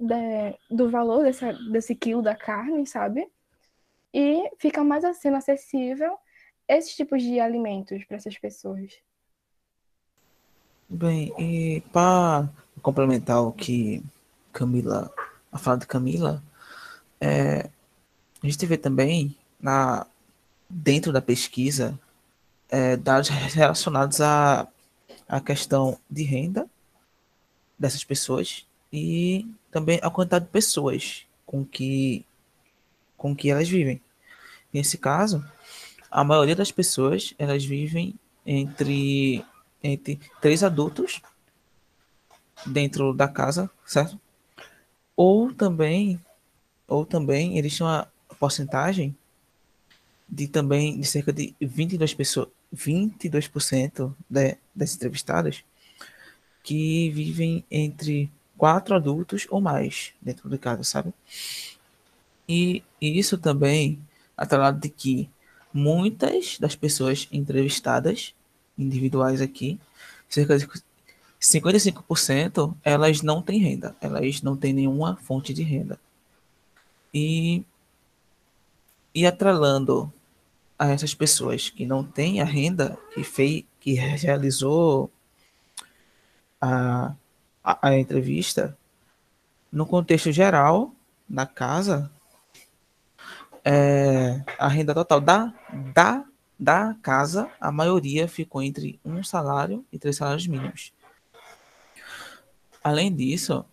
de, 0.00 0.58
do 0.70 0.90
valor 0.90 1.22
dessa, 1.24 1.52
desse 1.52 1.94
quilo 1.94 2.22
da 2.22 2.34
carne, 2.34 2.86
sabe? 2.86 3.28
E 4.12 4.50
fica 4.58 4.82
mais 4.82 5.04
sendo 5.18 5.36
acessível 5.36 6.16
esses 6.66 6.96
tipos 6.96 7.22
de 7.22 7.38
alimentos 7.38 8.02
para 8.04 8.16
essas 8.16 8.36
pessoas. 8.38 8.92
Bem, 10.88 11.32
e 11.38 11.82
para 11.92 12.48
complementar 12.82 13.42
o 13.42 13.52
que 13.52 14.02
Camila, 14.52 15.12
a 15.52 15.58
fala 15.58 15.78
de 15.78 15.86
Camila, 15.86 16.42
é, 17.20 17.68
a 18.42 18.46
gente 18.46 18.66
vê 18.66 18.76
também 18.76 19.36
na, 19.60 20.06
dentro 20.68 21.12
da 21.12 21.20
pesquisa 21.20 21.98
é, 22.68 22.96
dados 22.96 23.28
relacionados 23.28 24.20
à, 24.20 24.66
à 25.28 25.40
questão 25.40 25.98
de 26.10 26.22
renda 26.22 26.68
dessas 27.78 28.02
pessoas 28.02 28.66
e 28.92 29.46
também 29.70 29.98
a 30.02 30.10
quantidade 30.10 30.46
de 30.46 30.50
pessoas 30.50 31.24
com 31.46 31.64
que 31.64 32.24
com 33.16 33.36
que 33.36 33.50
elas 33.50 33.68
vivem. 33.68 34.00
Nesse 34.72 34.96
caso, 34.96 35.44
a 36.10 36.24
maioria 36.24 36.56
das 36.56 36.72
pessoas 36.72 37.34
elas 37.38 37.64
vivem 37.64 38.14
entre 38.46 39.44
entre 39.82 40.20
três 40.40 40.62
adultos 40.62 41.20
dentro 42.66 43.12
da 43.12 43.28
casa, 43.28 43.70
certo? 43.86 44.18
Ou 45.16 45.52
também 45.52 46.20
ou 46.86 47.04
também 47.04 47.58
eles 47.58 47.76
têm 47.76 47.86
uma 47.86 48.10
porcentagem 48.38 49.16
de 50.28 50.48
também 50.48 50.98
de 51.00 51.06
cerca 51.06 51.32
de 51.32 51.54
22 51.60 52.14
pessoas, 52.14 52.48
22% 52.74 54.14
de, 54.28 54.56
das 54.74 54.94
entrevistadas 54.94 55.64
que 56.62 57.10
vivem 57.10 57.64
entre 57.70 58.30
quatro 58.60 58.94
adultos 58.94 59.46
ou 59.48 59.58
mais 59.58 60.12
dentro 60.20 60.46
de 60.50 60.58
casa, 60.58 60.84
sabe? 60.84 61.14
E, 62.46 62.84
e 63.00 63.18
isso 63.18 63.38
também 63.38 63.98
atrelado 64.36 64.78
de 64.78 64.90
que 64.90 65.30
muitas 65.72 66.58
das 66.58 66.76
pessoas 66.76 67.26
entrevistadas, 67.32 68.34
individuais 68.76 69.40
aqui, 69.40 69.80
cerca 70.28 70.58
de 70.58 70.68
55%, 71.40 72.76
elas 72.84 73.22
não 73.22 73.40
têm 73.40 73.60
renda, 73.60 73.96
elas 73.98 74.42
não 74.42 74.54
têm 74.54 74.74
nenhuma 74.74 75.16
fonte 75.16 75.54
de 75.54 75.62
renda. 75.62 75.98
E, 77.14 77.64
e 79.14 79.24
atrelando 79.26 80.12
a 80.78 80.88
essas 80.88 81.14
pessoas 81.14 81.70
que 81.70 81.86
não 81.86 82.04
têm 82.04 82.42
a 82.42 82.44
renda, 82.44 82.98
que, 83.14 83.24
fez, 83.24 83.64
que 83.80 83.94
realizou 83.94 85.10
a, 86.60 87.14
a, 87.62 87.88
a 87.88 87.98
entrevista, 87.98 88.76
no 89.70 89.86
contexto 89.86 90.32
geral, 90.32 90.94
na 91.28 91.46
casa, 91.46 92.10
é, 93.64 94.42
a 94.58 94.68
renda 94.68 94.94
total 94.94 95.20
da, 95.20 95.54
da, 95.94 96.24
da 96.58 96.96
casa, 97.02 97.50
a 97.60 97.70
maioria 97.70 98.26
ficou 98.26 98.62
entre 98.62 98.98
um 99.04 99.22
salário 99.22 99.84
e 99.92 99.98
três 99.98 100.16
salários 100.16 100.46
mínimos. 100.46 100.92
Além 102.82 103.14
disso, 103.14 103.64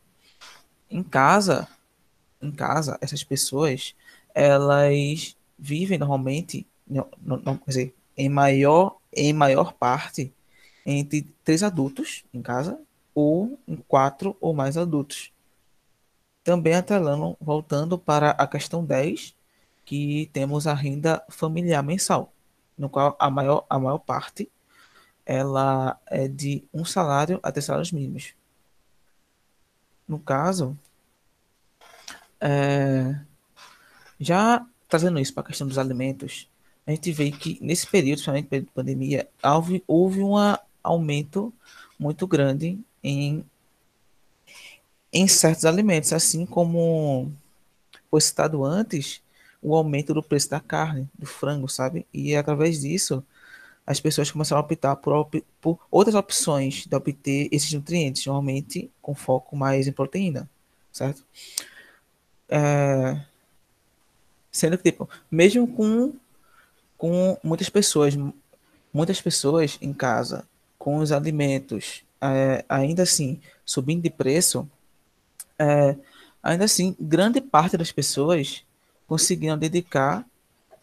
em 0.90 1.02
casa, 1.02 1.68
em 2.42 2.52
casa, 2.52 2.98
essas 3.02 3.24
pessoas, 3.24 3.96
elas 4.36 5.36
vivem 5.58 5.98
normalmente 5.98 6.68
não, 6.88 7.10
não, 7.22 7.58
quer 7.58 7.70
dizer, 7.70 7.96
em 8.16 8.30
maior, 8.30 8.98
em 9.14 9.34
maior 9.34 9.74
parte 9.74 10.34
entre 10.86 11.28
três 11.44 11.64
adultos 11.64 12.24
em 12.34 12.42
casa 12.42 12.80
ou 13.18 13.59
em 13.68 13.78
quatro 13.78 14.38
ou 14.39 14.53
mais 14.53 14.78
adultos. 14.78 15.34
Também 16.43 16.76
atrelando, 16.76 17.36
voltando 17.41 17.97
para 17.97 18.30
a 18.30 18.45
questão 18.45 18.86
10, 18.86 19.36
que 19.84 20.30
temos 20.32 20.68
a 20.68 20.76
renda 20.76 21.26
familiar 21.28 21.82
mensal, 21.82 22.32
no 22.78 22.88
qual 22.88 23.18
a 23.20 23.28
maior, 23.32 23.65
a 23.68 23.80
maior 23.80 23.97
parte 23.97 24.51
ela 25.26 25.99
é 26.05 26.28
de 26.28 26.63
um 26.72 26.86
salário 26.86 27.39
até 27.41 27.59
salários 27.59 27.91
mínimos. 27.91 28.36
No 30.07 30.20
caso, 30.20 30.78
é, 32.39 33.20
já 34.20 34.63
trazendo 34.88 35.20
isso 35.20 35.34
para 35.34 35.41
a 35.41 35.47
questão 35.47 35.68
dos 35.68 35.80
alimentos, 35.80 36.47
a 36.86 36.91
gente 36.91 37.11
vê 37.11 37.32
que 37.32 37.57
nesse 37.63 37.88
período, 37.88 38.18
principalmente 38.18 38.47
período 38.47 38.68
de 38.68 38.74
pandemia, 38.74 39.28
houve, 39.43 39.84
houve 39.88 40.22
um 40.22 40.36
aumento 40.84 41.51
muito 41.98 42.28
grande 42.28 42.80
em, 43.04 43.43
em 45.12 45.28
certos 45.28 45.66
alimentos, 45.66 46.14
assim 46.14 46.45
como 46.45 47.32
foi 48.10 48.22
citado 48.22 48.64
antes, 48.64 49.22
o 49.62 49.76
aumento 49.76 50.14
do 50.14 50.24
preço 50.24 50.50
da 50.50 50.60
carne, 50.60 51.10
do 51.18 51.26
frango, 51.26 51.68
sabe? 51.68 52.06
E 52.14 52.36
através 52.36 52.82
disso, 52.82 53.24
as 53.86 54.00
pessoas 54.00 54.32
começaram 54.32 54.62
a 54.62 54.66
optar 54.66 54.95
por, 54.98 55.30
por 55.62 55.80
outras 55.89 56.16
opções 56.16 56.86
de 56.86 56.95
obter 56.95 57.50
esses 57.52 57.72
nutrientes, 57.74 58.26
normalmente 58.26 58.91
com 59.02 59.16
foco 59.16 59.56
mais 59.56 59.88
em 59.88 59.91
proteína, 59.91 60.50
certo? 60.91 61.24
É, 62.50 63.20
sendo 64.52 64.78
que, 64.78 64.91
tipo, 64.91 65.10
mesmo 65.32 65.68
com 65.68 66.14
com 66.98 67.38
muitas 67.43 67.70
pessoas, 67.70 68.18
muitas 68.91 69.22
pessoas 69.22 69.78
em 69.82 69.93
casa, 69.93 70.48
com 70.78 70.97
os 70.97 71.11
alimentos 71.11 72.03
é, 72.21 72.63
ainda 72.67 73.03
assim 73.03 73.39
subindo 73.65 74.03
de 74.03 74.09
preço, 74.09 74.69
é, 75.59 75.95
ainda 76.41 76.65
assim, 76.65 76.95
grande 76.99 77.41
parte 77.41 77.78
das 77.78 77.91
pessoas 77.91 78.63
conseguiram 79.05 79.57
dedicar 79.57 80.25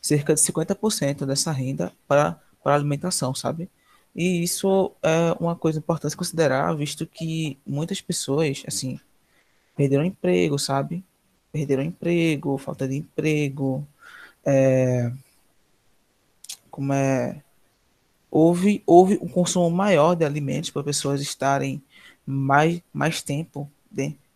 cerca 0.00 0.34
de 0.34 0.40
50% 0.40 1.24
dessa 1.24 1.50
renda 1.50 1.92
para, 2.06 2.38
para 2.62 2.74
alimentação, 2.74 3.34
sabe? 3.34 3.70
E 4.14 4.42
isso 4.42 4.92
é 5.02 5.34
uma 5.40 5.56
coisa 5.56 5.78
importante 5.78 6.16
considerar, 6.16 6.74
visto 6.76 7.06
que 7.06 7.58
muitas 7.66 8.00
pessoas, 8.00 8.62
assim, 8.66 9.00
perderam 9.76 10.04
emprego, 10.04 10.58
sabe? 10.58 11.02
Perderam 11.50 11.82
emprego, 11.82 12.58
falta 12.58 12.86
de 12.86 12.96
emprego, 12.96 13.86
é, 14.44 15.10
como 16.70 16.92
é 16.92 17.42
houve 18.34 18.82
houve 18.84 19.16
um 19.22 19.28
consumo 19.28 19.70
maior 19.70 20.16
de 20.16 20.24
alimentos 20.24 20.68
para 20.68 20.82
pessoas 20.82 21.20
estarem 21.20 21.80
mais 22.26 22.82
mais 22.92 23.22
tempo 23.22 23.70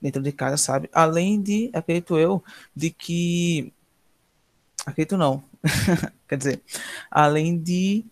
dentro 0.00 0.22
de 0.22 0.30
casa, 0.30 0.56
sabe? 0.56 0.88
Além 0.92 1.42
de, 1.42 1.68
acredito 1.74 2.16
eu, 2.16 2.42
de 2.76 2.90
que 2.90 3.72
acredito 4.86 5.16
não, 5.16 5.42
quer 6.28 6.38
dizer, 6.38 6.62
além 7.10 7.58
de 7.58 8.04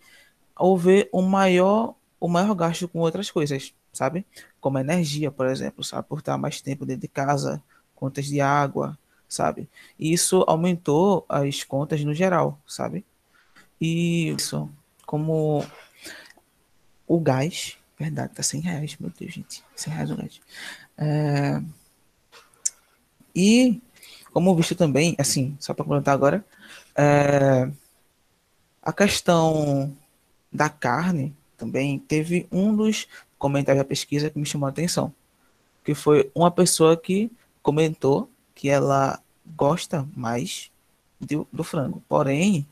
houver 0.59 1.09
um 1.15 1.23
maior 1.23 1.95
o 2.19 2.29
maior 2.29 2.53
gasto 2.55 2.89
com 2.89 2.99
outras 2.99 3.31
coisas, 3.31 3.73
sabe? 3.93 4.27
Como 4.61 4.79
energia, 4.79 5.31
por 5.31 5.47
exemplo, 5.47 5.85
sabe? 5.85 6.09
Por 6.09 6.19
estar 6.19 6.37
mais 6.37 6.61
tempo 6.61 6.85
dentro 6.85 7.03
de 7.03 7.09
casa, 7.09 7.63
contas 7.95 8.27
de 8.27 8.41
água, 8.41 8.99
sabe? 9.29 9.69
E 9.99 10.13
isso 10.13 10.45
aumentou 10.49 11.25
as 11.29 11.63
contas 11.63 12.03
no 12.03 12.13
geral, 12.13 12.59
sabe? 12.67 13.05
E 13.81 14.31
isso, 14.31 14.69
como 15.07 15.65
o 17.07 17.21
gás, 17.21 17.79
verdade, 17.99 18.35
tá 18.35 18.43
100 18.43 18.61
reais, 18.61 18.97
meu 18.99 19.11
Deus, 19.17 19.33
gente, 19.33 19.65
100 19.77 19.93
reais 19.95 20.11
o 20.11 20.17
gás. 20.17 20.41
É, 20.99 21.63
e, 23.35 23.81
como 24.33 24.55
visto 24.57 24.75
também, 24.75 25.15
assim, 25.19 25.57
só 25.61 25.73
para 25.73 25.85
comentar 25.85 26.13
agora, 26.13 26.45
é, 26.97 27.71
a 28.83 28.93
questão 28.93 29.97
da 30.53 30.69
carne 30.69 31.35
também 31.57 31.99
teve 31.99 32.47
um 32.51 32.75
dos 32.75 33.07
comentários 33.39 33.83
da 33.83 33.89
pesquisa 33.89 34.31
que 34.31 34.39
me 34.39 34.47
chamou 34.47 34.67
a 34.67 34.71
atenção, 34.71 35.13
que 35.85 35.95
foi 35.95 36.31
uma 36.35 36.51
pessoa 36.51 36.97
que 36.97 37.31
comentou 37.63 38.29
que 38.55 38.69
ela 38.69 39.21
gosta 39.55 40.09
mais 40.17 40.71
do, 41.21 41.47
do 41.53 41.63
frango, 41.63 42.03
porém 42.09 42.67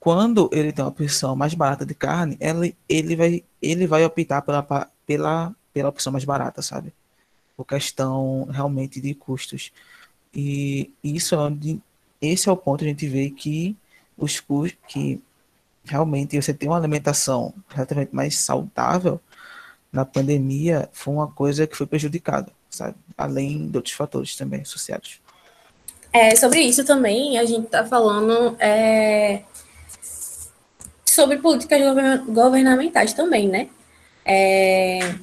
quando 0.00 0.48
ele 0.50 0.72
tem 0.72 0.82
uma 0.82 0.90
opção 0.90 1.36
mais 1.36 1.52
barata 1.52 1.84
de 1.84 1.94
carne, 1.94 2.38
ele, 2.40 2.74
ele, 2.88 3.14
vai, 3.14 3.44
ele 3.60 3.86
vai 3.86 4.02
optar 4.02 4.40
pela, 4.40 4.66
pela, 5.06 5.54
pela 5.74 5.88
opção 5.90 6.10
mais 6.10 6.24
barata, 6.24 6.62
sabe? 6.62 6.94
Por 7.54 7.66
questão 7.66 8.48
realmente 8.50 8.98
de 8.98 9.14
custos. 9.14 9.70
E 10.34 10.90
isso 11.04 11.34
é 11.34 11.38
onde, 11.38 11.82
esse 12.20 12.48
é 12.48 12.52
o 12.52 12.56
ponto 12.56 12.78
que 12.78 12.86
a 12.86 12.88
gente 12.88 13.06
vê 13.06 13.28
que 13.28 13.76
os 14.16 14.40
custos, 14.40 14.78
que 14.88 15.22
realmente 15.84 16.40
você 16.40 16.54
tem 16.54 16.70
uma 16.70 16.78
alimentação 16.78 17.52
relativamente 17.68 18.14
mais 18.14 18.38
saudável, 18.38 19.20
na 19.92 20.06
pandemia 20.06 20.88
foi 20.92 21.12
uma 21.12 21.28
coisa 21.28 21.66
que 21.66 21.76
foi 21.76 21.86
prejudicada, 21.86 22.50
sabe? 22.70 22.94
Além 23.18 23.68
de 23.68 23.76
outros 23.76 23.94
fatores 23.94 24.34
também 24.34 24.62
associados. 24.62 25.20
É, 26.12 26.34
sobre 26.34 26.60
isso 26.60 26.84
também, 26.84 27.38
a 27.38 27.44
gente 27.44 27.66
está 27.66 27.84
falando 27.84 28.56
é, 28.58 29.42
sobre 31.20 31.36
políticas 31.36 31.82
governamentais 32.26 33.12
também, 33.12 33.46
né? 33.46 33.68
É, 34.24 35.14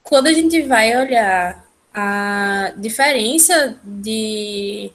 quando 0.00 0.28
a 0.28 0.32
gente 0.32 0.62
vai 0.62 0.96
olhar 0.96 1.64
a 1.92 2.72
diferença 2.76 3.76
de 3.82 4.92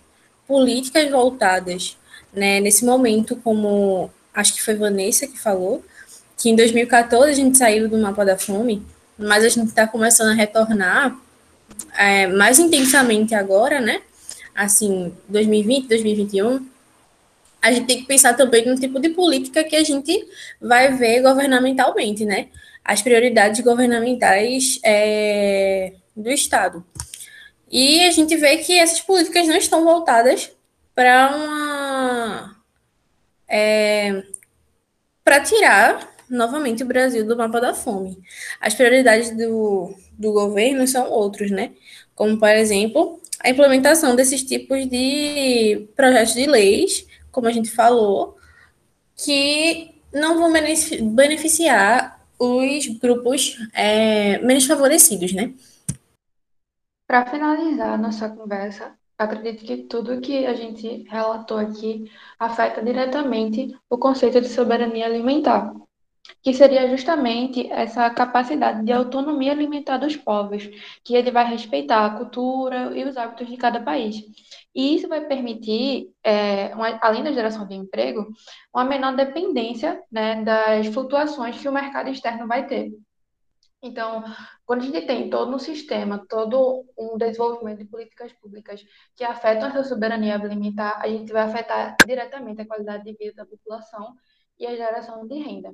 políticas 0.48 1.10
voltadas, 1.12 1.98
né, 2.34 2.62
nesse 2.62 2.86
momento, 2.86 3.36
como 3.36 4.10
acho 4.34 4.54
que 4.54 4.62
foi 4.62 4.76
Vanessa 4.76 5.28
que 5.28 5.38
falou, 5.38 5.84
que 6.38 6.50
em 6.50 6.56
2014 6.56 7.32
a 7.32 7.36
gente 7.36 7.58
saiu 7.58 7.90
do 7.90 7.98
mapa 7.98 8.24
da 8.24 8.38
fome, 8.38 8.82
mas 9.18 9.44
a 9.44 9.50
gente 9.50 9.68
está 9.68 9.86
começando 9.86 10.30
a 10.30 10.34
retornar 10.34 11.18
é, 11.98 12.28
mais 12.28 12.60
intensamente 12.60 13.36
agora, 13.36 13.82
né? 13.82 14.02
Assim, 14.56 15.14
2020, 15.28 15.88
2021 15.90 16.66
a 17.62 17.72
gente 17.72 17.88
tem 17.88 18.00
que 18.00 18.08
pensar 18.08 18.34
também 18.36 18.66
no 18.66 18.76
tipo 18.76 19.00
de 19.00 19.10
política 19.10 19.64
que 19.64 19.76
a 19.76 19.84
gente 19.84 20.28
vai 20.62 20.94
ver 20.94 21.22
governamentalmente, 21.22 22.26
né? 22.26 22.48
As 22.84 23.02
prioridades 23.02 23.62
governamentais 23.62 24.80
é, 24.84 25.94
do 26.16 26.30
Estado. 26.30 26.86
E 27.72 28.04
a 28.04 28.12
gente 28.12 28.36
vê 28.38 28.58
que 28.58 28.78
essas 28.78 29.02
políticas 29.02 29.48
não 29.48 29.56
estão 29.56 29.84
voltadas 29.84 30.52
para 30.96 31.36
uma. 31.36 32.56
É, 33.48 34.24
para 35.24 35.42
tirar 35.42 36.10
novamente 36.30 36.84
o 36.84 36.86
Brasil 36.86 37.26
do 37.26 37.36
mapa 37.36 37.60
da 37.60 37.74
fome. 37.74 38.18
As 38.62 38.74
prioridades 38.74 39.36
do, 39.36 39.94
do 40.14 40.32
governo 40.32 40.88
são 40.88 41.10
outros, 41.10 41.52
né? 41.52 41.72
Como, 42.16 42.38
por 42.38 42.50
exemplo, 42.50 43.20
a 43.40 43.50
implementação 43.50 44.16
desses 44.16 44.44
tipos 44.44 44.88
de 44.88 45.88
projetos 45.96 46.34
de 46.34 46.46
leis 46.46 47.06
como 47.32 47.48
a 47.48 47.52
gente 47.52 47.70
falou, 47.70 48.38
que 49.16 49.96
não 50.14 50.38
vão 50.40 50.52
beneficiar 51.14 52.20
os 52.40 52.88
grupos 53.00 53.58
é, 53.74 54.40
menos 54.40 54.66
favorecidos, 54.66 55.34
né? 55.34 55.54
Para 57.06 57.26
finalizar 57.26 58.00
nossa 58.00 58.30
conversa, 58.30 58.98
acredito 59.18 59.66
que 59.66 59.84
tudo 59.84 60.22
que 60.22 60.46
a 60.46 60.54
gente 60.54 61.04
relatou 61.10 61.58
aqui 61.58 62.10
afeta 62.38 62.82
diretamente 62.82 63.76
o 63.90 63.98
conceito 63.98 64.40
de 64.40 64.48
soberania 64.48 65.06
alimentar, 65.06 65.74
que 66.42 66.54
seria 66.54 66.88
justamente 66.90 67.70
essa 67.72 68.10
capacidade 68.10 68.84
de 68.84 68.92
autonomia 68.92 69.52
alimentar 69.52 69.98
dos 69.98 70.16
povos, 70.16 70.68
que 71.04 71.16
ele 71.16 71.32
vai 71.32 71.46
respeitar 71.46 72.06
a 72.06 72.18
cultura 72.18 72.98
e 72.98 73.04
os 73.04 73.18
hábitos 73.18 73.48
de 73.48 73.58
cada 73.58 73.82
país. 73.82 74.16
E 74.74 74.96
isso 74.96 75.08
vai 75.08 75.22
permitir, 75.26 76.10
é, 76.24 76.74
uma, 76.76 76.98
além 77.02 77.24
da 77.24 77.32
geração 77.32 77.68
de 77.68 77.76
emprego, 77.76 78.28
uma 78.74 78.86
menor 78.86 79.16
dependência 79.16 80.02
né, 80.12 80.44
das 80.44 80.88
flutuações 80.88 81.60
que 81.60 81.68
o 81.68 81.72
mercado 81.72 82.10
externo 82.10 82.48
vai 82.48 82.66
ter. 82.68 82.92
Então, 83.82 84.24
quando 84.66 84.82
a 84.82 84.86
gente 84.86 85.06
tem 85.06 85.30
todo 85.30 85.56
um 85.56 85.60
sistema, 85.60 86.26
todo 86.28 86.86
um 86.98 87.18
desenvolvimento 87.18 87.80
de 87.80 87.86
políticas 87.86 88.34
públicas 88.34 88.84
que 89.16 89.24
afetam 89.24 89.70
essa 89.70 89.84
soberania 89.86 90.36
alimentar, 90.36 91.00
a 91.02 91.08
gente 91.08 91.32
vai 91.32 91.44
afetar 91.44 91.96
diretamente 92.06 92.62
a 92.62 92.68
qualidade 92.68 93.06
de 93.06 93.14
vida 93.14 93.34
da 93.36 93.46
população 93.46 94.16
e 94.60 94.68
a 94.68 94.76
geração 94.76 95.26
de 95.26 95.40
renda. 95.40 95.74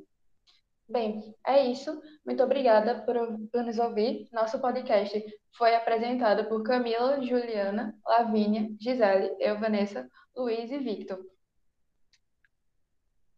Bem, 0.87 1.35
é 1.45 1.65
isso. 1.65 1.99
Muito 2.25 2.43
obrigada 2.43 3.03
por, 3.05 3.15
por 3.51 3.63
nos 3.63 3.79
ouvir. 3.79 4.27
Nosso 4.31 4.59
podcast 4.59 5.23
foi 5.57 5.75
apresentado 5.75 6.47
por 6.47 6.63
Camila, 6.63 7.21
Juliana, 7.21 7.97
Lavínia, 8.05 8.69
Gisele, 8.79 9.35
eu, 9.39 9.59
Vanessa, 9.59 10.07
Luiz 10.35 10.71
e 10.71 10.77
Victor. 10.77 11.19